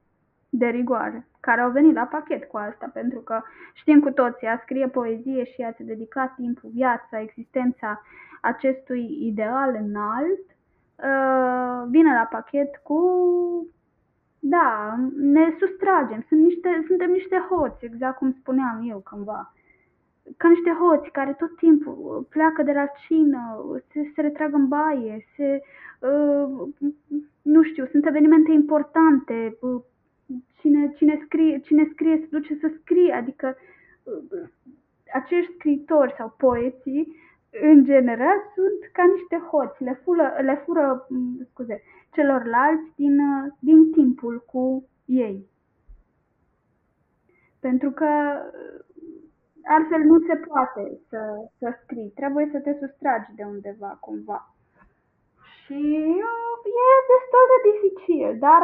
de 0.49 0.67
rigoare, 0.67 1.27
care 1.41 1.61
au 1.61 1.71
venit 1.71 1.95
la 1.95 2.05
pachet 2.05 2.45
cu 2.45 2.57
asta, 2.57 2.91
pentru 2.93 3.21
că 3.21 3.43
știm 3.75 4.01
cu 4.01 4.11
toții, 4.11 4.47
a 4.47 4.59
scrie 4.63 4.89
poezie 4.89 5.45
și 5.45 5.63
a-ți 5.63 5.83
dedica 5.83 6.35
timpul, 6.37 6.71
viața, 6.75 7.21
existența 7.21 8.03
acestui 8.41 9.27
ideal 9.27 9.75
înalt, 9.75 10.45
uh, 10.97 11.89
vine 11.89 12.13
la 12.13 12.29
pachet 12.31 12.77
cu 12.77 13.01
da, 14.49 14.95
ne 15.17 15.57
sustragem, 15.59 16.25
Sunt 16.29 16.41
niște, 16.41 16.85
suntem 16.87 17.11
niște 17.11 17.47
hoți, 17.49 17.85
exact 17.85 18.17
cum 18.17 18.33
spuneam 18.33 18.87
eu 18.89 18.99
cândva. 18.99 19.55
Ca 20.37 20.49
niște 20.49 20.71
hoți 20.71 21.11
care 21.11 21.33
tot 21.33 21.57
timpul 21.57 22.27
pleacă 22.29 22.63
de 22.63 22.73
la 22.73 22.87
cină, 23.07 23.65
se, 23.93 24.11
se 24.15 24.21
retrag 24.21 24.55
în 24.55 24.69
baie, 24.69 25.27
se, 25.37 25.63
uh, 26.01 26.69
nu 27.43 27.63
știu, 27.63 27.87
sunt 27.87 28.07
evenimente 28.07 28.53
importante, 28.53 29.57
uh, 29.61 29.83
cine, 30.61 30.93
cine, 30.97 31.21
scrie, 31.25 31.59
cine 31.59 31.89
scrie 31.93 32.17
se 32.17 32.27
duce 32.31 32.59
să 32.61 32.71
scrie, 32.81 33.13
adică 33.13 33.57
uh, 34.03 34.49
acești 35.15 35.53
scriitori 35.55 36.15
sau 36.17 36.35
poeții, 36.39 37.17
în 37.61 37.85
general, 37.85 38.39
sunt 38.55 38.91
ca 38.93 39.05
niște 39.05 39.37
hoți, 39.51 39.83
le 39.83 40.01
fură, 40.05 40.35
le 40.41 40.63
fură 40.65 41.07
scuze, 41.51 41.83
celorlalți 42.11 42.93
din, 42.97 43.19
din 43.59 43.93
timpul 43.93 44.45
cu 44.47 44.89
ei. 45.05 45.47
Pentru 47.61 47.91
că 47.91 48.09
altfel 49.65 50.01
nu 50.01 50.19
se 50.19 50.37
poate 50.37 51.01
să, 51.09 51.49
să 51.59 51.79
scrii, 51.83 52.13
trebuie 52.15 52.49
să 52.53 52.59
te 52.59 52.77
sustragi 52.81 53.35
de 53.35 53.45
undeva 53.45 53.97
cumva. 54.01 54.55
Și 55.65 55.75
e 56.85 56.89
destul 57.13 57.45
de 57.53 57.59
dificil, 57.71 58.39
dar 58.39 58.63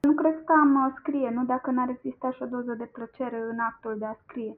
nu 0.00 0.12
cred 0.14 0.44
că 0.44 0.52
am 0.52 0.94
scrie, 0.98 1.30
nu 1.30 1.44
dacă 1.44 1.70
n-ar 1.70 1.88
exista 1.88 2.30
și 2.30 2.42
o 2.42 2.46
doză 2.46 2.74
de 2.74 2.84
plăcere 2.92 3.40
în 3.40 3.58
actul 3.58 3.98
de 3.98 4.04
a 4.04 4.16
scrie. 4.22 4.56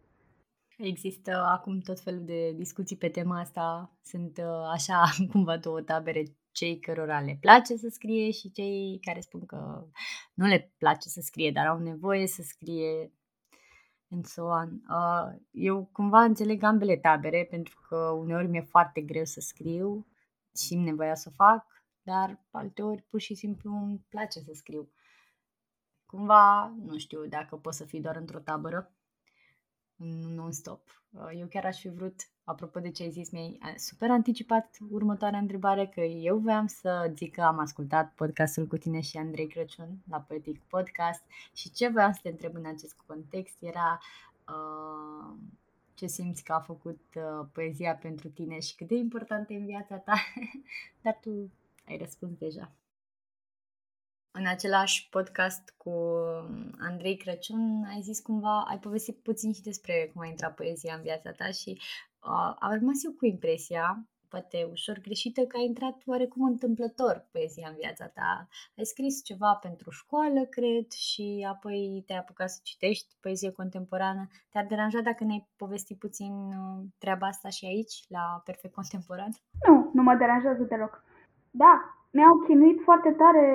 Există 0.77 1.37
acum 1.37 1.81
tot 1.81 2.01
felul 2.01 2.25
de 2.25 2.53
discuții 2.53 2.97
pe 2.97 3.09
tema 3.09 3.39
asta. 3.39 3.97
Sunt 4.03 4.39
uh, 4.39 4.71
așa 4.73 5.03
cumva 5.33 5.57
două 5.57 5.81
tabere, 5.81 6.23
cei 6.53 6.79
cărora 6.79 7.21
le 7.21 7.39
place 7.41 7.77
să 7.77 7.89
scrie 7.91 8.31
și 8.31 8.51
cei 8.51 8.99
care 9.03 9.21
spun 9.21 9.47
că 9.47 9.87
nu 10.35 10.47
le 10.47 10.73
place 10.79 11.09
să 11.09 11.21
scrie, 11.21 11.51
dar 11.51 11.67
au 11.67 11.79
nevoie 11.79 12.27
să 12.27 12.43
scrie 12.43 13.13
and 14.13 14.27
so 14.27 14.45
on. 14.45 14.83
Uh, 14.89 15.41
eu 15.51 15.89
cumva 15.93 16.23
înțeleg 16.23 16.63
ambele 16.63 16.97
tabere 16.97 17.47
pentru 17.51 17.81
că 17.89 17.97
uneori 17.97 18.49
mi-e 18.49 18.61
foarte 18.61 19.01
greu 19.01 19.25
să 19.25 19.41
scriu, 19.41 20.07
simt 20.53 20.85
nevoia 20.85 21.15
să 21.15 21.29
o 21.31 21.35
fac, 21.35 21.67
dar 22.03 22.45
alteori 22.51 23.03
pur 23.03 23.21
și 23.21 23.35
simplu 23.35 23.71
îmi 23.75 24.05
place 24.09 24.41
să 24.41 24.51
scriu. 24.55 24.91
Cumva, 26.07 26.75
nu 26.85 26.99
știu 26.99 27.27
dacă 27.27 27.57
pot 27.57 27.75
să 27.75 27.85
fii 27.85 28.01
doar 28.01 28.17
într-o 28.17 28.39
tabără, 28.39 28.95
non-stop. 30.35 30.81
Uh, 31.11 31.31
eu 31.39 31.47
chiar 31.47 31.65
aș 31.65 31.81
fi 31.81 31.89
vrut, 31.89 32.15
apropo 32.45 32.81
de 32.81 32.91
ce 32.91 33.03
ai 33.03 33.11
zis, 33.11 33.31
mi-ai 33.31 33.59
super 33.77 34.11
anticipat 34.11 34.77
următoarea 34.91 35.39
întrebare, 35.39 35.87
că 35.87 36.01
eu 36.01 36.39
voiam 36.39 36.67
să 36.67 37.13
zic 37.15 37.35
că 37.35 37.43
am 37.43 37.59
ascultat 37.59 38.13
podcastul 38.15 38.67
cu 38.67 38.77
tine 38.77 39.01
și 39.01 39.17
Andrei 39.17 39.47
Crăciun 39.47 39.99
la 40.11 40.21
Poetic 40.21 40.63
Podcast 40.63 41.23
și 41.55 41.71
ce 41.71 41.89
voiam 41.89 42.13
să 42.13 42.19
te 42.23 42.29
întreb 42.29 42.55
în 42.55 42.67
acest 42.67 42.97
context 43.07 43.63
era 43.63 44.01
uh, 44.49 45.37
ce 45.95 46.07
simți 46.07 46.45
că 46.45 46.53
a 46.53 46.61
făcut 46.61 47.01
uh, 47.17 47.47
poezia 47.53 47.95
pentru 47.95 48.29
tine 48.29 48.61
și 48.61 48.75
cât 48.75 48.89
de 48.89 48.95
importantă 48.95 49.53
e 49.53 49.57
în 49.57 49.67
viața 49.67 49.97
ta, 49.97 50.15
dar 51.03 51.19
tu 51.21 51.51
ai 51.87 51.97
răspuns 51.97 52.39
deja 52.39 52.73
în 54.33 54.47
același 54.47 55.09
podcast 55.11 55.75
cu 55.77 55.93
Andrei 56.79 57.17
Crăciun, 57.17 57.85
ai 57.89 58.01
zis 58.01 58.21
cumva, 58.21 58.65
ai 58.69 58.79
povestit 58.79 59.17
puțin 59.23 59.53
și 59.53 59.63
despre 59.63 60.11
cum 60.13 60.23
a 60.23 60.27
intrat 60.27 60.55
poezia 60.55 60.95
în 60.95 61.03
viața 61.03 61.31
ta 61.31 61.45
și 61.45 61.71
uh, 61.71 62.57
am 62.59 62.73
rămas 62.73 63.05
eu 63.05 63.13
cu 63.13 63.27
impresia, 63.27 64.07
poate 64.29 64.69
ușor 64.71 64.99
greșită, 65.07 65.41
că 65.41 65.57
a 65.57 65.69
intrat 65.71 65.97
oarecum 66.07 66.43
întâmplător 66.45 67.29
poezia 67.33 67.67
în 67.69 67.77
viața 67.83 68.07
ta. 68.07 68.49
Ai 68.79 68.85
scris 68.85 69.25
ceva 69.25 69.53
pentru 69.55 69.91
școală, 69.91 70.41
cred, 70.45 70.91
și 70.91 71.47
apoi 71.55 72.03
te-ai 72.07 72.19
apucat 72.19 72.51
să 72.51 72.61
citești 72.63 73.17
poezie 73.21 73.51
contemporană. 73.51 74.29
Te-ar 74.51 74.67
deranja 74.67 75.01
dacă 75.01 75.25
ne-ai 75.25 75.49
povestit 75.57 75.99
puțin 75.99 76.33
uh, 76.33 76.85
treaba 76.99 77.27
asta 77.27 77.49
și 77.49 77.65
aici, 77.67 77.95
la 78.09 78.43
Perfect 78.45 78.75
Contemporan? 78.75 79.33
Nu, 79.69 79.91
nu 79.95 80.03
mă 80.03 80.15
deranjează 80.15 80.63
deloc. 80.63 81.05
Da, 81.51 81.73
mi-au 82.11 82.37
chinuit 82.47 82.81
foarte 82.85 83.11
tare 83.11 83.47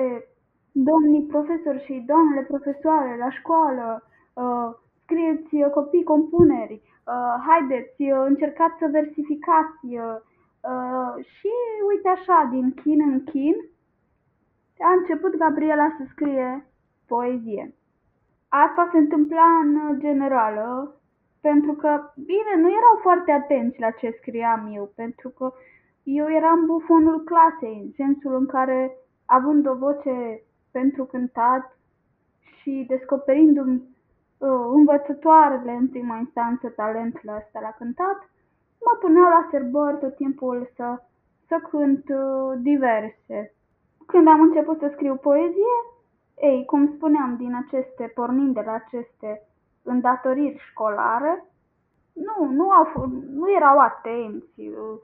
domnii 0.84 1.22
profesori 1.22 1.84
și 1.84 2.04
doamnele 2.06 2.42
profesoare 2.42 3.16
la 3.18 3.30
școală, 3.30 4.02
uh, 4.34 4.70
scrieți 5.02 5.54
uh, 5.54 5.70
copii 5.70 6.02
compuneri, 6.02 6.82
uh, 6.82 7.34
haideți, 7.46 8.02
uh, 8.02 8.24
încercați 8.26 8.78
să 8.78 8.88
versificați. 8.90 9.86
Uh, 9.86 10.16
uh, 10.70 11.24
și 11.24 11.52
uite 11.88 12.08
așa, 12.08 12.48
din 12.50 12.74
chin 12.82 13.00
în 13.10 13.24
chin, 13.24 13.56
a 14.78 14.92
început 14.92 15.36
Gabriela 15.36 15.88
să 15.98 16.04
scrie 16.08 16.66
poezie. 17.06 17.74
Asta 18.48 18.88
se 18.92 18.98
întâmpla 18.98 19.46
în 19.62 19.98
generală, 19.98 20.94
pentru 21.40 21.72
că, 21.72 22.12
bine, 22.16 22.52
nu 22.56 22.68
erau 22.68 22.96
foarte 23.02 23.32
atenți 23.32 23.80
la 23.80 23.90
ce 23.90 24.16
scriam 24.20 24.70
eu, 24.74 24.92
pentru 24.94 25.28
că 25.28 25.52
eu 26.02 26.30
eram 26.30 26.66
bufonul 26.66 27.24
clasei, 27.24 27.82
în 27.84 27.90
sensul 27.96 28.34
în 28.34 28.46
care, 28.46 28.96
având 29.26 29.68
o 29.68 29.74
voce 29.74 30.42
pentru 30.70 31.04
cântat 31.04 31.78
și 32.60 32.84
descoperindu-mi 32.88 33.82
uh, 34.38 34.48
învățătoarele 34.72 35.72
în 35.72 35.88
prima 35.88 36.16
instanță 36.16 36.68
talentul 36.68 37.28
ăsta 37.36 37.60
la 37.60 37.70
cântat, 37.70 38.30
mă 38.80 38.96
puneau 39.00 39.28
la 39.28 39.48
serbări 39.50 39.98
tot 39.98 40.16
timpul 40.16 40.70
să, 40.76 41.02
să 41.46 41.56
cânt 41.70 42.04
uh, 42.08 42.58
diverse. 42.58 43.52
Când 44.06 44.28
am 44.28 44.40
început 44.40 44.78
să 44.78 44.90
scriu 44.92 45.14
poezie, 45.16 45.76
ei, 46.40 46.64
cum 46.64 46.94
spuneam, 46.94 47.36
din 47.36 47.54
aceste, 47.54 48.12
pornind 48.14 48.54
de 48.54 48.62
la 48.64 48.72
aceste 48.72 49.42
îndatoriri 49.82 50.62
școlare, 50.70 51.44
nu, 52.12 52.50
nu, 52.50 52.70
au, 52.70 53.06
nu 53.32 53.50
erau 53.50 53.78
atenți, 53.78 54.60
uh, 54.60 54.98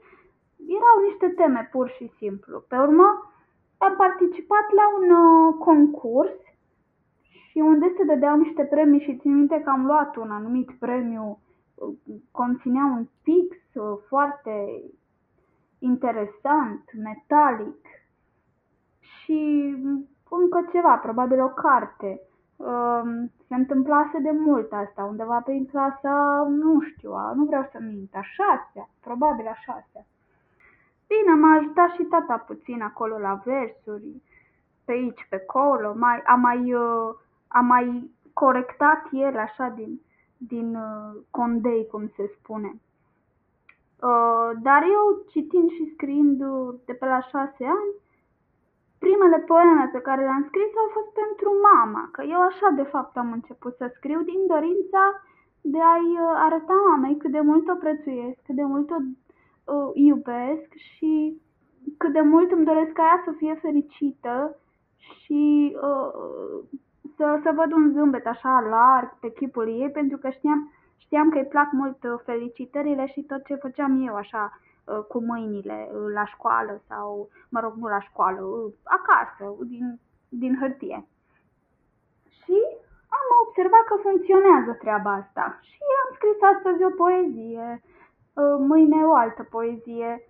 erau 0.67 0.95
niște 1.07 1.27
teme 1.27 1.69
pur 1.71 1.89
și 1.89 2.11
simplu. 2.17 2.63
Pe 2.67 2.77
urmă, 2.77 3.31
am 3.77 3.95
participat 3.95 4.65
la 4.79 4.85
un 4.99 5.09
uh, 5.09 5.53
concurs 5.59 6.39
și 7.49 7.57
unde 7.57 7.93
se 7.97 8.03
dădeau 8.03 8.37
niște 8.37 8.63
premii 8.63 8.99
și 8.99 9.17
țin 9.17 9.35
minte 9.35 9.61
că 9.63 9.69
am 9.69 9.85
luat 9.85 10.15
un 10.15 10.31
anumit 10.31 10.71
premiu, 10.79 11.39
uh, 11.75 11.95
conținea 12.31 12.85
un 12.85 13.07
pix 13.23 13.55
uh, 13.73 13.97
foarte 14.07 14.81
interesant, 15.79 16.83
metalic 17.03 17.85
și 18.99 19.73
încă 20.29 20.67
ceva, 20.71 20.95
probabil 20.95 21.41
o 21.41 21.47
carte. 21.47 22.21
Um, 22.55 23.31
se 23.47 23.55
întâmplase 23.55 24.19
de 24.19 24.31
mult 24.31 24.71
asta, 24.71 25.03
undeva 25.03 25.39
prin 25.39 25.65
clasa, 25.65 26.47
nu 26.49 26.81
știu, 26.81 27.11
nu 27.35 27.43
vreau 27.43 27.69
să 27.71 27.77
mint, 27.81 28.15
a 28.15 28.21
șasea, 28.21 28.89
probabil 28.99 29.47
a 29.47 29.53
șasea. 29.53 30.05
Bine, 31.07 31.33
m-a 31.33 31.55
ajutat 31.55 31.91
și 31.91 32.03
tata 32.03 32.37
puțin 32.37 32.81
acolo 32.81 33.17
la 33.17 33.41
versuri, 33.45 34.21
pe 34.85 34.91
aici, 34.91 35.27
pe 35.29 35.35
acolo, 35.47 35.93
mai, 35.97 36.21
a 36.25 36.35
mai, 36.35 36.73
uh, 36.73 37.15
a 37.47 37.59
mai 37.59 38.11
corectat 38.33 39.07
el 39.11 39.37
așa 39.37 39.67
din, 39.67 40.01
din 40.37 40.75
uh, 40.75 41.21
condei, 41.31 41.87
cum 41.91 42.11
se 42.15 42.31
spune. 42.37 42.71
Uh, 44.01 44.49
dar 44.61 44.81
eu, 44.83 45.25
citind 45.29 45.69
și 45.69 45.91
scriind 45.93 46.43
de 46.85 46.93
pe 46.93 47.05
la 47.05 47.21
șase 47.21 47.63
ani, 47.65 47.93
primele 48.99 49.39
poeme 49.39 49.89
pe 49.91 49.99
care 49.99 50.21
le-am 50.21 50.45
scris 50.47 50.71
au 50.77 50.89
fost 50.97 51.11
pentru 51.21 51.49
mama, 51.73 52.09
că 52.11 52.21
eu 52.23 52.41
așa 52.41 52.69
de 52.75 52.83
fapt 52.83 53.17
am 53.17 53.31
început 53.31 53.75
să 53.75 53.93
scriu 53.95 54.21
din 54.21 54.41
dorința 54.47 55.03
de 55.61 55.81
a-i 55.81 56.11
arăta 56.45 56.73
mamei 56.89 57.17
cât 57.17 57.31
de 57.31 57.39
mult 57.39 57.69
o 57.69 57.75
prețuiesc, 57.75 58.37
cât 58.45 58.55
de 58.55 58.63
mult 58.63 58.89
o 58.89 58.97
iubesc 59.93 60.73
și 60.73 61.41
cât 61.97 62.13
de 62.13 62.21
mult 62.21 62.51
îmi 62.51 62.65
doresc 62.65 62.91
ca 62.91 63.03
ea 63.03 63.21
să 63.25 63.31
fie 63.37 63.59
fericită 63.61 64.57
și 64.97 65.75
uh, 65.81 66.63
să, 67.15 67.39
să 67.43 67.51
văd 67.55 67.71
un 67.71 67.91
zâmbet 67.93 68.25
așa 68.27 68.65
larg 68.69 69.19
pe 69.19 69.31
chipul 69.31 69.67
ei, 69.67 69.89
pentru 69.91 70.17
că 70.17 70.29
știam, 70.29 70.71
știam 70.97 71.29
că 71.29 71.37
îi 71.37 71.45
plac 71.45 71.71
mult 71.71 72.03
uh, 72.03 72.19
felicitările 72.25 73.05
și 73.05 73.21
tot 73.21 73.45
ce 73.45 73.55
făceam 73.55 74.07
eu 74.07 74.15
așa 74.15 74.59
uh, 74.85 74.99
cu 75.07 75.23
mâinile 75.23 75.89
uh, 75.91 76.13
la 76.13 76.25
școală 76.25 76.81
sau, 76.87 77.29
mă 77.49 77.59
rog, 77.59 77.73
nu 77.75 77.87
la 77.87 77.99
școală, 77.99 78.39
acasă, 78.83 79.55
din, 79.65 79.99
din 80.29 80.57
hârtie. 80.59 81.07
Și 82.39 82.57
am 83.17 83.27
observat 83.45 83.83
că 83.87 83.95
funcționează 84.01 84.71
treaba 84.79 85.11
asta 85.11 85.59
și 85.61 85.81
am 86.03 86.09
scris 86.15 86.37
astăzi 86.53 86.83
o 86.83 86.89
poezie, 86.89 87.81
mâine 88.59 89.05
o 89.05 89.13
altă 89.13 89.43
poezie, 89.43 90.21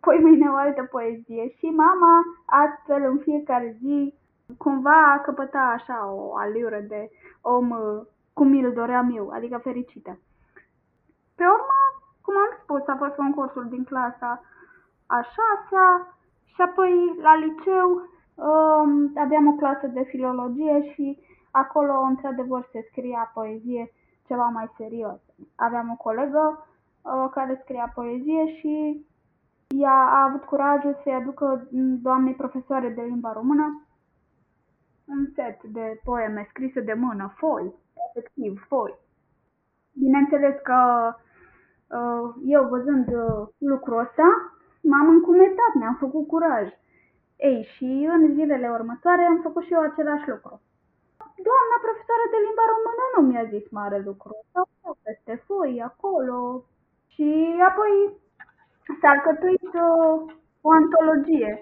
poi 0.00 0.18
mâine 0.20 0.50
o 0.50 0.54
altă 0.56 0.82
poezie 0.90 1.48
și 1.48 1.66
mama 1.66 2.22
astfel 2.44 3.02
în 3.02 3.18
fiecare 3.18 3.76
zi 3.80 4.14
cumva 4.58 5.20
căpăta 5.24 5.58
așa 5.58 6.12
o 6.12 6.36
aliură 6.36 6.80
de 6.88 7.10
om 7.40 7.70
uh, 7.70 8.06
cum 8.32 8.48
mi-l 8.48 8.72
doream 8.72 9.16
eu, 9.16 9.30
adică 9.30 9.58
fericită. 9.58 10.18
Pe 11.34 11.44
urmă, 11.44 11.78
cum 12.22 12.34
am 12.36 12.58
spus, 12.62 12.86
a 12.86 12.96
fost 12.96 13.14
concursul 13.14 13.66
din 13.68 13.84
clasa 13.84 14.42
a 15.06 15.20
șasea 15.20 16.16
și 16.44 16.60
apoi 16.60 17.18
la 17.22 17.36
liceu 17.36 17.90
um, 17.90 19.12
aveam 19.16 19.46
o 19.46 19.52
clasă 19.52 19.86
de 19.86 20.02
filologie 20.02 20.92
și 20.92 21.18
acolo 21.50 22.00
într-adevăr 22.00 22.68
se 22.72 22.86
scria 22.90 23.30
poezie 23.34 23.92
ceva 24.26 24.44
mai 24.44 24.70
serios. 24.76 25.20
Aveam 25.56 25.90
o 25.90 26.02
colegă 26.02 26.58
uh, 26.58 26.77
care 27.32 27.60
scria 27.62 27.92
poezie 27.94 28.46
și 28.58 29.06
ea 29.68 29.98
a 30.16 30.22
avut 30.22 30.44
curajul 30.44 31.00
să-i 31.02 31.12
aducă 31.12 31.68
doamnei 32.02 32.34
profesoare 32.34 32.88
de 32.88 33.02
limba 33.02 33.32
română 33.32 33.88
un 35.08 35.26
set 35.34 35.62
de 35.62 36.00
poeme 36.04 36.46
scrise 36.48 36.80
de 36.80 36.92
mână, 36.92 37.34
foi, 37.36 37.74
efectiv, 38.08 38.64
foi. 38.68 38.94
Bineînțeles 39.92 40.54
că 40.62 40.78
uh, 41.98 42.34
eu 42.44 42.68
văzând 42.68 43.06
uh, 43.08 43.48
lucrul 43.58 43.98
ăsta, 43.98 44.28
m-am 44.82 45.08
încumetat, 45.08 45.72
mi-am 45.74 45.96
făcut 46.00 46.26
curaj. 46.26 46.68
Ei, 47.36 47.68
și 47.74 48.08
în 48.14 48.34
zilele 48.34 48.68
următoare 48.68 49.22
am 49.22 49.40
făcut 49.42 49.62
și 49.64 49.72
eu 49.72 49.80
același 49.80 50.28
lucru. 50.28 50.60
Doamna 51.48 51.76
profesoară 51.86 52.24
de 52.32 52.38
limba 52.46 52.64
română 52.72 53.04
nu 53.14 53.20
mi-a 53.28 53.44
zis 53.54 53.70
mare 53.70 53.98
lucru. 54.08 54.32
Sau 54.52 54.96
peste 55.02 55.34
foi, 55.46 55.82
acolo. 55.90 56.64
Și 57.18 57.30
apoi 57.70 57.92
s-a 59.00 59.08
alcătuit 59.08 59.70
uh, 59.86 60.16
o 60.66 60.68
antologie 60.80 61.52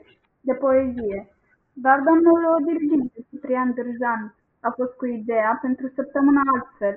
de 0.40 0.54
poezie. 0.54 1.20
Dar 1.72 1.98
domnul 2.08 2.40
dirigent, 2.66 3.12
Ciprian 3.28 3.74
Dârjan, 3.74 4.34
a 4.60 4.70
fost 4.70 4.92
cu 4.96 5.06
ideea 5.06 5.58
pentru 5.60 5.86
săptămâna 5.94 6.42
altfel. 6.54 6.96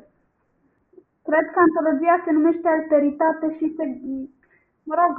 Cred 1.28 1.46
că 1.52 1.60
antologia 1.60 2.22
se 2.26 2.32
numește 2.32 2.68
Alteritate 2.68 3.48
și 3.58 3.74
se, 3.78 3.84
mă 4.84 4.96
rog, 5.02 5.14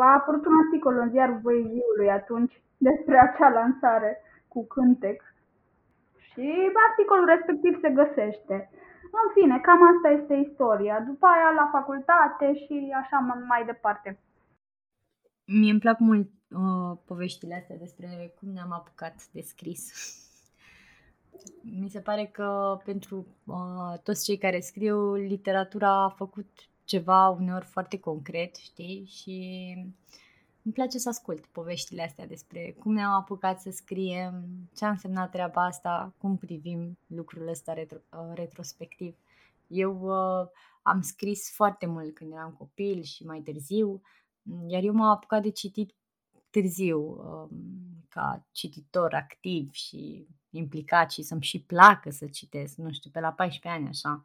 a 0.00 0.12
apărut 0.12 0.46
un 0.46 0.56
articol 0.64 0.94
în 0.98 1.10
ziarul 1.10 1.40
Voieziului 1.42 2.10
atunci 2.10 2.62
despre 2.76 3.18
acea 3.18 3.48
lansare 3.48 4.22
cu 4.48 4.66
cântec. 4.66 5.22
Și 6.28 6.72
articolul 6.88 7.26
respectiv 7.26 7.80
se 7.80 7.90
găsește. 7.90 8.70
În 9.10 9.28
fine, 9.34 9.58
cam 9.60 9.80
asta 9.96 10.08
este 10.08 10.34
istoria. 10.34 11.00
După 11.00 11.26
aia 11.26 11.50
la 11.56 11.68
facultate 11.72 12.54
și 12.54 12.94
așa 13.02 13.18
mai 13.48 13.64
departe. 13.64 14.18
Mie 15.44 15.70
îmi 15.70 15.80
plac 15.80 15.98
mult 15.98 16.30
uh, 16.48 16.98
poveștile 17.04 17.54
astea 17.54 17.76
despre 17.76 18.34
cum 18.38 18.48
ne-am 18.52 18.72
apucat 18.72 19.26
de 19.32 19.40
scris. 19.40 19.92
Mi 21.80 21.88
se 21.88 22.00
pare 22.00 22.26
că 22.26 22.80
pentru 22.84 23.26
uh, 23.44 23.98
toți 24.02 24.24
cei 24.24 24.38
care 24.38 24.60
scriu, 24.60 25.14
literatura 25.14 26.04
a 26.04 26.08
făcut 26.08 26.48
ceva 26.84 27.28
uneori 27.28 27.64
foarte 27.64 27.98
concret, 27.98 28.56
știi? 28.56 29.04
Și 29.06 29.36
îmi 30.68 30.76
place 30.76 30.98
să 30.98 31.08
ascult 31.08 31.46
poveștile 31.46 32.02
astea 32.02 32.26
despre 32.26 32.76
cum 32.78 32.92
ne-am 32.92 33.12
apucat 33.12 33.60
să 33.60 33.70
scriem, 33.70 34.44
ce 34.76 34.84
a 34.84 34.88
însemnat 34.88 35.30
treaba 35.30 35.64
asta, 35.64 36.14
cum 36.18 36.36
privim 36.36 36.98
lucrul 37.06 37.48
ăsta 37.48 37.72
retro, 37.72 37.98
uh, 38.10 38.34
retrospectiv. 38.34 39.16
Eu 39.66 40.00
uh, 40.00 40.48
am 40.82 41.00
scris 41.00 41.52
foarte 41.54 41.86
mult 41.86 42.14
când 42.14 42.32
eram 42.32 42.50
copil 42.58 43.02
și 43.02 43.24
mai 43.24 43.40
târziu, 43.40 44.02
iar 44.66 44.82
eu 44.82 44.92
m-am 44.92 45.10
apucat 45.10 45.42
de 45.42 45.50
citit 45.50 45.94
târziu, 46.50 47.00
um, 47.00 47.50
ca 48.08 48.46
cititor 48.52 49.14
activ 49.14 49.72
și 49.72 50.26
implicat 50.50 51.10
și 51.10 51.22
să-mi 51.22 51.42
și 51.42 51.60
placă 51.60 52.10
să 52.10 52.26
citesc, 52.26 52.76
nu 52.76 52.92
știu, 52.92 53.10
pe 53.10 53.20
la 53.20 53.32
14 53.32 53.80
ani 53.80 53.88
așa. 53.88 54.24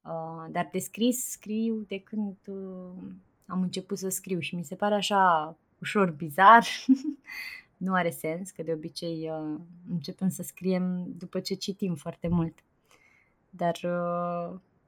Uh, 0.00 0.50
dar 0.50 0.68
de 0.72 0.78
scris 0.78 1.30
scriu 1.30 1.84
de 1.88 2.00
când 2.00 2.36
uh, 2.46 3.12
am 3.46 3.62
început 3.62 3.98
să 3.98 4.08
scriu 4.08 4.38
și 4.38 4.54
mi 4.54 4.64
se 4.64 4.74
pare 4.74 4.94
așa 4.94 5.56
ușor 5.80 6.10
bizar. 6.10 6.66
nu 7.86 7.94
are 7.94 8.10
sens, 8.10 8.50
că 8.50 8.62
de 8.62 8.72
obicei 8.72 9.30
uh, 9.30 9.60
începem 9.90 10.28
să 10.28 10.42
scriem 10.42 11.12
după 11.18 11.40
ce 11.40 11.54
citim 11.54 11.94
foarte 11.94 12.28
mult. 12.28 12.58
Dar 13.50 13.76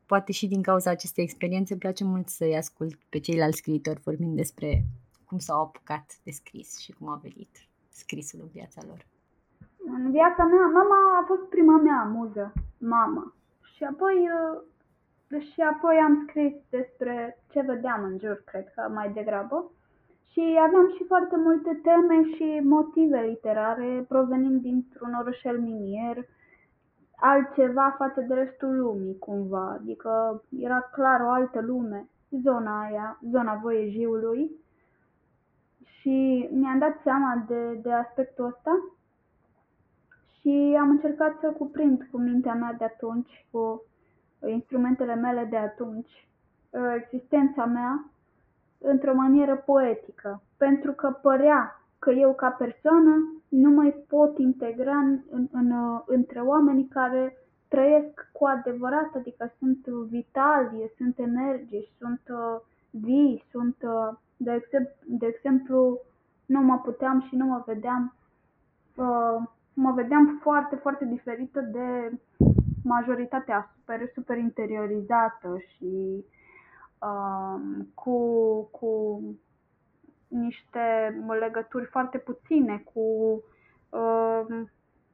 poate 0.07 0.33
și 0.33 0.47
din 0.47 0.63
cauza 0.63 0.91
acestei 0.91 1.25
experiențe 1.25 1.73
îmi 1.73 1.81
place 1.81 2.05
mult 2.05 2.29
să-i 2.29 2.57
ascult 2.57 2.99
pe 3.09 3.19
ceilalți 3.19 3.57
scriitori 3.57 4.01
vorbind 4.01 4.37
despre 4.37 4.85
cum 5.27 5.39
s-au 5.39 5.61
apucat 5.63 6.07
de 6.25 6.31
scris 6.31 6.79
și 6.79 6.93
cum 6.93 7.09
a 7.09 7.21
venit 7.23 7.53
scrisul 7.89 8.41
în 8.43 8.49
viața 8.53 8.81
lor. 8.87 9.07
În 9.97 10.11
viața 10.11 10.45
mea, 10.45 10.67
mama 10.67 10.99
a 11.21 11.25
fost 11.27 11.43
prima 11.43 11.77
mea 11.77 12.03
muză, 12.03 12.53
mama. 12.79 13.35
Și 13.75 13.85
apoi, 13.85 14.17
uh, 14.39 15.43
și 15.53 15.61
apoi 15.61 15.97
am 16.07 16.25
scris 16.29 16.53
despre 16.71 17.43
ce 17.51 17.61
vedeam 17.61 18.05
în 18.05 18.19
jur, 18.19 18.43
cred 18.45 18.73
că 18.75 18.89
mai 18.95 19.13
degrabă. 19.13 19.71
Și 20.39 20.59
aveam 20.67 20.93
și 20.97 21.05
foarte 21.05 21.37
multe 21.37 21.81
teme 21.83 22.23
și 22.35 22.61
motive 22.65 23.21
literare 23.21 24.05
provenind 24.09 24.61
dintr-un 24.61 25.15
orășel 25.21 25.61
minier, 25.61 26.27
altceva 27.17 27.95
față 27.99 28.21
de 28.21 28.35
restul 28.35 28.77
lumii, 28.77 29.19
cumva. 29.19 29.71
Adică 29.81 30.43
era 30.59 30.81
clar 30.81 31.21
o 31.21 31.29
altă 31.29 31.61
lume, 31.61 32.09
zona 32.43 32.83
aia, 32.83 33.19
zona 33.31 33.55
Voiejiului. 33.63 34.51
Și 35.85 36.49
mi-am 36.53 36.79
dat 36.79 37.01
seama 37.03 37.45
de, 37.49 37.73
de 37.83 37.93
aspectul 37.93 38.45
ăsta 38.45 38.95
și 40.41 40.77
am 40.81 40.91
încercat 40.91 41.39
să 41.41 41.49
cuprind 41.51 42.09
cu 42.11 42.19
mintea 42.19 42.55
mea 42.55 42.73
de 42.73 42.85
atunci, 42.85 43.47
cu 43.51 43.83
instrumentele 44.47 45.15
mele 45.15 45.45
de 45.45 45.57
atunci, 45.57 46.29
existența 46.97 47.65
mea 47.65 48.11
într-o 48.79 49.15
manieră 49.15 49.57
poetică, 49.57 50.43
pentru 50.57 50.93
că 50.93 51.19
părea 51.23 51.83
că 51.99 52.11
eu 52.11 52.35
ca 52.35 52.49
persoană 52.49 53.41
nu 53.49 53.71
mai 53.71 54.05
pot 54.09 54.39
integra 54.39 54.97
în, 54.97 55.21
în, 55.31 55.49
în, 55.53 55.73
între 56.07 56.41
oamenii 56.41 56.89
care 56.89 57.37
trăiesc 57.69 58.29
cu 58.33 58.45
adevărat, 58.47 59.15
adică 59.15 59.53
sunt 59.59 59.87
vitali, 59.87 60.91
sunt 60.97 61.19
energici, 61.19 61.93
sunt 61.99 62.21
uh, 62.31 62.61
vii, 62.91 63.45
sunt, 63.51 63.77
uh, 63.83 64.17
de, 64.37 64.53
exemplu, 64.53 64.95
de 65.07 65.27
exemplu, 65.27 66.01
nu 66.47 66.61
mă 66.61 66.79
puteam 66.79 67.21
și 67.21 67.37
nu 67.37 67.47
mă 67.47 67.63
vedeam, 67.67 68.15
uh, 68.97 69.49
mă 69.75 69.93
vedeam 69.93 70.39
foarte, 70.43 70.77
foarte 70.77 71.05
diferită 71.05 71.61
de 71.61 72.19
majoritatea 72.83 73.71
super, 73.75 74.11
super 74.15 74.37
interiorizată 74.39 75.57
și 75.59 76.25
uh, 77.01 77.85
cu, 77.95 78.19
cu 78.71 79.23
niște 80.29 81.15
legături 81.41 81.85
foarte 81.85 82.19
puține 82.19 82.83
cu 82.93 83.01
uh, 83.91 84.45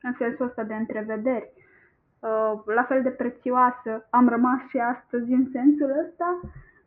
în 0.03 0.15
sensul 0.19 0.47
ăsta 0.47 0.63
de 0.63 0.75
întrevederi. 0.75 1.53
Uh, 2.19 2.63
la 2.65 2.83
fel 2.83 3.03
de 3.03 3.11
prețioasă 3.11 4.07
am 4.11 4.29
rămas 4.29 4.61
și 4.69 4.79
astăzi 4.79 5.33
în 5.33 5.51
sensul 5.53 5.91
ăsta 6.07 6.41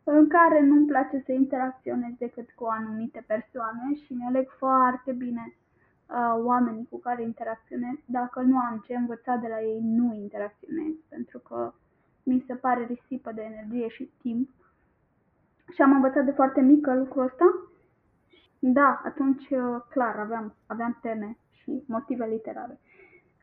în 0.04 0.28
care 0.28 0.60
nu-mi 0.60 0.86
place 0.86 1.22
să 1.24 1.32
interacționez 1.32 2.12
decât 2.18 2.50
cu 2.54 2.64
anumite 2.64 3.24
persoane 3.26 3.94
și 4.04 4.12
mi 4.12 4.24
aleg 4.28 4.48
foarte 4.58 5.12
bine 5.12 5.54
uh, 5.54 6.44
oamenii 6.44 6.88
cu 6.90 6.98
care 6.98 7.22
interacționez. 7.22 7.96
Dacă 8.04 8.40
nu 8.40 8.58
am 8.58 8.84
ce 8.86 8.94
învăța 8.94 9.36
de 9.36 9.48
la 9.48 9.60
ei, 9.62 9.80
nu 9.82 10.14
interacționez, 10.14 10.92
pentru 11.08 11.38
că 11.38 11.72
mi 12.22 12.44
se 12.46 12.54
pare 12.54 12.84
risipă 12.84 13.32
de 13.32 13.42
energie 13.42 13.88
și 13.88 14.10
timp. 14.20 14.48
Și 15.74 15.82
am 15.82 15.92
învățat 15.92 16.24
de 16.24 16.30
foarte 16.30 16.60
mică 16.60 16.94
lucrul 16.94 17.24
ăsta 17.24 17.68
da, 18.58 19.00
atunci 19.04 19.48
uh, 19.50 19.76
clar 19.90 20.16
aveam, 20.18 20.54
aveam 20.66 20.98
teme 21.02 21.38
și 21.50 21.82
motive 21.86 22.26
literare. 22.26 22.80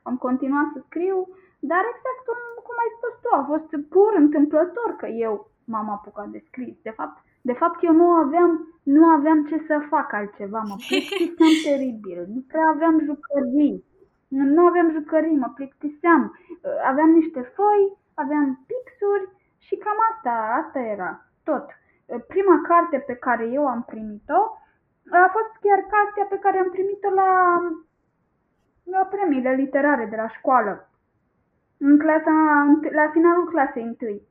Am 0.03 0.17
continuat 0.17 0.67
să 0.73 0.79
scriu, 0.85 1.27
dar 1.59 1.83
exact 1.93 2.21
cum, 2.27 2.39
cum 2.65 2.75
ai 2.83 2.91
spus 2.97 3.13
tu, 3.21 3.29
a 3.35 3.43
fost 3.51 3.87
pur 3.89 4.13
întâmplător 4.15 4.95
că 4.97 5.07
eu 5.07 5.51
m-am 5.65 5.89
apucat 5.89 6.27
de 6.27 6.43
scris. 6.47 6.75
De 6.81 6.89
fapt, 6.89 7.17
de 7.41 7.53
fapt 7.53 7.83
eu 7.83 7.93
nu 7.93 8.09
aveam, 8.09 8.51
nu 8.83 9.05
aveam 9.05 9.45
ce 9.45 9.63
să 9.67 9.85
fac 9.89 10.13
altceva, 10.13 10.59
mă 10.59 10.75
plictiseam 10.87 11.55
teribil, 11.65 12.25
nu 12.33 12.41
prea 12.47 12.67
aveam 12.67 12.99
jucării. 12.99 13.83
Nu 14.27 14.65
aveam 14.65 14.91
jucării, 14.91 15.37
mă 15.37 15.51
plictiseam. 15.55 16.39
Aveam 16.87 17.09
niște 17.09 17.41
foi, 17.55 17.97
aveam 18.13 18.65
pixuri 18.67 19.29
și 19.57 19.75
cam 19.75 19.97
asta, 20.11 20.63
asta 20.63 20.79
era 20.79 21.25
tot. 21.43 21.65
Prima 22.27 22.61
carte 22.67 22.97
pe 22.97 23.15
care 23.15 23.45
eu 23.45 23.67
am 23.67 23.83
primit-o 23.83 24.57
a 25.11 25.29
fost 25.31 25.51
chiar 25.61 25.79
cartea 25.93 26.25
pe 26.29 26.39
care 26.39 26.57
am 26.57 26.69
primit-o 26.69 27.09
la, 27.09 27.29
la 28.83 29.05
premiile 29.05 29.51
literare 29.51 30.05
de 30.05 30.15
la 30.15 30.27
școală. 30.27 30.89
În 31.77 31.97
clasa, 31.97 32.31
la 32.91 33.09
finalul 33.09 33.45
clasei 33.45 33.83
întâi. 33.83 34.21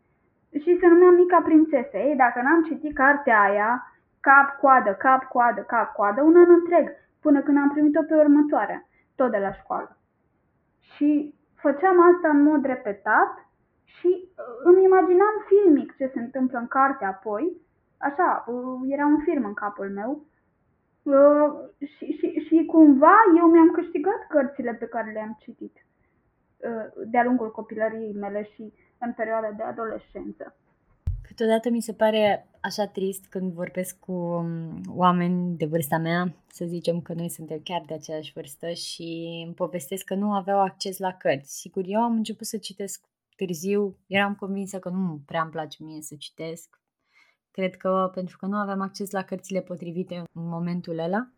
Și 0.63 0.79
se 0.81 0.87
numea 0.87 1.11
Mica 1.11 1.41
Prințesă. 1.41 1.97
Ei, 1.97 2.17
dacă 2.17 2.41
n-am 2.43 2.63
citit 2.63 2.95
cartea 2.95 3.41
aia, 3.41 3.93
cap, 4.21 4.59
coadă, 4.61 4.93
cap, 4.95 5.25
coadă, 5.25 5.61
cap, 5.61 5.93
coadă, 5.93 6.23
un 6.23 6.37
an 6.37 6.51
întreg, 6.51 6.89
până 7.21 7.43
când 7.43 7.57
am 7.57 7.71
primit-o 7.71 8.03
pe 8.03 8.15
următoarea, 8.15 8.87
tot 9.15 9.31
de 9.31 9.39
la 9.39 9.53
școală. 9.53 9.97
Și 10.81 11.35
făceam 11.55 12.15
asta 12.15 12.29
în 12.29 12.43
mod 12.43 12.65
repetat 12.65 13.47
și 13.85 14.11
uh, 14.23 14.45
îmi 14.65 14.85
imaginam 14.85 15.35
filmic 15.47 15.97
ce 15.97 16.11
se 16.13 16.21
întâmplă 16.21 16.59
în 16.59 16.67
carte 16.67 17.05
apoi, 17.05 17.57
așa, 18.09 18.45
uh, 18.47 18.93
era 18.95 19.07
un 19.07 19.21
film 19.29 19.45
în 19.45 19.55
capul 19.55 19.91
meu, 19.91 20.11
uh, 21.03 21.49
și, 21.97 22.05
și, 22.19 22.27
și 22.47 22.65
cumva 22.65 23.17
eu 23.39 23.47
mi-am 23.51 23.71
câștigat 23.71 24.21
cărțile 24.29 24.73
pe 24.75 24.87
care 24.87 25.13
le-am 25.13 25.37
citit 25.41 25.87
de-a 27.07 27.25
lungul 27.25 27.51
copilăriei 27.51 28.13
mele 28.13 28.49
și 28.55 28.73
în 28.99 29.13
perioada 29.13 29.51
de 29.57 29.63
adolescență. 29.63 30.57
Câteodată 31.27 31.71
mi 31.71 31.81
se 31.81 31.93
pare 31.93 32.49
așa 32.61 32.87
trist 32.87 33.27
când 33.27 33.53
vorbesc 33.53 33.99
cu 33.99 34.13
um, 34.13 34.81
oameni 34.89 35.57
de 35.57 35.67
vârsta 35.67 35.99
mea, 35.99 36.35
să 36.47 36.65
zicem 36.65 37.01
că 37.01 37.13
noi 37.13 37.29
suntem 37.29 37.61
chiar 37.65 37.83
de 37.87 37.95
aceeași 37.95 38.33
vârstă 38.33 38.71
și 38.71 39.43
îmi 39.47 39.55
povestesc 39.55 40.05
că 40.05 40.15
nu 40.15 40.33
aveau 40.33 40.61
acces 40.61 40.99
la 40.99 41.13
cărți. 41.13 41.61
Sigur, 41.61 41.85
eu 41.87 42.01
am 42.01 42.13
început 42.13 42.47
să 42.47 42.57
citesc 42.57 43.05
târziu, 43.37 43.97
eram 44.07 44.35
convinsă 44.35 44.79
că 44.79 44.89
nu 44.89 45.21
prea 45.27 45.43
îmi 45.43 45.51
place 45.51 45.83
mie 45.83 46.01
să 46.01 46.15
citesc. 46.19 46.81
Cred 47.55 47.77
că 47.77 48.11
pentru 48.15 48.37
că 48.37 48.47
nu 48.47 48.57
aveam 48.57 48.81
acces 48.81 49.11
la 49.11 49.23
cărțile 49.23 49.61
potrivite 49.61 50.15
în 50.33 50.49
momentul 50.49 50.99
ăla, 50.99 51.29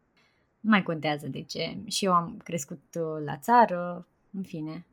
nu 0.60 0.70
mai 0.70 0.82
contează 0.82 1.28
de 1.28 1.42
ce. 1.42 1.78
Și 1.86 2.04
eu 2.04 2.12
am 2.12 2.40
crescut 2.44 2.82
uh, 2.94 3.24
la 3.24 3.36
țară, 3.36 4.06
în 4.32 4.42
fine. 4.42 4.86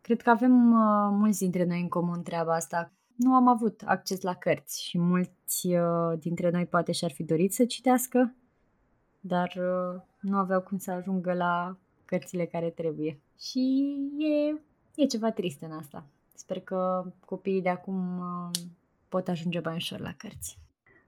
Cred 0.00 0.22
că 0.22 0.30
avem 0.30 0.72
uh, 0.72 1.08
mulți 1.10 1.38
dintre 1.38 1.64
noi 1.64 1.80
în 1.80 1.88
comun 1.88 2.22
treaba 2.22 2.54
asta 2.54 2.92
nu 3.16 3.34
am 3.34 3.48
avut 3.48 3.82
acces 3.84 4.20
la 4.20 4.34
cărți 4.34 4.82
și 4.84 4.98
mulți 4.98 5.66
uh, 5.66 6.18
dintre 6.18 6.50
noi 6.50 6.66
poate 6.66 6.92
și-ar 6.92 7.10
fi 7.10 7.22
dorit 7.22 7.52
să 7.52 7.64
citească, 7.64 8.34
dar 9.20 9.52
uh, 9.56 10.00
nu 10.20 10.36
aveau 10.36 10.60
cum 10.60 10.78
să 10.78 10.90
ajungă 10.90 11.32
la 11.32 11.76
cărțile 12.04 12.46
care 12.46 12.70
trebuie. 12.70 13.20
Și 13.38 13.94
e, 14.18 14.60
e 15.02 15.06
ceva 15.06 15.30
trist 15.30 15.62
în 15.62 15.72
asta. 15.72 16.06
Sper 16.34 16.60
că 16.60 17.04
copiii 17.24 17.62
de 17.62 17.68
acum 17.68 18.18
uh, 18.18 18.58
pot 19.08 19.28
ajunge 19.28 19.60
mai 19.64 19.74
ușor 19.74 20.00
la 20.00 20.12
cărți. 20.16 20.58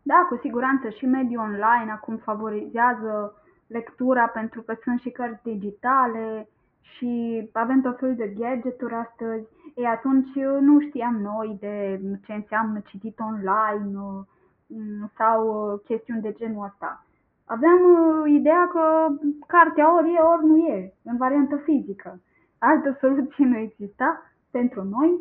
Da, 0.02 0.26
cu 0.28 0.38
siguranță 0.42 0.88
și 0.88 1.06
mediul 1.06 1.42
online 1.42 1.90
acum 1.90 2.16
favorizează 2.16 3.34
lectura 3.66 4.26
pentru 4.26 4.62
că 4.62 4.74
sunt 4.82 5.00
și 5.00 5.10
cărți 5.10 5.42
digitale 5.42 6.48
și 6.80 7.10
avem 7.52 7.80
tot 7.80 7.98
felul 7.98 8.14
de 8.14 8.34
gadgeturi 8.38 8.94
astăzi 8.94 9.48
ei, 9.74 9.86
atunci 9.86 10.34
uh, 10.34 10.58
nu 10.60 10.80
știam 10.80 11.16
noi 11.16 11.56
de 11.60 12.00
ce 12.24 12.32
înseamnă 12.32 12.80
citit 12.86 13.18
online 13.18 13.98
uh, 13.98 14.20
mm, 14.66 15.10
sau 15.16 15.38
uh, 15.72 15.80
chestiuni 15.84 16.20
de 16.20 16.32
genul 16.32 16.64
ăsta. 16.64 17.04
Aveam 17.44 17.80
ideea 18.26 18.68
că 18.68 19.06
cartea 19.46 19.96
ori 19.96 20.12
e, 20.14 20.18
ori 20.18 20.46
nu 20.46 20.56
e, 20.56 20.94
în 21.02 21.16
variantă 21.16 21.56
fizică. 21.56 22.20
Altă 22.58 22.96
soluție 23.00 23.44
nu 23.44 23.56
exista 23.58 24.22
pentru 24.50 24.84
noi. 24.84 25.20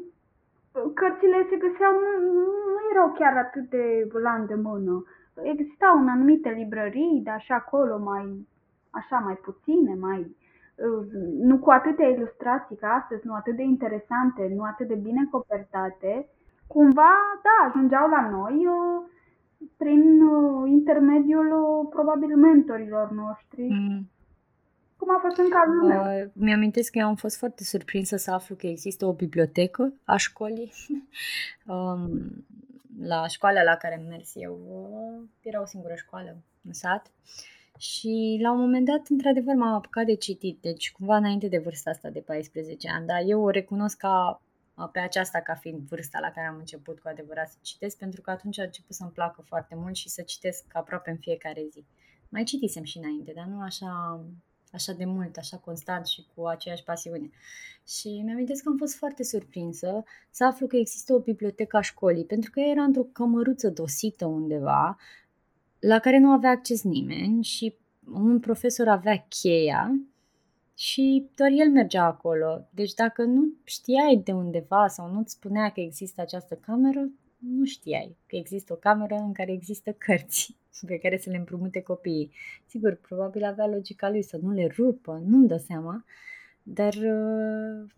Cărțile 0.93 1.47
se 1.49 1.55
găseau, 1.55 1.93
nu, 1.93 2.11
nu 2.73 2.79
erau 2.91 3.11
chiar 3.11 3.37
atât 3.37 3.69
de 3.69 4.07
la 4.21 4.33
îndemână. 4.33 5.03
Existau 5.43 5.97
în 5.97 6.07
anumite 6.07 6.49
librării, 6.49 7.21
dar 7.23 7.41
și 7.41 7.51
acolo 7.51 7.97
mai, 7.97 8.47
așa, 8.89 9.17
mai 9.17 9.35
puține, 9.35 9.95
mai 9.99 10.37
nu 11.39 11.57
cu 11.57 11.69
atâtea 11.69 12.07
ilustrații 12.07 12.75
ca 12.75 12.87
astăzi, 12.87 13.27
nu 13.27 13.33
atât 13.33 13.55
de 13.55 13.63
interesante, 13.63 14.51
nu 14.55 14.63
atât 14.63 14.87
de 14.87 14.95
bine 14.95 15.27
copertate, 15.31 16.27
cumva, 16.67 17.13
da, 17.43 17.67
ajungeau 17.67 18.09
la 18.09 18.29
noi 18.29 18.67
uh, 18.67 19.05
prin 19.77 20.21
uh, 20.21 20.69
intermediul 20.69 21.47
uh, 21.51 21.87
probabil 21.89 22.35
mentorilor 22.37 23.11
noștri. 23.11 23.67
Mm. 23.69 24.09
Cum 24.99 25.09
a 25.15 25.19
fost 25.21 25.37
în 25.37 25.49
cazul 25.49 25.87
meu. 25.87 26.23
Uh, 26.23 26.29
mi-amintesc 26.33 26.91
că 26.91 26.97
eu 26.97 27.07
am 27.07 27.15
fost 27.15 27.37
foarte 27.37 27.63
surprinsă 27.63 28.15
să 28.15 28.31
aflu 28.31 28.55
că 28.55 28.67
există 28.67 29.05
o 29.05 29.13
bibliotecă 29.13 29.93
a 30.03 30.17
școlii. 30.17 30.71
um, 31.73 32.45
la 33.01 33.27
școala 33.27 33.63
la 33.63 33.75
care 33.75 33.95
am 33.97 34.07
mers 34.07 34.31
eu, 34.33 34.59
uh, 34.69 35.27
era 35.41 35.61
o 35.61 35.65
singură 35.65 35.93
școală 35.95 36.37
în 36.63 36.73
sat. 36.73 37.05
Uh, 37.05 37.57
și 37.79 38.39
la 38.41 38.51
un 38.51 38.59
moment 38.59 38.85
dat, 38.85 39.07
într-adevăr, 39.09 39.55
m-am 39.55 39.73
apucat 39.73 40.05
de 40.05 40.15
citit, 40.15 40.61
deci 40.61 40.91
cumva 40.91 41.15
înainte 41.15 41.47
de 41.47 41.57
vârsta 41.57 41.89
asta 41.89 42.09
de 42.09 42.19
14 42.19 42.89
ani, 42.89 43.05
dar 43.05 43.21
eu 43.25 43.41
o 43.41 43.49
recunosc 43.49 43.97
ca 43.97 44.41
pe 44.91 44.99
aceasta 44.99 45.39
ca 45.39 45.55
fiind 45.55 45.79
vârsta 45.79 46.19
la 46.19 46.31
care 46.31 46.47
am 46.47 46.57
început 46.57 46.99
cu 46.99 47.07
adevărat 47.07 47.49
să 47.49 47.57
citesc, 47.61 47.97
pentru 47.97 48.21
că 48.21 48.31
atunci 48.31 48.59
a 48.59 48.63
început 48.63 48.95
să-mi 48.95 49.11
placă 49.11 49.41
foarte 49.41 49.75
mult 49.75 49.95
și 49.95 50.09
să 50.09 50.21
citesc 50.21 50.65
aproape 50.73 51.09
în 51.09 51.17
fiecare 51.17 51.65
zi. 51.71 51.85
Mai 52.29 52.43
citisem 52.43 52.83
și 52.83 52.97
înainte, 52.97 53.31
dar 53.35 53.45
nu 53.45 53.61
așa, 53.61 54.21
așa 54.71 54.93
de 54.93 55.05
mult, 55.05 55.37
așa 55.37 55.57
constant 55.57 56.05
și 56.05 56.25
cu 56.35 56.45
aceeași 56.45 56.83
pasiune. 56.83 57.29
Și 57.87 58.21
mi-am 58.25 58.45
că 58.45 58.53
am 58.65 58.77
fost 58.77 58.95
foarte 58.95 59.23
surprinsă 59.23 60.03
să 60.29 60.45
aflu 60.45 60.67
că 60.67 60.75
există 60.75 61.13
o 61.13 61.19
bibliotecă 61.19 61.77
a 61.77 61.81
școlii, 61.81 62.25
pentru 62.25 62.51
că 62.51 62.59
era 62.59 62.83
într-o 62.83 63.03
cămăruță 63.03 63.69
dosită 63.69 64.25
undeva, 64.25 64.97
la 65.79 65.99
care 65.99 66.17
nu 66.17 66.29
avea 66.29 66.49
acces 66.49 66.83
nimeni 66.83 67.43
și 67.43 67.75
un 68.13 68.39
profesor 68.39 68.87
avea 68.87 69.25
cheia 69.29 69.99
și 70.75 71.29
doar 71.35 71.49
el 71.53 71.71
mergea 71.71 72.03
acolo. 72.03 72.67
Deci 72.69 72.93
dacă 72.93 73.23
nu 73.23 73.53
știai 73.63 74.21
de 74.23 74.31
undeva 74.31 74.87
sau 74.87 75.11
nu-ți 75.11 75.33
spunea 75.33 75.69
că 75.69 75.79
există 75.79 76.21
această 76.21 76.55
cameră, 76.55 77.09
nu 77.39 77.65
știai 77.65 78.17
că 78.27 78.35
există 78.35 78.73
o 78.73 78.75
cameră 78.75 79.15
în 79.15 79.33
care 79.33 79.51
există 79.51 79.91
cărți 79.91 80.57
pe 80.87 80.97
care 80.97 81.17
să 81.17 81.29
le 81.29 81.37
împrumute 81.37 81.81
copiii. 81.81 82.31
Sigur, 82.65 82.95
probabil 82.95 83.43
avea 83.43 83.67
logica 83.67 84.09
lui 84.09 84.21
să 84.21 84.37
nu 84.41 84.51
le 84.51 84.67
rupă, 84.77 85.21
nu-mi 85.25 85.47
dă 85.47 85.57
seama, 85.57 86.05
dar 86.63 86.93
uh, 86.93 87.89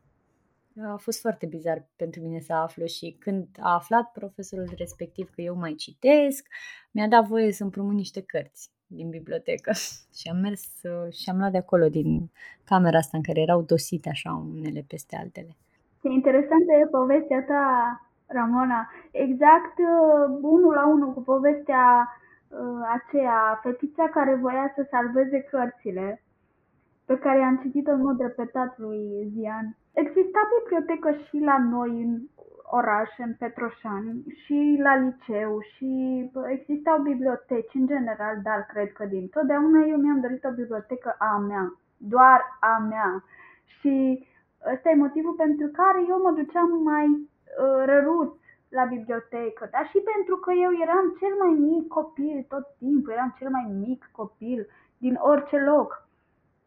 a 0.79 0.95
fost 0.95 1.19
foarte 1.19 1.45
bizar 1.45 1.85
pentru 1.95 2.21
mine 2.21 2.39
să 2.39 2.53
aflu 2.53 2.85
și 2.85 3.15
când 3.19 3.47
a 3.59 3.73
aflat 3.73 4.11
profesorul 4.11 4.73
respectiv 4.77 5.29
că 5.29 5.41
eu 5.41 5.55
mai 5.55 5.73
citesc, 5.75 6.47
mi-a 6.91 7.07
dat 7.07 7.27
voie 7.27 7.51
să 7.51 7.63
împrumut 7.63 7.93
niște 7.93 8.21
cărți 8.21 8.71
din 8.87 9.09
bibliotecă 9.09 9.71
și 10.17 10.27
am 10.31 10.37
mers 10.37 10.63
uh, 10.83 11.13
și 11.13 11.29
am 11.29 11.37
luat 11.37 11.51
de 11.51 11.57
acolo 11.57 11.89
din 11.89 12.31
camera 12.63 12.97
asta 12.97 13.17
în 13.17 13.23
care 13.23 13.39
erau 13.39 13.61
dosite 13.61 14.09
așa 14.09 14.31
unele 14.53 14.85
peste 14.87 15.15
altele. 15.15 15.55
Ce 16.01 16.07
interesantă 16.09 16.71
e 16.81 16.85
povestea 16.85 17.43
ta, 17.47 17.65
Ramona. 18.31 18.89
Exact 19.11 19.77
uh, 19.77 20.37
unul 20.41 20.73
la 20.73 20.87
unul 20.87 21.13
cu 21.13 21.21
povestea 21.21 22.09
uh, 22.47 22.59
aceea, 22.97 23.59
fetița 23.63 24.07
care 24.07 24.35
voia 24.35 24.71
să 24.75 24.87
salveze 24.89 25.41
cărțile 25.41 26.21
pe 27.05 27.17
care 27.17 27.41
am 27.43 27.57
citit-o 27.57 27.91
în 27.91 28.01
mod 28.01 28.19
repetat 28.19 28.77
lui 28.77 29.31
Zian. 29.33 29.75
Exista 29.93 30.41
bibliotecă 30.57 31.11
și 31.11 31.37
la 31.39 31.57
noi 31.57 32.01
în 32.03 32.21
oraș, 32.63 33.09
în 33.17 33.33
Petroșani, 33.39 34.23
și 34.43 34.79
la 34.83 34.95
liceu 34.95 35.59
și 35.73 35.91
existau 36.47 37.01
biblioteci 37.01 37.73
în 37.73 37.87
general, 37.87 38.35
dar 38.43 38.65
cred 38.71 38.91
că 38.91 39.05
din 39.05 39.27
totdeauna 39.27 39.85
eu 39.85 39.97
mi-am 39.97 40.19
dorit 40.19 40.43
o 40.43 40.51
bibliotecă 40.51 41.15
a 41.19 41.37
mea, 41.37 41.73
doar 41.97 42.41
a 42.59 42.77
mea. 42.89 43.23
Și 43.79 44.25
ăsta 44.73 44.89
e 44.89 44.95
motivul 44.95 45.33
pentru 45.33 45.67
care 45.67 45.99
eu 46.09 46.21
mă 46.21 46.31
duceam 46.31 46.69
mai 46.83 47.05
uh, 47.05 47.30
răruț 47.85 48.33
la 48.69 48.83
bibliotecă, 48.85 49.67
dar 49.71 49.85
și 49.91 49.99
pentru 50.11 50.35
că 50.37 50.51
eu 50.51 50.71
eram 50.85 51.15
cel 51.19 51.33
mai 51.43 51.53
mic 51.69 51.87
copil 51.87 52.45
tot 52.49 52.65
timpul, 52.77 53.11
eram 53.11 53.35
cel 53.37 53.49
mai 53.49 53.67
mic 53.85 54.09
copil 54.11 54.67
din 54.97 55.15
orice 55.21 55.57
loc. 55.59 56.07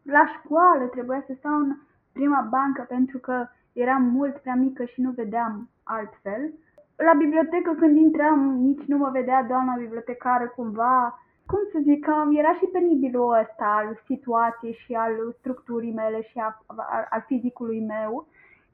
La 0.03 0.23
școală 0.35 0.83
trebuia 0.85 1.23
să 1.27 1.33
stau 1.37 1.55
în 1.55 1.75
prima 2.11 2.41
bancă 2.49 2.85
pentru 2.87 3.17
că 3.17 3.47
eram 3.73 4.03
mult 4.03 4.35
prea 4.37 4.55
mică 4.55 4.85
și 4.85 5.01
nu 5.01 5.11
vedeam 5.11 5.69
altfel. 5.83 6.53
La 6.95 7.13
bibliotecă 7.13 7.71
când 7.73 7.97
intram 7.97 8.39
nici 8.67 8.85
nu 8.85 8.97
mă 8.97 9.09
vedea 9.09 9.43
doamna 9.43 9.75
bibliotecară 9.77 10.47
cumva. 10.55 11.19
Cum 11.45 11.59
să 11.71 11.79
zic, 11.81 12.05
că 12.05 12.13
era 12.31 12.53
și 12.53 12.65
penibilul 12.65 13.37
ăsta 13.41 13.65
al 13.65 13.99
situației 14.05 14.73
și 14.73 14.93
al 14.93 15.35
structurii 15.39 15.93
mele 15.93 16.21
și 16.21 16.37
a, 16.37 16.63
a, 16.65 17.07
al 17.09 17.23
fizicului 17.27 17.85
meu 17.85 18.27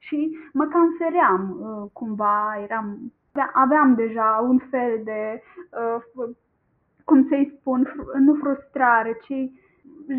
și 0.06 0.36
mă 0.52 0.64
cam 0.64 0.94
feream 0.98 1.42
uh, 1.60 1.90
cumva, 1.92 2.60
eram, 2.62 3.12
aveam 3.52 3.94
deja 3.94 4.44
un 4.48 4.58
fel 4.70 5.00
de, 5.04 5.42
uh, 6.16 6.34
cum 7.04 7.26
să-i 7.28 7.56
spun, 7.58 7.94
nu 8.18 8.34
frustrare, 8.34 9.18
ci 9.22 9.50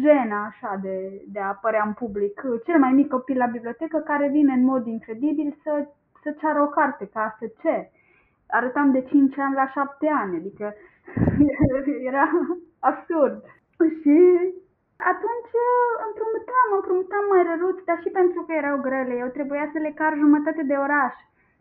jena 0.01 0.45
așa 0.45 0.79
de, 0.81 1.23
de 1.27 1.39
a 1.39 1.47
apărea 1.47 1.83
în 1.85 1.93
public. 1.93 2.41
Cel 2.65 2.79
mai 2.79 2.91
mic 2.91 3.07
copil 3.09 3.37
la 3.37 3.45
bibliotecă 3.45 3.97
care 3.97 4.27
vine 4.27 4.53
în 4.53 4.63
mod 4.63 4.87
incredibil 4.87 5.57
să, 5.63 5.87
să 6.23 6.35
ceară 6.39 6.61
o 6.61 6.67
carte, 6.67 7.09
ca 7.13 7.35
să 7.39 7.51
cer. 7.61 7.89
Arătam 8.47 8.91
de 8.91 9.01
5 9.01 9.37
ani 9.37 9.53
la 9.53 9.67
7 9.67 10.07
ani, 10.07 10.35
adică 10.35 10.73
era 12.09 12.29
absurd. 12.79 13.43
Și 14.01 14.19
atunci 14.97 15.53
împrumutam, 16.07 16.67
împrumutam 16.75 17.25
mai 17.31 17.43
răruți, 17.49 17.85
dar 17.85 17.99
și 18.01 18.09
pentru 18.09 18.41
că 18.43 18.51
erau 18.53 18.77
grele. 18.87 19.13
Eu 19.23 19.27
trebuia 19.27 19.69
să 19.73 19.77
le 19.79 19.91
car 19.99 20.13
jumătate 20.23 20.63
de 20.63 20.75
oraș 20.85 21.13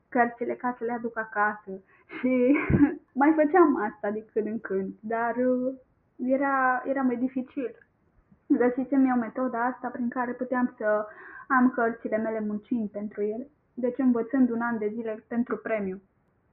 cărțile 0.09 0.55
ca 0.55 0.75
să 0.79 0.85
le 0.85 0.93
aduc 0.93 1.19
acasă. 1.19 1.73
Și 2.17 2.33
mai 3.23 3.33
făceam 3.39 3.83
asta 3.89 4.11
de 4.11 4.25
când 4.33 4.47
în 4.47 4.61
când, 4.61 4.91
dar 5.01 5.35
uh, 5.37 5.75
era, 6.17 6.83
era 6.85 7.03
mai 7.03 7.17
dificil. 7.17 7.73
Găsisem 8.47 9.05
eu 9.11 9.17
metoda 9.17 9.65
asta 9.65 9.89
prin 9.89 10.09
care 10.09 10.33
puteam 10.33 10.75
să 10.79 11.07
am 11.49 11.71
cărțile 11.71 12.17
mele 12.17 12.41
muncind 12.41 12.91
pentru 12.91 13.23
ele, 13.23 13.47
deci 13.75 13.99
învățând 13.99 14.51
un 14.51 14.61
an 14.61 14.79
de 14.79 14.89
zile 14.95 15.25
pentru 15.29 15.57
premiu, 15.57 16.01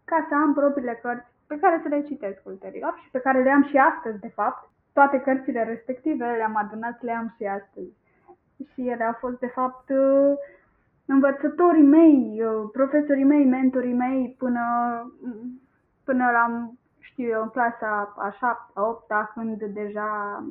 ca 0.05 0.25
să 0.29 0.35
am 0.35 0.53
propriile 0.53 0.99
cărți 1.01 1.31
pe 1.47 1.57
care 1.61 1.79
să 1.81 1.87
le 1.87 2.01
citesc 2.01 2.39
ulterior 2.43 2.99
și 3.03 3.09
pe 3.11 3.19
care 3.19 3.43
le 3.43 3.51
am 3.51 3.63
și 3.63 3.77
astăzi, 3.77 4.19
de 4.19 4.31
fapt. 4.35 4.68
Toate 4.93 5.19
cărțile 5.19 5.63
respective 5.63 6.25
le-am 6.25 6.55
adunat, 6.55 7.01
le 7.01 7.11
am 7.11 7.33
și 7.37 7.45
astăzi. 7.45 7.91
Și 8.73 8.87
ele 8.87 9.03
au 9.03 9.17
fost, 9.19 9.39
de 9.39 9.47
fapt, 9.47 9.89
uh, 9.89 10.33
învățătorii 11.05 11.83
mei, 11.83 12.41
uh, 12.43 12.69
profesorii 12.71 13.23
mei, 13.23 13.45
mentorii 13.45 13.93
mei 13.93 14.35
până, 14.37 14.63
până 16.03 16.31
la, 16.31 16.71
știu 16.99 17.27
eu, 17.27 17.41
în 17.41 17.49
clasa 17.49 18.13
a 18.17 18.29
șaptea, 18.29 18.81
a 18.81 18.87
opta, 18.87 19.31
când 19.33 19.63
deja 19.63 20.43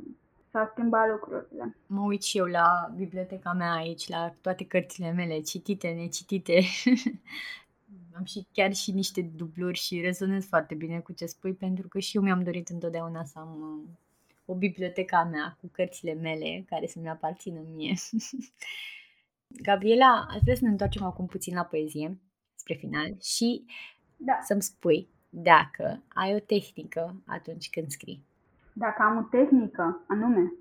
s-au 0.50 0.68
schimbat 0.72 1.10
lucrurile. 1.10 1.76
Mă 1.86 2.00
uit 2.00 2.22
și 2.22 2.38
eu 2.38 2.44
la 2.44 2.92
biblioteca 2.96 3.52
mea 3.52 3.72
aici, 3.72 4.08
la 4.08 4.34
toate 4.40 4.64
cărțile 4.64 5.12
mele, 5.12 5.40
citite, 5.40 5.88
necitite. 5.88 6.60
Am 8.16 8.24
și 8.24 8.46
chiar 8.52 8.72
și 8.74 8.92
niște 8.92 9.30
dubluri 9.36 9.78
și 9.78 10.00
rezonez 10.00 10.46
foarte 10.46 10.74
bine 10.74 11.00
cu 11.00 11.12
ce 11.12 11.26
spui, 11.26 11.52
pentru 11.52 11.88
că 11.88 11.98
și 11.98 12.16
eu 12.16 12.22
mi-am 12.22 12.42
dorit 12.42 12.68
întotdeauna 12.68 13.24
să 13.24 13.38
am 13.38 13.82
uh, 13.84 13.90
o 14.50 14.54
bibliotecă 14.54 15.16
a 15.16 15.24
mea 15.24 15.56
cu 15.60 15.68
cărțile 15.72 16.12
mele 16.12 16.64
care 16.66 16.86
să-mi 16.86 17.08
aparțină 17.08 17.60
mie. 17.74 17.94
Gabriela, 19.68 20.26
aș 20.30 20.40
vrea 20.42 20.54
să 20.54 20.64
ne 20.64 20.70
întoarcem 20.70 21.02
acum 21.02 21.26
puțin 21.26 21.54
la 21.54 21.64
poezie, 21.64 22.18
spre 22.54 22.74
final, 22.74 23.16
și 23.20 23.64
da. 24.16 24.38
să-mi 24.42 24.62
spui 24.62 25.08
dacă 25.28 26.02
ai 26.08 26.34
o 26.34 26.38
tehnică 26.38 27.22
atunci 27.26 27.70
când 27.70 27.90
scrii. 27.90 28.24
Dacă 28.72 29.02
am 29.02 29.16
o 29.16 29.22
tehnică, 29.22 30.04
anume? 30.08 30.52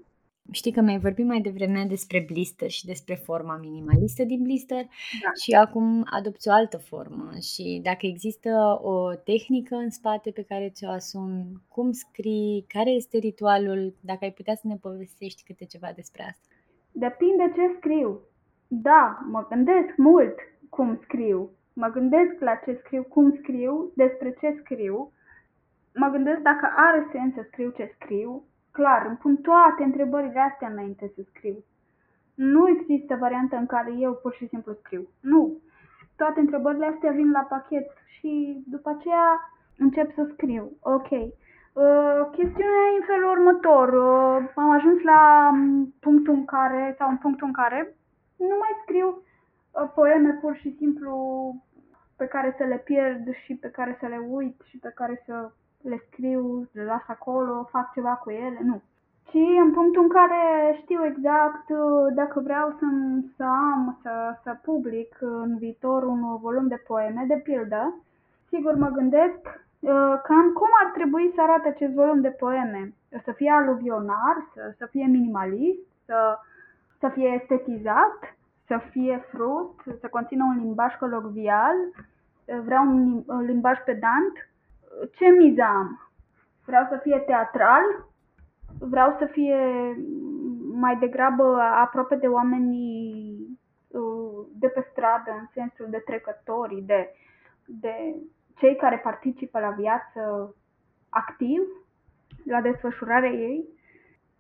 Știi 0.51 0.71
că 0.71 0.81
mi-ai 0.81 0.99
vorbit 0.99 1.25
mai 1.25 1.41
devreme 1.41 1.85
despre 1.87 2.23
blister 2.27 2.69
și 2.69 2.85
despre 2.85 3.15
forma 3.15 3.57
minimalistă 3.57 4.23
din 4.23 4.41
blister 4.41 4.83
da. 5.23 5.31
și 5.43 5.51
acum 5.51 6.05
adopți 6.05 6.47
o 6.47 6.51
altă 6.51 6.77
formă 6.77 7.29
și 7.41 7.79
dacă 7.83 8.05
există 8.05 8.79
o 8.81 9.13
tehnică 9.15 9.75
în 9.75 9.89
spate 9.89 10.31
pe 10.31 10.43
care 10.43 10.69
ți-o 10.69 10.89
asumi, 10.89 11.61
cum 11.67 11.91
scrii, 11.91 12.65
care 12.67 12.89
este 12.89 13.17
ritualul, 13.17 13.93
dacă 14.01 14.19
ai 14.21 14.31
putea 14.31 14.55
să 14.55 14.67
ne 14.67 14.75
povestești 14.75 15.43
câte 15.43 15.65
ceva 15.65 15.91
despre 15.95 16.23
asta. 16.23 16.47
Depinde 16.91 17.51
ce 17.55 17.75
scriu. 17.77 18.19
Da, 18.67 19.25
mă 19.31 19.45
gândesc 19.49 19.95
mult 19.97 20.35
cum 20.69 20.99
scriu. 21.03 21.49
Mă 21.73 21.87
gândesc 21.87 22.39
la 22.39 22.55
ce 22.65 22.81
scriu, 22.83 23.03
cum 23.03 23.35
scriu, 23.41 23.91
despre 23.95 24.35
ce 24.39 24.59
scriu. 24.63 25.11
Mă 25.93 26.07
gândesc 26.07 26.39
dacă 26.39 26.73
are 26.75 27.07
sens 27.11 27.33
să 27.33 27.41
scriu 27.51 27.69
ce 27.69 27.95
scriu. 27.99 28.43
Clar, 28.78 29.05
îmi 29.07 29.17
pun 29.17 29.36
toate 29.36 29.84
întrebările 29.84 30.39
astea 30.39 30.67
înainte 30.67 31.11
să 31.15 31.21
scriu. 31.30 31.63
Nu 32.36 32.69
există 32.69 33.15
variantă 33.15 33.55
în 33.55 33.65
care 33.65 33.91
eu 33.97 34.13
pur 34.13 34.34
și 34.34 34.47
simplu 34.47 34.73
scriu. 34.73 35.07
Nu. 35.21 35.57
Toate 36.15 36.39
întrebările 36.39 36.86
astea 36.86 37.11
vin 37.11 37.32
la 37.32 37.39
pachet 37.39 37.88
și 38.15 38.63
după 38.67 38.89
aceea 38.89 39.51
încep 39.78 40.13
să 40.13 40.30
scriu. 40.34 40.71
Ok. 40.82 41.09
Uh, 41.11 42.21
chestiunea 42.32 42.84
e 42.93 42.99
în 42.99 43.05
felul 43.05 43.30
următor. 43.30 43.88
Uh, 43.88 44.51
am 44.55 44.69
ajuns 44.69 45.01
la 45.01 45.51
punctul 45.99 46.34
în 46.34 46.45
care, 46.45 46.95
sau 46.97 47.09
în 47.09 47.17
punctul 47.17 47.47
în 47.47 47.53
care 47.53 47.95
nu 48.38 48.55
mai 48.59 48.73
scriu 48.82 49.07
uh, 49.07 49.91
poeme 49.95 50.32
pur 50.41 50.55
și 50.55 50.75
simplu 50.78 51.15
pe 52.17 52.25
care 52.25 52.55
să 52.57 52.63
le 52.63 52.78
pierd 52.78 53.34
și 53.43 53.55
pe 53.55 53.69
care 53.69 53.97
să 53.99 54.05
le 54.05 54.17
uit 54.17 54.61
și 54.65 54.78
pe 54.78 54.91
care 54.95 55.23
să 55.25 55.51
le 55.89 56.03
scriu, 56.07 56.67
le 56.71 56.83
las 56.83 57.03
acolo, 57.07 57.67
fac 57.71 57.93
ceva 57.93 58.13
cu 58.23 58.29
ele, 58.29 58.59
nu. 58.63 58.81
Și 59.29 59.59
în 59.63 59.71
punctul 59.71 60.01
în 60.01 60.09
care 60.09 60.41
știu 60.81 61.05
exact 61.05 61.69
uh, 61.69 62.13
dacă 62.13 62.39
vreau 62.39 62.75
să, 62.79 62.85
să 63.35 63.43
am, 63.43 63.99
să, 64.01 64.11
să 64.43 64.57
public 64.63 65.17
în 65.19 65.57
viitor 65.57 66.03
un 66.03 66.38
volum 66.38 66.67
de 66.67 66.83
poeme, 66.88 67.23
de 67.27 67.35
pildă, 67.43 67.93
sigur 68.49 68.75
mă 68.75 68.88
gândesc 68.88 69.39
uh, 69.79 70.15
cam 70.23 70.51
cum 70.53 70.69
ar 70.83 70.91
trebui 70.93 71.31
să 71.35 71.41
arate 71.41 71.67
acest 71.67 71.93
volum 71.93 72.21
de 72.21 72.29
poeme. 72.29 72.93
Să 73.23 73.31
fie 73.31 73.51
aluvionar, 73.51 74.35
să, 74.53 74.73
să 74.77 74.85
fie 74.85 75.05
minimalist, 75.05 75.79
să 76.05 76.39
să 76.99 77.09
fie 77.13 77.39
estetizat, 77.41 78.35
să 78.67 78.79
fie 78.89 79.25
frust, 79.31 79.99
să 79.99 80.07
conțină 80.07 80.43
un 80.43 80.57
limbaj 80.63 80.93
colocvial, 80.95 81.75
vreau 82.63 82.83
un 82.88 83.23
limbaj 83.45 83.77
pedant. 83.85 84.49
Ce 85.11 85.25
miză 85.25 85.61
am? 85.61 86.09
Vreau 86.65 86.87
să 86.89 86.99
fie 87.03 87.17
teatral, 87.17 87.83
vreau 88.79 89.15
să 89.19 89.25
fie 89.25 89.57
mai 90.73 90.97
degrabă 90.97 91.59
aproape 91.59 92.15
de 92.15 92.27
oamenii 92.27 93.37
uh, 93.87 94.45
de 94.53 94.67
pe 94.67 94.87
stradă, 94.91 95.31
în 95.39 95.47
sensul 95.53 95.87
de 95.89 95.97
trecători, 96.05 96.81
de, 96.85 97.09
de 97.65 98.15
cei 98.55 98.75
care 98.75 98.97
participă 98.97 99.59
la 99.59 99.69
viață 99.69 100.55
activ, 101.09 101.61
la 102.45 102.61
desfășurarea 102.61 103.29
ei. 103.29 103.69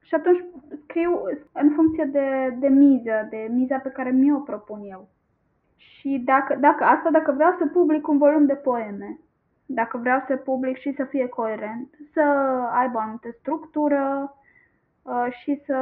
Și 0.01 0.15
atunci 0.15 0.43
scriu 0.83 1.21
în 1.51 1.71
funcție 1.75 2.03
de, 2.03 2.55
de 2.59 2.67
miză, 2.67 3.27
de 3.29 3.47
miza 3.51 3.77
pe 3.77 3.89
care 3.89 4.11
mi-o 4.11 4.39
propun 4.39 4.79
eu. 4.83 5.09
Și 5.75 6.21
dacă, 6.25 6.55
dacă 6.55 6.83
asta, 6.83 7.09
dacă 7.11 7.31
vreau 7.31 7.55
să 7.57 7.65
public 7.65 8.07
un 8.07 8.17
volum 8.17 8.45
de 8.45 8.53
poeme, 8.55 9.19
dacă 9.67 9.97
vreau 9.97 10.23
să 10.27 10.35
public 10.35 10.77
și 10.77 10.93
să 10.95 11.03
fie 11.03 11.27
coerent, 11.27 11.89
să 12.13 12.21
aibă 12.71 12.97
o 12.97 13.01
anumită 13.01 13.29
structură 13.39 14.33
uh, 15.01 15.27
și 15.29 15.61
să, 15.65 15.79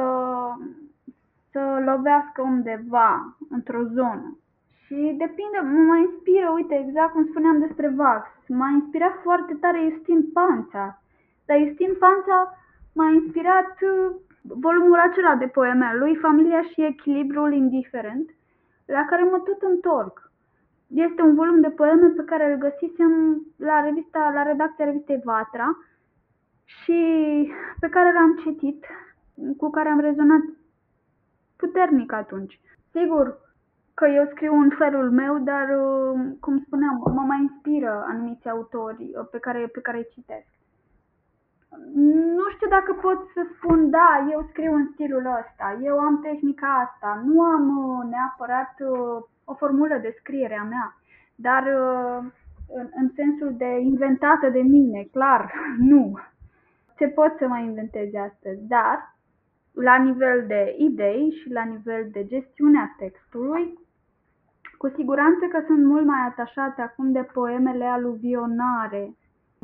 să 1.50 1.82
lovească 1.84 2.42
undeva, 2.42 3.36
într-o 3.50 3.82
zonă. 3.82 4.38
Și 4.84 5.14
depinde, 5.18 5.58
mă 5.88 5.96
inspiră, 5.96 6.50
uite, 6.54 6.74
exact 6.74 7.12
cum 7.12 7.26
spuneam 7.26 7.58
despre 7.58 7.88
Vax, 7.88 8.28
m-a 8.48 8.68
inspirat 8.68 9.14
foarte 9.22 9.54
tare 9.54 9.88
Justin 9.90 10.30
Panța. 10.32 11.02
Dar 11.46 11.58
Justin 11.58 11.94
Panța 11.98 12.58
m-a 12.92 13.08
inspirat 13.10 13.74
uh, 13.80 14.14
volumul 14.42 14.98
acela 14.98 15.34
de 15.34 15.46
poeme 15.46 15.96
lui, 15.98 16.16
Familia 16.16 16.62
și 16.62 16.84
echilibrul 16.84 17.52
indiferent, 17.52 18.30
la 18.84 19.04
care 19.04 19.22
mă 19.22 19.38
tot 19.38 19.62
întorc. 19.62 20.25
Este 20.86 21.22
un 21.22 21.34
volum 21.34 21.60
de 21.60 21.70
poeme 21.70 22.08
pe 22.08 22.22
care 22.22 22.52
îl 22.52 22.58
găsisem 22.58 23.42
la, 23.56 23.80
revista, 23.80 24.30
la 24.34 24.42
redacția 24.42 24.84
revistei 24.84 25.20
Vatra 25.24 25.78
și 26.64 27.00
pe 27.80 27.88
care 27.88 28.12
l-am 28.12 28.36
citit, 28.42 28.86
cu 29.56 29.70
care 29.70 29.88
am 29.88 30.00
rezonat 30.00 30.42
puternic 31.56 32.12
atunci. 32.12 32.60
Sigur 32.90 33.38
că 33.94 34.06
eu 34.06 34.26
scriu 34.30 34.54
în 34.54 34.70
felul 34.78 35.10
meu, 35.10 35.38
dar, 35.38 35.68
uh, 35.68 36.20
cum 36.40 36.62
spuneam, 36.66 37.02
mă 37.14 37.20
mai 37.20 37.40
inspiră 37.40 38.04
anumiți 38.08 38.48
autori 38.48 39.10
uh, 39.14 39.26
pe 39.30 39.38
care, 39.38 39.66
pe 39.66 39.80
care 39.80 39.96
îi 39.96 40.08
citesc. 40.12 40.46
Nu 42.36 42.48
știu 42.54 42.68
dacă 42.68 42.92
pot 42.92 43.18
să 43.34 43.46
spun, 43.54 43.90
da, 43.90 44.26
eu 44.30 44.46
scriu 44.50 44.72
în 44.74 44.88
stilul 44.92 45.26
ăsta, 45.26 45.78
eu 45.82 45.98
am 45.98 46.20
tehnica 46.20 46.66
asta, 46.66 47.22
nu 47.24 47.42
am 47.42 47.64
uh, 47.78 48.04
neapărat 48.10 48.74
uh, 48.78 49.24
o 49.50 49.54
formulă 49.54 49.98
de 50.02 50.16
scriere 50.18 50.58
a 50.58 50.64
mea, 50.64 50.96
dar 51.34 51.62
uh, 51.62 52.32
în, 52.78 52.88
în 53.00 53.10
sensul 53.14 53.54
de 53.56 53.78
inventată 53.78 54.48
de 54.48 54.60
mine, 54.60 55.08
clar, 55.12 55.52
nu. 55.90 56.18
Ce 56.96 57.06
pot 57.06 57.36
să 57.38 57.46
mai 57.46 57.64
inventez 57.64 58.14
astăzi, 58.14 58.66
dar 58.66 59.14
la 59.72 59.96
nivel 59.96 60.44
de 60.46 60.74
idei 60.78 61.30
și 61.30 61.50
la 61.50 61.62
nivel 61.64 62.08
de 62.12 62.26
gestiunea 62.26 62.94
textului, 62.98 63.78
cu 64.78 64.88
siguranță 64.88 65.46
că 65.46 65.62
sunt 65.66 65.84
mult 65.84 66.06
mai 66.06 66.26
atașate 66.28 66.82
acum 66.82 67.12
de 67.12 67.22
poemele 67.32 67.84
aluvionare, 67.84 69.16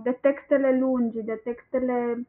de 0.02 0.18
textele 0.20 0.78
lungi, 0.78 1.22
de 1.22 1.40
textele 1.44 2.26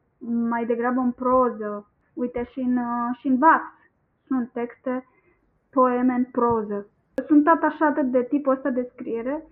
mai 0.48 0.66
degrabă 0.66 1.00
în 1.00 1.12
proză. 1.12 1.88
Uite, 2.14 2.44
și 2.52 2.60
în, 2.60 2.76
uh, 2.76 3.16
și 3.18 3.26
în 3.26 3.38
Vax 3.38 3.64
sunt 4.26 4.50
texte, 4.52 5.06
poeme 5.70 6.12
în 6.12 6.24
proză. 6.24 6.88
Sunt 7.26 7.48
atașată 7.48 8.02
de 8.02 8.22
tipul 8.22 8.52
ăsta 8.52 8.70
de 8.70 8.90
scriere 8.92 9.42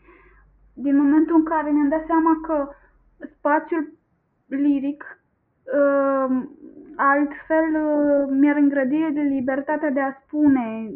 din 0.74 0.97
momentul 0.97 1.36
în 1.36 1.44
care 1.44 1.70
mi-am 1.70 1.89
dat 1.89 2.06
seama 2.06 2.40
că 2.47 2.68
spațiul 3.36 3.93
liric 4.47 5.22
uh, 5.64 6.43
altfel 6.97 7.66
mi-ar 8.28 8.56
îngrădi 8.56 8.97
libertatea 9.12 9.90
de 9.90 10.01
a 10.01 10.16
spune 10.26 10.90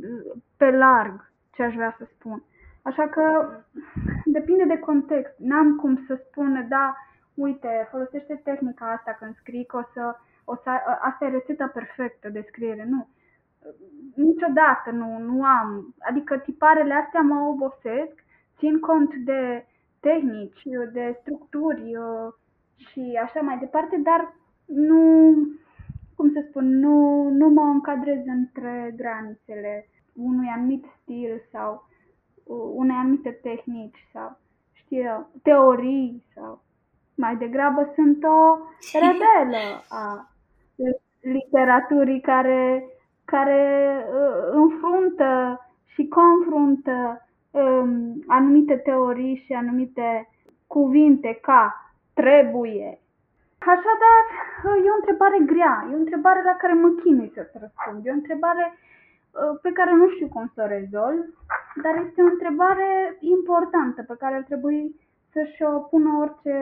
pe 0.57 0.71
larg 0.71 1.31
ce 1.51 1.63
aș 1.63 1.75
vrea 1.75 1.95
să 1.99 2.09
spun. 2.15 2.43
Așa 2.83 3.09
că 3.09 3.51
depinde 4.25 4.65
de 4.65 4.79
context. 4.79 5.35
N-am 5.39 5.77
cum 5.77 6.05
să 6.07 6.21
spun, 6.29 6.67
da, 6.69 6.97
uite, 7.35 7.89
folosește 7.91 8.41
tehnica 8.45 8.91
asta 8.91 9.17
când 9.19 9.37
scrii, 9.37 9.67
că 9.67 9.77
o 9.77 9.83
să, 9.93 10.17
o 10.45 10.55
să, 10.55 10.71
asta 11.01 11.25
e 11.25 11.31
rețeta 11.31 11.67
perfectă 11.67 12.29
de 12.29 12.45
scriere. 12.49 12.87
Nu. 12.89 13.09
Niciodată 14.15 14.91
nu, 14.91 15.19
nu 15.19 15.45
am. 15.45 15.95
Adică 15.99 16.37
tiparele 16.37 16.95
astea 16.95 17.21
mă 17.21 17.49
obosesc, 17.49 18.25
țin 18.59 18.81
cont 18.81 19.15
de 19.15 19.67
tehnici, 20.01 20.63
de 20.93 21.17
structuri 21.21 21.97
uh, 21.97 22.33
și 22.77 23.21
așa 23.23 23.41
mai 23.41 23.59
departe, 23.59 23.97
dar 23.97 24.35
nu, 24.65 25.33
cum 26.17 26.31
să 26.33 26.45
spun, 26.49 26.79
nu, 26.79 27.29
nu 27.29 27.49
mă 27.49 27.63
încadrez 27.63 28.27
între 28.27 28.95
granițele 28.97 29.89
unui 30.13 30.49
anumit 30.57 30.85
stil 31.03 31.43
sau 31.53 31.89
unei 32.75 32.97
anumite 32.97 33.31
tehnici 33.31 34.09
sau, 34.13 34.39
știu 34.73 35.31
teorii 35.43 36.25
sau 36.35 36.63
mai 37.15 37.37
degrabă 37.37 37.93
sunt 37.95 38.25
o 38.25 38.59
rebelă 38.93 39.85
a 39.89 40.31
literaturii 41.35 42.21
care, 42.21 42.85
care 43.27 43.97
uh, 43.99 44.49
înfruntă 44.51 45.61
și 45.85 46.09
confruntă 46.09 47.27
um, 47.51 48.25
anumite 48.27 48.77
teorii 48.77 49.43
și 49.45 49.53
anumite 49.53 50.29
cuvinte 50.67 51.39
ca 51.43 51.93
trebuie. 52.15 52.99
Așadar, 53.59 54.25
e 54.85 54.91
o 54.91 55.01
întrebare 55.01 55.39
grea, 55.53 55.89
e 55.91 55.95
o 55.95 56.05
întrebare 56.05 56.43
la 56.43 56.57
care 56.57 56.73
mă 56.73 56.89
chinui 57.03 57.33
să-ți 57.35 57.59
răspund, 57.61 58.07
e 58.07 58.11
o 58.11 58.21
întrebare 58.23 58.65
uh, 58.73 59.59
pe 59.63 59.73
care 59.73 59.93
nu 59.95 60.09
știu 60.09 60.29
cum 60.29 60.51
să 60.55 60.63
o 60.63 60.67
rezolv, 60.67 61.25
dar 61.83 61.95
este 62.07 62.23
o 62.23 62.33
întrebare 62.35 63.17
importantă 63.21 64.03
pe 64.03 64.15
care 64.19 64.35
ar 64.35 64.43
trebui 64.43 65.01
să-și 65.33 65.63
o 65.63 65.79
pună 65.79 66.11
orice 66.21 66.57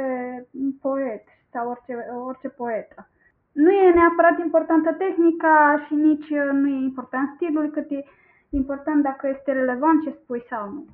poet 0.81 1.25
sau 1.53 1.69
orice, 1.69 1.95
orice 2.27 2.49
poetă. 2.49 3.09
Nu 3.55 3.71
e 3.71 3.95
neapărat 3.95 4.39
importantă 4.39 4.93
tehnica 4.93 5.85
și 5.87 5.95
nici 5.95 6.29
nu 6.53 6.69
e 6.69 6.85
important 6.91 7.29
stilul, 7.35 7.71
cât 7.71 7.91
e 7.91 8.05
important 8.51 9.03
dacă 9.03 9.29
este 9.29 9.53
relevant 9.53 10.03
ce 10.03 10.11
spui 10.11 10.43
sau 10.49 10.71
nu. 10.71 10.85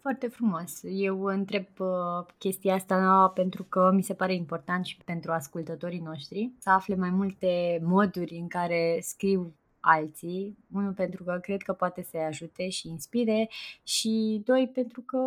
Foarte 0.00 0.28
frumos. 0.28 0.80
Eu 0.82 1.24
întreb 1.24 1.66
uh, 1.78 2.26
chestia 2.38 2.74
asta 2.74 3.28
pentru 3.34 3.62
că 3.62 3.90
mi 3.94 4.02
se 4.02 4.14
pare 4.14 4.34
important 4.34 4.84
și 4.84 4.98
pentru 5.04 5.32
ascultătorii 5.32 6.02
noștri 6.04 6.52
să 6.58 6.70
afle 6.70 6.94
mai 6.94 7.10
multe 7.10 7.80
moduri 7.82 8.38
în 8.40 8.48
care 8.48 8.98
scriu 9.00 9.54
alții. 9.80 10.58
Unul 10.72 10.92
pentru 10.92 11.24
că 11.24 11.38
cred 11.42 11.62
că 11.62 11.72
poate 11.72 12.02
să-i 12.02 12.24
ajute 12.24 12.68
și 12.68 12.88
inspire 12.88 13.48
și 13.82 14.42
doi 14.44 14.70
pentru 14.74 15.00
că 15.00 15.18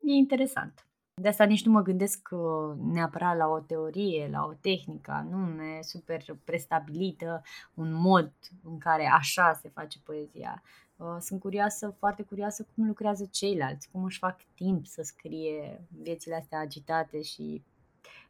e 0.00 0.12
interesant. 0.12 0.85
De 1.22 1.28
asta 1.28 1.44
nici 1.44 1.64
nu 1.64 1.72
mă 1.72 1.82
gândesc 1.82 2.28
uh, 2.30 2.76
neapărat 2.92 3.36
la 3.36 3.46
o 3.46 3.60
teorie, 3.60 4.28
la 4.30 4.44
o 4.44 4.52
tehnică 4.52 5.10
anume 5.10 5.78
super 5.82 6.24
prestabilită, 6.44 7.42
un 7.74 7.92
mod 7.92 8.32
în 8.62 8.78
care 8.78 9.06
așa 9.06 9.52
se 9.52 9.68
face 9.68 9.98
poezia. 10.04 10.62
Uh, 10.96 11.16
sunt 11.20 11.40
curioasă, 11.40 11.94
foarte 11.98 12.22
curioasă 12.22 12.66
cum 12.74 12.86
lucrează 12.86 13.28
ceilalți, 13.30 13.90
cum 13.90 14.04
își 14.04 14.18
fac 14.18 14.40
timp 14.54 14.86
să 14.86 15.02
scrie 15.02 15.86
viețile 16.02 16.34
astea 16.34 16.58
agitate 16.58 17.22
și 17.22 17.64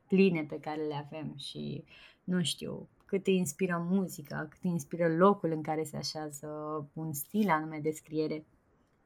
pline 0.09 0.45
pe 0.45 0.61
care 0.61 0.83
le 0.83 0.95
avem 0.95 1.35
și 1.37 1.85
nu 2.25 2.43
știu 2.43 2.89
cât 3.07 3.27
îi 3.27 3.37
inspiră 3.37 3.87
muzica, 3.89 4.47
cât 4.51 4.63
îi 4.63 4.71
inspiră 4.71 5.17
locul 5.17 5.51
în 5.51 5.63
care 5.63 5.85
se 5.85 5.97
așează 5.97 6.49
un 6.93 7.13
stil 7.13 7.51
anume 7.51 7.79
de 7.83 7.91
scriere. 7.91 8.45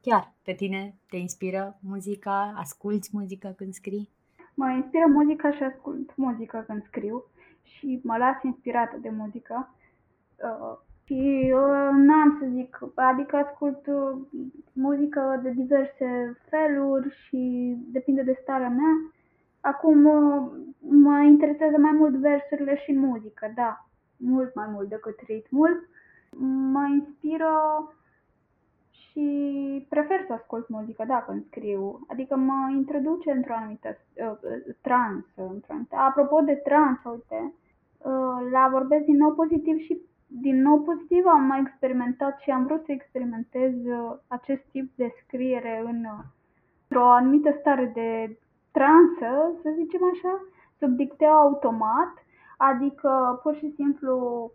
Chiar, 0.01 0.33
pe 0.43 0.53
tine 0.53 0.95
te 1.09 1.17
inspiră 1.17 1.77
muzica? 1.81 2.53
Asculți 2.57 3.09
muzica 3.13 3.53
când 3.57 3.73
scrii? 3.73 4.09
Mă 4.55 4.69
inspiră 4.69 5.05
muzica 5.07 5.51
și 5.51 5.63
ascult 5.63 6.15
muzică 6.15 6.63
când 6.67 6.83
scriu 6.83 7.23
și 7.63 7.99
mă 8.03 8.17
las 8.17 8.43
inspirată 8.43 8.97
de 9.01 9.09
muzică. 9.09 9.75
Uh, 10.35 10.77
și 11.11 11.53
uh, 11.55 11.89
n-am 11.93 12.37
să 12.39 12.45
zic, 12.53 12.79
adică 12.95 13.35
ascult 13.35 13.87
uh, 13.87 14.17
muzică 14.73 15.39
de 15.43 15.49
diverse 15.49 16.37
feluri 16.49 17.15
și 17.25 17.75
depinde 17.91 18.21
de 18.21 18.39
starea 18.41 18.69
mea. 18.69 19.11
Acum 19.59 20.05
uh, 20.05 20.51
mă 20.79 21.21
interesează 21.21 21.77
mai 21.77 21.91
mult 21.91 22.15
versurile 22.15 22.75
și 22.77 22.93
muzică, 22.93 23.51
da, 23.55 23.87
mult 24.17 24.55
mai 24.55 24.67
mult 24.71 24.89
decât 24.89 25.19
ritmul. 25.27 25.87
Mă 26.71 26.87
inspiră 26.93 27.51
și 29.11 29.85
prefer 29.89 30.23
să 30.27 30.33
ascult 30.33 30.69
muzică, 30.69 31.03
da, 31.07 31.23
când 31.27 31.45
scriu. 31.45 32.05
Adică 32.07 32.35
mă 32.35 32.71
introduce 32.71 33.31
într-o 33.31 33.53
anumită 33.53 33.89
uh, 33.89 34.75
trans. 34.81 35.25
Într-o 35.35 35.71
anumită... 35.73 35.95
Apropo 35.95 36.41
de 36.41 36.53
trans, 36.53 36.99
uite, 37.03 37.53
uh, 37.97 38.49
la 38.51 38.69
vorbesc 38.71 39.03
din 39.05 39.17
nou 39.17 39.31
pozitiv 39.31 39.77
și 39.77 40.01
din 40.27 40.61
nou 40.61 40.79
pozitiv 40.79 41.25
am 41.25 41.43
mai 41.43 41.59
experimentat 41.59 42.39
și 42.39 42.49
am 42.49 42.65
vrut 42.65 42.85
să 42.85 42.91
experimentez 42.91 43.73
uh, 43.85 44.17
acest 44.27 44.61
tip 44.71 44.95
de 44.95 45.13
scriere 45.23 45.83
în, 45.85 46.03
uh, 46.03 46.23
într-o 46.87 47.09
anumită 47.09 47.55
stare 47.59 47.91
de 47.93 48.37
transă, 48.71 49.51
să 49.61 49.69
zicem 49.75 50.01
așa, 50.13 50.45
sub 50.79 50.89
dicteu 50.89 51.31
automat, 51.31 52.13
adică 52.57 53.39
pur 53.43 53.55
și 53.55 53.73
simplu 53.75 54.51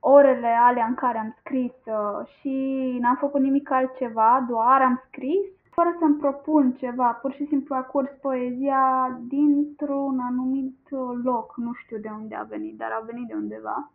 orele 0.00 0.46
alea 0.46 0.86
în 0.86 0.94
care 0.94 1.18
am 1.18 1.34
scris 1.38 1.72
uh, 1.86 2.26
și 2.38 2.54
n-am 3.00 3.16
făcut 3.16 3.40
nimic 3.40 3.70
altceva, 3.70 4.44
doar 4.48 4.82
am 4.82 5.02
scris, 5.06 5.46
fără 5.70 5.96
să-mi 5.98 6.16
propun 6.16 6.72
ceva, 6.72 7.12
pur 7.12 7.32
și 7.32 7.46
simplu 7.46 7.74
a 7.74 7.82
curs 7.82 8.10
poezia 8.20 9.18
dintr-un 9.26 10.18
anumit 10.20 10.78
loc, 11.22 11.56
nu 11.56 11.72
știu 11.72 11.98
de 11.98 12.08
unde 12.20 12.34
a 12.34 12.42
venit, 12.42 12.76
dar 12.76 12.90
a 12.90 13.04
venit 13.06 13.26
de 13.26 13.34
undeva, 13.34 13.92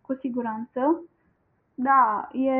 cu 0.00 0.14
siguranță. 0.14 1.02
Da, 1.74 2.28
e, 2.32 2.50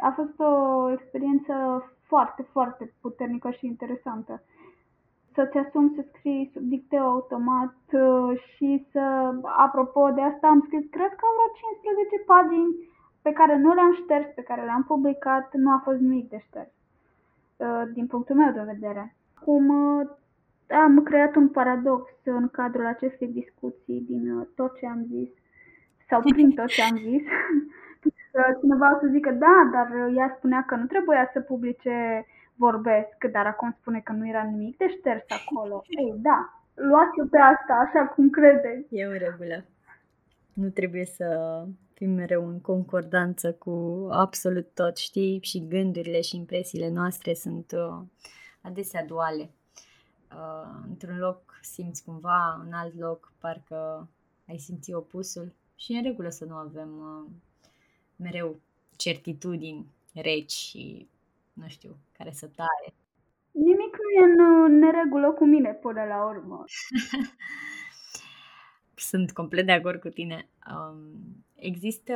a 0.00 0.10
fost 0.10 0.40
o 0.40 0.90
experiență 0.90 1.54
foarte, 2.00 2.42
foarte 2.42 2.92
puternică 3.00 3.50
și 3.50 3.66
interesantă 3.66 4.42
să-ți 5.34 5.56
asumi 5.56 5.92
să 5.96 6.04
scrii 6.08 6.50
sub 6.52 6.62
dicteu 6.62 7.04
automat 7.08 7.76
uh, 7.92 8.40
și 8.46 8.86
să, 8.92 9.34
apropo 9.42 10.10
de 10.10 10.20
asta, 10.20 10.46
am 10.46 10.62
scris, 10.66 10.84
cred 10.90 11.12
că 11.20 11.26
vreo 11.34 11.48
15 11.82 12.18
pagini 12.26 12.70
pe 13.22 13.32
care 13.32 13.58
nu 13.58 13.74
le-am 13.74 13.94
șters, 14.02 14.26
pe 14.34 14.42
care 14.42 14.62
le-am 14.64 14.84
publicat, 14.84 15.54
nu 15.54 15.70
a 15.70 15.80
fost 15.84 15.98
nimic 15.98 16.28
de 16.28 16.38
șters, 16.46 16.72
uh, 17.56 17.82
din 17.92 18.06
punctul 18.06 18.36
meu 18.36 18.52
de 18.52 18.70
vedere. 18.72 19.16
Acum 19.34 19.68
uh, 19.68 20.06
am 20.84 21.02
creat 21.02 21.34
un 21.34 21.48
paradox 21.48 22.10
în 22.24 22.48
cadrul 22.48 22.86
acestei 22.86 23.28
discuții 23.28 24.04
din 24.08 24.48
tot 24.54 24.76
ce 24.78 24.86
am 24.86 25.04
zis, 25.10 25.28
sau 26.08 26.20
prin 26.20 26.50
tot 26.50 26.66
ce 26.66 26.82
am 26.82 26.96
zis. 26.96 27.22
Cineva 28.60 28.94
o 28.94 28.98
să 29.00 29.06
zică, 29.10 29.30
da, 29.30 29.70
dar 29.72 30.08
ea 30.14 30.34
spunea 30.36 30.64
că 30.66 30.74
nu 30.76 30.86
trebuia 30.86 31.30
să 31.32 31.40
publice 31.40 32.26
vorbesc, 32.56 33.24
dar 33.32 33.46
acum 33.46 33.76
spune 33.80 34.00
că 34.00 34.12
nu 34.12 34.28
era 34.28 34.42
nimic 34.42 34.76
de 34.76 34.88
șters 34.88 35.24
acolo. 35.28 35.82
Ei, 35.88 36.14
da, 36.16 36.64
luați-o 36.74 37.24
pe 37.30 37.38
asta 37.38 37.74
așa 37.74 38.06
cum 38.06 38.30
credeți. 38.30 38.96
E 38.96 39.04
în 39.04 39.18
regulă. 39.18 39.64
Nu 40.52 40.68
trebuie 40.68 41.04
să 41.04 41.26
fim 41.94 42.10
mereu 42.10 42.48
în 42.48 42.60
concordanță 42.60 43.52
cu 43.52 44.06
absolut 44.10 44.74
tot, 44.74 44.96
știi? 44.96 45.38
Și 45.42 45.68
gândurile 45.68 46.20
și 46.20 46.36
impresiile 46.36 46.88
noastre 46.88 47.34
sunt 47.34 47.72
uh, 47.72 48.02
adesea 48.60 49.04
duale. 49.04 49.50
Uh, 50.30 50.84
într-un 50.88 51.18
loc 51.18 51.58
simți 51.62 52.04
cumva, 52.04 52.62
în 52.66 52.72
alt 52.72 52.98
loc 52.98 53.32
parcă 53.38 54.08
ai 54.48 54.58
simți 54.58 54.92
opusul 54.92 55.54
și 55.76 55.94
e 55.94 55.96
în 55.96 56.02
regulă 56.02 56.28
să 56.28 56.44
nu 56.44 56.54
avem 56.54 56.90
uh, 56.98 57.30
mereu 58.16 58.60
certitudini 58.96 59.86
reci 60.14 60.52
și 60.52 61.08
nu 61.54 61.68
știu, 61.68 61.96
care 62.12 62.32
să 62.32 62.46
taie. 62.46 62.94
Nimic 63.50 63.96
nu 63.96 64.20
e 64.20 64.24
în 64.66 64.78
neregulă 64.78 65.32
cu 65.32 65.44
mine 65.44 65.72
până 65.72 66.04
la 66.04 66.24
urmă. 66.24 66.64
Sunt 68.94 69.32
complet 69.32 69.66
de 69.66 69.72
acord 69.72 70.00
cu 70.00 70.08
tine. 70.08 70.48
Um, 70.70 71.44
există 71.54 72.14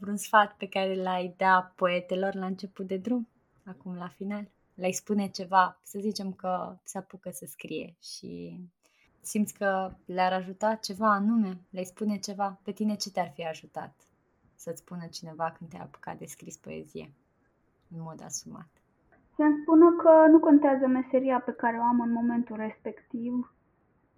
vreun 0.00 0.16
sfat 0.16 0.56
pe 0.56 0.68
care 0.68 0.94
l-ai 0.94 1.34
da 1.36 1.72
poetelor 1.76 2.34
la 2.34 2.46
început 2.46 2.86
de 2.86 2.96
drum, 2.96 3.28
acum 3.64 3.96
la 3.96 4.08
final? 4.08 4.50
Le-ai 4.74 4.92
spune 4.92 5.28
ceva, 5.28 5.80
să 5.82 5.98
zicem 5.98 6.32
că 6.32 6.76
se 6.82 6.98
apucă 6.98 7.30
să 7.30 7.46
scrie 7.46 7.96
și 8.02 8.60
simți 9.20 9.54
că 9.54 9.94
le-ar 10.04 10.32
ajuta 10.32 10.74
ceva 10.74 11.12
anume, 11.12 11.60
le-ai 11.70 11.84
spune 11.84 12.18
ceva, 12.18 12.60
pe 12.62 12.72
tine 12.72 12.94
ce 12.94 13.10
te-ar 13.10 13.30
fi 13.34 13.46
ajutat 13.46 14.06
să-ți 14.62 14.80
spună 14.80 15.06
cineva 15.06 15.50
când 15.50 15.70
te-ai 15.70 15.82
apucat 15.82 16.18
de 16.18 16.26
scris 16.26 16.56
poezie? 16.56 17.12
În 17.96 18.02
mod 18.04 18.20
asumat. 18.24 18.68
Să-mi 19.36 19.58
spună 19.62 19.90
că 20.02 20.26
nu 20.30 20.38
contează 20.38 20.86
meseria 20.86 21.38
pe 21.40 21.52
care 21.52 21.76
o 21.80 21.82
am 21.82 22.00
în 22.00 22.12
momentul 22.12 22.56
respectiv, 22.56 23.54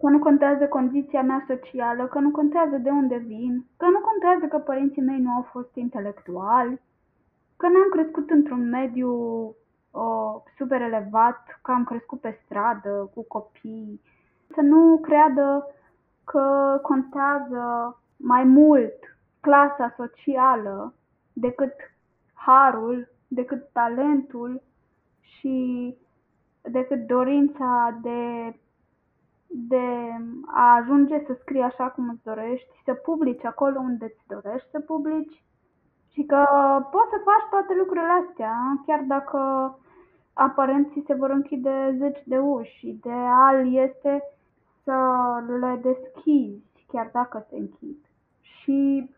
că 0.01 0.09
nu 0.09 0.19
contează 0.19 0.67
condiția 0.67 1.23
mea 1.23 1.45
socială, 1.47 2.07
că 2.07 2.19
nu 2.19 2.31
contează 2.31 2.77
de 2.77 2.91
unde 2.91 3.17
vin, 3.17 3.67
că 3.77 3.87
nu 3.87 4.01
contează 4.01 4.47
că 4.47 4.59
părinții 4.59 5.03
mei 5.03 5.21
nu 5.21 5.31
au 5.31 5.43
fost 5.43 5.75
intelectuali, 5.75 6.81
că 7.57 7.67
n-am 7.69 7.89
crescut 7.91 8.31
într-un 8.31 8.69
mediu 8.69 9.11
uh, 9.91 10.35
super 10.57 10.81
elevat, 10.81 11.59
că 11.63 11.71
am 11.71 11.85
crescut 11.85 12.21
pe 12.21 12.41
stradă 12.45 13.11
cu 13.15 13.25
copii, 13.25 14.01
să 14.55 14.61
nu 14.61 14.99
creadă 15.03 15.67
că 16.25 16.79
contează 16.83 17.97
mai 18.17 18.45
mult 18.45 18.95
clasa 19.41 19.95
socială 19.97 20.95
decât 21.33 21.73
harul, 22.33 23.14
decât 23.29 23.69
talentul 23.73 24.63
și 25.21 25.97
decât 26.63 27.07
dorința 27.07 27.99
de, 28.03 28.55
de 29.47 30.11
a 30.47 30.75
ajunge 30.75 31.25
să 31.27 31.37
scrii 31.41 31.61
așa 31.61 31.85
cum 31.89 32.09
îți 32.09 32.25
dorești, 32.25 32.83
să 32.85 32.95
publici 32.95 33.45
acolo 33.45 33.79
unde 33.79 34.05
îți 34.05 34.27
dorești 34.27 34.71
să 34.71 34.81
publici 34.81 35.45
și 36.13 36.23
că 36.23 36.45
poți 36.91 37.11
să 37.11 37.21
faci 37.25 37.49
toate 37.51 37.75
lucrurile 37.75 38.13
astea, 38.27 38.83
chiar 38.87 39.01
dacă 39.07 39.39
aparent 40.33 40.93
ți 40.93 41.03
se 41.07 41.15
vor 41.15 41.31
închide 41.31 41.95
zeci 41.99 42.23
de 42.25 42.39
uși. 42.39 42.89
Ideal 42.89 43.75
este 43.75 44.23
să 44.85 44.97
le 45.61 45.81
deschizi, 45.83 46.87
chiar 46.89 47.11
dacă 47.13 47.47
se 47.51 47.57
închid. 47.57 47.97
Și 48.41 49.11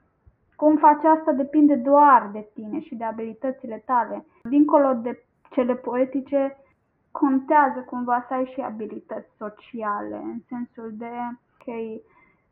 cum 0.56 0.76
faci 0.76 1.04
asta 1.04 1.32
depinde 1.32 1.74
doar 1.74 2.28
de 2.32 2.48
tine 2.54 2.80
și 2.80 2.94
de 2.94 3.04
abilitățile 3.04 3.82
tale. 3.86 4.24
Dincolo 4.42 4.92
de 4.92 5.24
cele 5.50 5.74
poetice, 5.74 6.56
contează 7.10 7.80
cumva 7.80 8.24
să 8.28 8.34
ai 8.34 8.50
și 8.54 8.60
abilități 8.60 9.36
sociale, 9.36 10.16
în 10.16 10.38
sensul 10.48 10.92
de, 10.96 11.10
ok, 11.54 11.74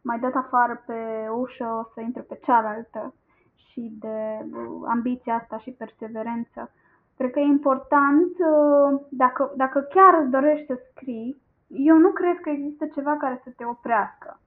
mai 0.03 0.19
dat 0.19 0.35
afară 0.35 0.83
pe 0.87 1.29
ușă, 1.37 1.65
o 1.65 1.91
să 1.95 2.01
intre 2.01 2.21
pe 2.21 2.39
cealaltă 2.43 3.15
și 3.55 3.97
de 3.99 4.47
ambiția 4.87 5.35
asta 5.35 5.59
și 5.59 5.71
perseverență. 5.71 6.71
Cred 7.17 7.31
că 7.31 7.39
e 7.39 7.43
important, 7.43 8.33
uh, 8.39 9.01
dacă, 9.11 9.53
dacă 9.57 9.81
chiar 9.81 10.15
îți 10.21 10.31
dorești 10.31 10.67
să 10.67 10.79
scrii, 10.91 11.43
eu 11.69 11.97
nu 11.97 12.11
cred 12.11 12.41
că 12.41 12.51
există 12.51 12.87
ceva 12.87 13.17
care 13.17 13.41
să 13.45 13.51
te 13.57 13.65
oprească. 13.65 14.41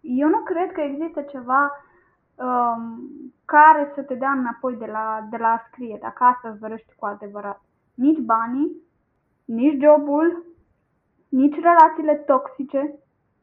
Eu 0.00 0.28
nu 0.28 0.38
cred 0.38 0.72
că 0.72 0.80
există 0.80 1.20
ceva 1.22 1.70
um, 2.34 3.00
care 3.44 3.92
să 3.94 4.02
te 4.02 4.14
dea 4.14 4.30
înapoi 4.30 4.76
de 4.76 4.86
la, 4.86 5.26
de 5.30 5.36
la 5.36 5.48
a 5.48 5.64
scrie, 5.68 5.98
dacă 6.00 6.24
asta 6.24 6.48
îți 6.48 6.60
dorești 6.60 6.94
cu 6.96 7.06
adevărat. 7.06 7.60
Nici 7.94 8.18
banii, 8.18 8.72
nici 9.44 9.82
jobul, 9.82 10.44
nici 11.28 11.60
relațiile 11.60 12.14
toxice, 12.14 12.94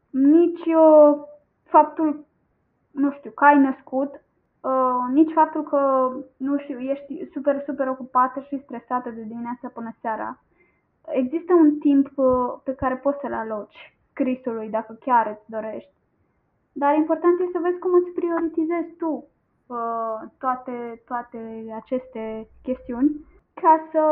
nici 0.09 0.65
uh, 0.65 1.17
faptul, 1.63 2.25
nu 2.91 3.11
știu, 3.11 3.31
că 3.31 3.45
ai 3.45 3.59
născut, 3.59 4.23
uh, 4.61 5.13
nici 5.13 5.31
faptul 5.33 5.63
că, 5.63 6.11
nu 6.37 6.57
știu, 6.57 6.79
ești 6.79 7.29
super, 7.33 7.63
super 7.65 7.87
ocupată 7.87 8.39
și 8.39 8.61
stresată 8.63 9.09
de 9.09 9.21
dimineața 9.21 9.67
până 9.73 9.95
seara. 10.01 10.39
Există 11.07 11.53
un 11.53 11.77
timp 11.77 12.09
uh, 12.15 12.53
pe 12.63 12.73
care 12.73 12.95
poți 12.95 13.19
să-l 13.21 13.33
aloci 13.33 13.95
scrisului, 14.11 14.69
dacă 14.69 14.97
chiar 14.99 15.27
îți 15.27 15.49
dorești. 15.51 16.00
Dar 16.73 16.95
important 16.95 17.39
este 17.39 17.51
să 17.51 17.59
vezi 17.61 17.79
cum 17.79 17.93
îți 17.93 18.11
prioritizezi 18.11 18.95
tu 18.97 19.27
uh, 19.67 20.29
toate, 20.37 21.01
toate 21.05 21.39
aceste 21.81 22.47
chestiuni 22.63 23.25
ca 23.53 23.87
să 23.91 24.03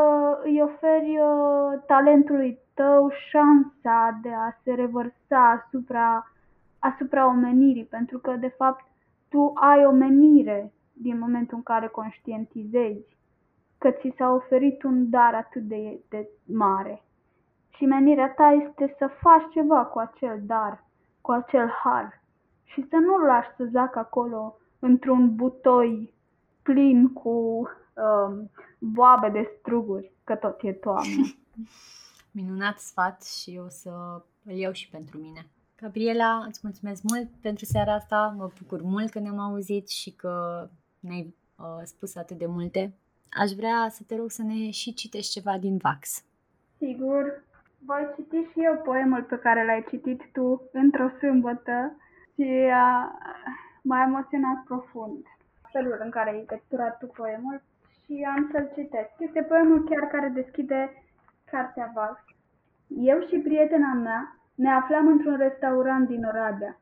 îi 0.42 0.62
oferi 0.62 1.18
uh, 1.18 1.82
talentului 1.86 2.58
tău 2.74 3.10
șansa 3.30 4.18
de 4.22 4.32
a 4.32 4.56
se 4.62 4.74
revărsa 4.74 5.50
asupra, 5.50 6.32
asupra 6.78 7.26
omenirii, 7.26 7.84
pentru 7.84 8.18
că, 8.18 8.32
de 8.32 8.48
fapt, 8.48 8.84
tu 9.28 9.52
ai 9.54 9.84
o 9.86 9.90
menire 9.90 10.72
din 10.92 11.18
momentul 11.18 11.56
în 11.56 11.62
care 11.62 11.86
conștientizezi 11.86 13.16
că 13.78 13.90
ți 13.90 14.14
s-a 14.16 14.32
oferit 14.32 14.82
un 14.82 15.10
dar 15.10 15.34
atât 15.34 15.62
de, 15.62 16.00
de 16.08 16.28
mare. 16.46 17.02
Și 17.68 17.84
menirea 17.84 18.32
ta 18.36 18.50
este 18.50 18.94
să 18.98 19.10
faci 19.20 19.50
ceva 19.50 19.84
cu 19.84 19.98
acel 19.98 20.40
dar, 20.46 20.84
cu 21.20 21.30
acel 21.30 21.68
har 21.82 22.19
și 22.72 22.86
să 22.88 22.96
nu-l 22.96 23.26
lași 23.26 23.48
să 23.56 23.68
zacă 23.70 23.98
acolo 23.98 24.58
într-un 24.78 25.34
butoi 25.34 26.14
plin 26.62 27.12
cu 27.12 27.30
um, 27.94 28.50
boabe 28.78 29.28
de 29.28 29.56
struguri, 29.58 30.12
că 30.24 30.34
tot 30.34 30.62
e 30.62 30.72
toamnă. 30.72 31.26
Minunat 32.32 32.78
sfat 32.78 33.22
și 33.24 33.60
o 33.64 33.68
să 33.68 34.22
îl 34.44 34.54
iau 34.54 34.72
și 34.72 34.90
pentru 34.90 35.18
mine. 35.18 35.46
Gabriela, 35.80 36.44
îți 36.48 36.60
mulțumesc 36.62 37.02
mult 37.02 37.28
pentru 37.40 37.64
seara 37.64 37.94
asta, 37.94 38.34
mă 38.36 38.50
bucur 38.58 38.82
mult 38.82 39.10
că 39.10 39.18
ne-am 39.18 39.38
auzit 39.38 39.88
și 39.88 40.10
că 40.12 40.68
ne-ai 41.00 41.34
uh, 41.58 41.80
spus 41.84 42.16
atât 42.16 42.38
de 42.38 42.46
multe. 42.46 42.94
Aș 43.30 43.50
vrea 43.50 43.88
să 43.90 44.02
te 44.06 44.16
rog 44.16 44.30
să 44.30 44.42
ne 44.42 44.70
și 44.70 44.94
citești 44.94 45.32
ceva 45.32 45.58
din 45.58 45.76
Vax. 45.76 46.24
Sigur, 46.76 47.44
voi 47.86 48.08
citi 48.14 48.50
și 48.52 48.64
eu 48.64 48.76
poemul 48.84 49.22
pe 49.22 49.36
care 49.36 49.64
l-ai 49.64 49.84
citit 49.88 50.22
tu 50.32 50.68
într-o 50.72 51.08
sâmbătă 51.18 51.96
și 52.40 52.48
uh, 52.48 53.04
m-a 53.82 54.02
emoționat 54.02 54.62
profund 54.64 55.26
felul 55.72 56.00
în 56.04 56.10
care 56.10 56.30
ai 56.30 56.44
capturat 56.46 56.98
tu 56.98 57.06
poemul 57.06 57.62
și 58.04 58.26
am 58.36 58.48
să-l 58.52 58.70
citesc. 58.74 59.10
Este 59.18 59.42
poemul 59.42 59.84
chiar 59.84 60.04
care 60.10 60.28
deschide 60.28 61.02
cartea 61.50 61.90
Vax. 61.94 62.20
Eu 62.88 63.20
și 63.20 63.36
prietena 63.38 63.92
mea 63.92 64.36
ne 64.54 64.70
aflam 64.70 65.06
într-un 65.06 65.36
restaurant 65.36 66.08
din 66.08 66.24
Oradea. 66.24 66.80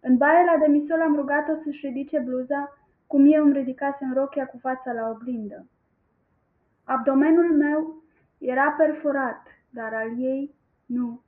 În 0.00 0.16
baia 0.16 0.44
la 0.44 0.56
demisol 0.58 1.00
am 1.00 1.14
rugat-o 1.14 1.52
să-și 1.64 1.86
ridice 1.86 2.18
bluza, 2.18 2.78
cum 3.06 3.32
eu 3.32 3.44
îmi 3.44 3.52
ridicasem 3.52 4.12
rochia 4.14 4.46
cu 4.46 4.58
fața 4.58 4.92
la 4.92 5.08
oglindă. 5.08 5.66
Abdomenul 6.84 7.56
meu 7.56 8.02
era 8.38 8.70
perforat, 8.70 9.42
dar 9.70 9.94
al 9.94 10.10
ei 10.18 10.54
nu. 10.86 11.20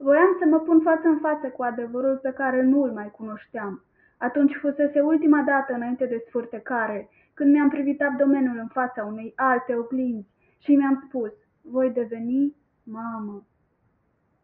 Voiam 0.00 0.36
să 0.38 0.44
mă 0.46 0.58
pun 0.58 0.80
față 0.80 1.08
în 1.08 1.18
față 1.18 1.48
cu 1.48 1.62
adevărul 1.62 2.16
pe 2.16 2.32
care 2.32 2.62
nu 2.62 2.82
îl 2.82 2.92
mai 2.92 3.10
cunoșteam. 3.10 3.82
Atunci 4.18 4.54
fusese 4.54 5.00
ultima 5.00 5.42
dată 5.42 5.74
înainte 5.74 6.06
de 6.06 6.24
sfârtecare, 6.26 7.08
când 7.34 7.52
mi-am 7.52 7.68
privit 7.68 8.02
abdomenul 8.02 8.58
în 8.58 8.66
fața 8.66 9.04
unei 9.04 9.32
alte 9.36 9.74
oglinzi 9.74 10.28
și 10.58 10.74
mi-am 10.74 11.04
spus, 11.06 11.32
voi 11.62 11.90
deveni 11.90 12.56
mamă. 12.82 13.46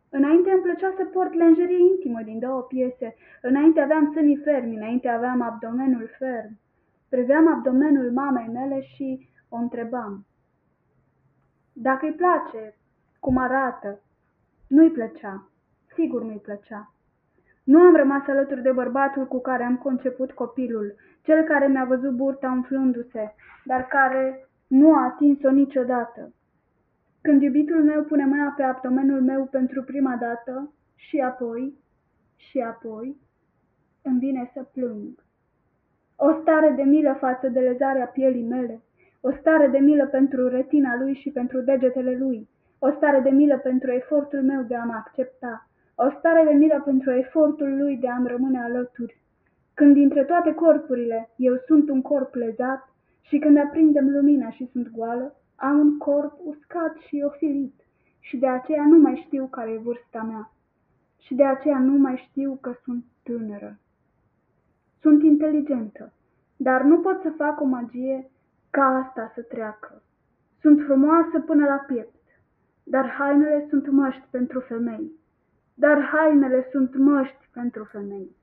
Înainte 0.08 0.50
îmi 0.50 0.62
plăcea 0.62 0.94
să 0.96 1.04
port 1.04 1.32
lenjerie 1.34 1.78
intimă 1.78 2.22
din 2.22 2.38
două 2.38 2.60
piese. 2.60 3.14
Înainte 3.42 3.80
aveam 3.80 4.12
sânii 4.12 4.36
fermi, 4.36 4.76
înainte 4.76 5.08
aveam 5.08 5.40
abdomenul 5.40 6.10
ferm. 6.18 6.58
Priveam 7.08 7.48
abdomenul 7.48 8.12
mamei 8.12 8.48
mele 8.48 8.80
și 8.82 9.28
o 9.48 9.56
întrebam. 9.56 10.26
Dacă 11.72 12.06
îi 12.06 12.12
place, 12.12 12.76
cum 13.20 13.36
arată, 13.36 14.00
nu-i 14.68 14.90
plăcea. 14.90 15.48
Sigur 15.94 16.22
nu-i 16.22 16.40
plăcea. 16.42 16.94
Nu 17.64 17.80
am 17.80 17.96
rămas 17.96 18.26
alături 18.26 18.62
de 18.62 18.72
bărbatul 18.72 19.26
cu 19.26 19.40
care 19.40 19.64
am 19.64 19.76
conceput 19.76 20.32
copilul, 20.32 20.94
cel 21.22 21.42
care 21.42 21.66
mi-a 21.66 21.84
văzut 21.84 22.12
burta 22.12 22.50
umflându-se, 22.50 23.34
dar 23.64 23.86
care 23.86 24.48
nu 24.66 24.94
a 24.94 25.04
atins-o 25.04 25.50
niciodată. 25.50 26.32
Când 27.20 27.42
iubitul 27.42 27.84
meu 27.84 28.02
pune 28.02 28.24
mâna 28.24 28.50
pe 28.56 28.62
abdomenul 28.62 29.22
meu 29.22 29.44
pentru 29.44 29.82
prima 29.82 30.16
dată, 30.16 30.72
și 30.94 31.18
apoi, 31.20 31.74
și 32.36 32.58
apoi, 32.58 33.16
îmi 34.02 34.18
vine 34.18 34.50
să 34.54 34.62
plâng. 34.62 35.24
O 36.16 36.40
stare 36.40 36.70
de 36.70 36.82
milă 36.82 37.16
față 37.20 37.48
de 37.48 37.60
lezarea 37.60 38.06
pielii 38.06 38.46
mele, 38.46 38.82
o 39.20 39.32
stare 39.32 39.68
de 39.68 39.78
milă 39.78 40.06
pentru 40.06 40.48
retina 40.48 40.96
lui 40.96 41.14
și 41.14 41.30
pentru 41.30 41.60
degetele 41.60 42.16
lui, 42.16 42.48
o 42.78 42.90
stare 42.90 43.20
de 43.20 43.30
milă 43.30 43.58
pentru 43.58 43.90
efortul 43.90 44.42
meu 44.42 44.62
de 44.62 44.76
a 44.76 44.84
mă 44.84 44.92
accepta, 44.92 45.68
o 45.94 46.10
stare 46.18 46.44
de 46.44 46.52
milă 46.52 46.82
pentru 46.84 47.10
efortul 47.12 47.76
lui 47.76 47.96
de 47.96 48.08
a-mi 48.08 48.28
rămâne 48.28 48.62
alături. 48.62 49.22
Când 49.74 49.94
dintre 49.94 50.24
toate 50.24 50.54
corpurile 50.54 51.30
eu 51.36 51.54
sunt 51.66 51.88
un 51.88 52.02
corp 52.02 52.34
lezat 52.34 52.92
și 53.20 53.38
când 53.38 53.58
aprindem 53.58 54.08
lumina 54.10 54.50
și 54.50 54.68
sunt 54.72 54.90
goală, 54.90 55.36
am 55.54 55.78
un 55.78 55.98
corp 55.98 56.32
uscat 56.44 56.96
și 56.96 57.22
ofilit 57.26 57.74
și 58.20 58.36
de 58.36 58.46
aceea 58.46 58.86
nu 58.86 58.98
mai 58.98 59.22
știu 59.26 59.46
care 59.50 59.70
e 59.70 59.78
vârsta 59.78 60.22
mea 60.22 60.52
și 61.18 61.34
de 61.34 61.44
aceea 61.44 61.78
nu 61.78 61.98
mai 61.98 62.16
știu 62.28 62.58
că 62.60 62.74
sunt 62.84 63.04
tânără. 63.22 63.78
Sunt 65.00 65.22
inteligentă, 65.22 66.12
dar 66.56 66.82
nu 66.82 67.00
pot 67.00 67.20
să 67.22 67.30
fac 67.36 67.60
o 67.60 67.64
magie 67.64 68.30
ca 68.70 68.84
asta 68.84 69.32
să 69.34 69.42
treacă. 69.42 70.02
Sunt 70.60 70.80
frumoasă 70.84 71.40
până 71.46 71.66
la 71.66 71.76
piept, 71.86 72.13
dar 72.84 73.08
hainele 73.18 73.66
sunt 73.68 73.90
măști 73.90 74.26
pentru 74.30 74.60
femei. 74.60 75.12
Dar 75.74 76.02
hainele 76.02 76.68
sunt 76.70 76.96
măști 76.96 77.48
pentru 77.52 77.84
femei. 77.84 78.36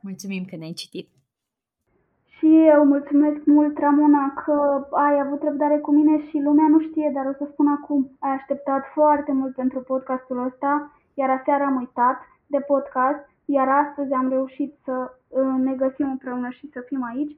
Mulțumim 0.00 0.44
că 0.44 0.56
ne-ai 0.56 0.72
citit. 0.72 1.08
Și 2.36 2.66
eu 2.74 2.84
mulțumesc 2.84 3.44
mult, 3.44 3.78
Ramona, 3.78 4.34
că 4.44 4.86
ai 4.90 5.20
avut 5.20 5.42
răbdare 5.42 5.78
cu 5.78 5.92
mine 5.92 6.28
și 6.28 6.38
lumea 6.38 6.68
nu 6.68 6.80
știe, 6.80 7.10
dar 7.14 7.26
o 7.26 7.32
să 7.32 7.48
spun 7.52 7.68
acum. 7.68 8.16
Ai 8.18 8.30
așteptat 8.30 8.84
foarte 8.94 9.32
mult 9.32 9.54
pentru 9.54 9.80
podcastul 9.80 10.44
ăsta. 10.44 10.92
iar 11.14 11.30
aseară 11.30 11.62
am 11.64 11.76
uitat 11.76 12.18
de 12.46 12.60
podcast, 12.60 13.22
iar 13.44 13.68
astăzi 13.68 14.12
am 14.12 14.28
reușit 14.28 14.74
să 14.84 15.10
uh, 15.28 15.54
ne 15.58 15.74
găsim 15.74 16.10
împreună 16.10 16.48
și 16.50 16.70
să 16.72 16.80
fim 16.86 17.02
aici. 17.04 17.36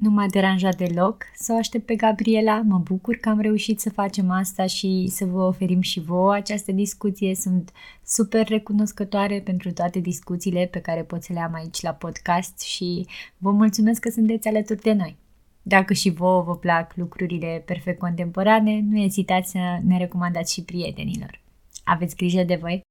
Nu 0.00 0.10
m-a 0.10 0.26
deranjat 0.26 0.76
deloc 0.76 1.24
să 1.34 1.52
o 1.52 1.56
aștept 1.56 1.86
pe 1.86 1.94
Gabriela, 1.94 2.60
mă 2.60 2.78
bucur 2.78 3.16
că 3.16 3.28
am 3.28 3.40
reușit 3.40 3.80
să 3.80 3.90
facem 3.90 4.30
asta 4.30 4.66
și 4.66 5.06
să 5.10 5.24
vă 5.24 5.42
oferim 5.42 5.80
și 5.80 6.00
vouă 6.00 6.34
această 6.34 6.72
discuție. 6.72 7.34
Sunt 7.34 7.72
super 8.04 8.48
recunoscătoare 8.48 9.40
pentru 9.40 9.72
toate 9.72 9.98
discuțiile 9.98 10.68
pe 10.70 10.80
care 10.80 11.02
pot 11.02 11.22
să 11.22 11.32
le 11.32 11.40
am 11.40 11.54
aici 11.54 11.80
la 11.80 11.90
podcast 11.90 12.60
și 12.60 13.06
vă 13.38 13.50
mulțumesc 13.50 14.00
că 14.00 14.10
sunteți 14.10 14.48
alături 14.48 14.80
de 14.80 14.92
noi. 14.92 15.16
Dacă 15.62 15.92
și 15.92 16.10
vouă 16.10 16.42
vă 16.42 16.56
plac 16.56 16.96
lucrurile 16.96 17.62
perfect 17.66 17.98
contemporane, 17.98 18.80
nu 18.90 18.98
ezitați 18.98 19.50
să 19.50 19.58
ne 19.84 19.98
recomandați 19.98 20.52
și 20.52 20.62
prietenilor. 20.62 21.40
Aveți 21.84 22.16
grijă 22.16 22.42
de 22.42 22.54
voi! 22.54 22.89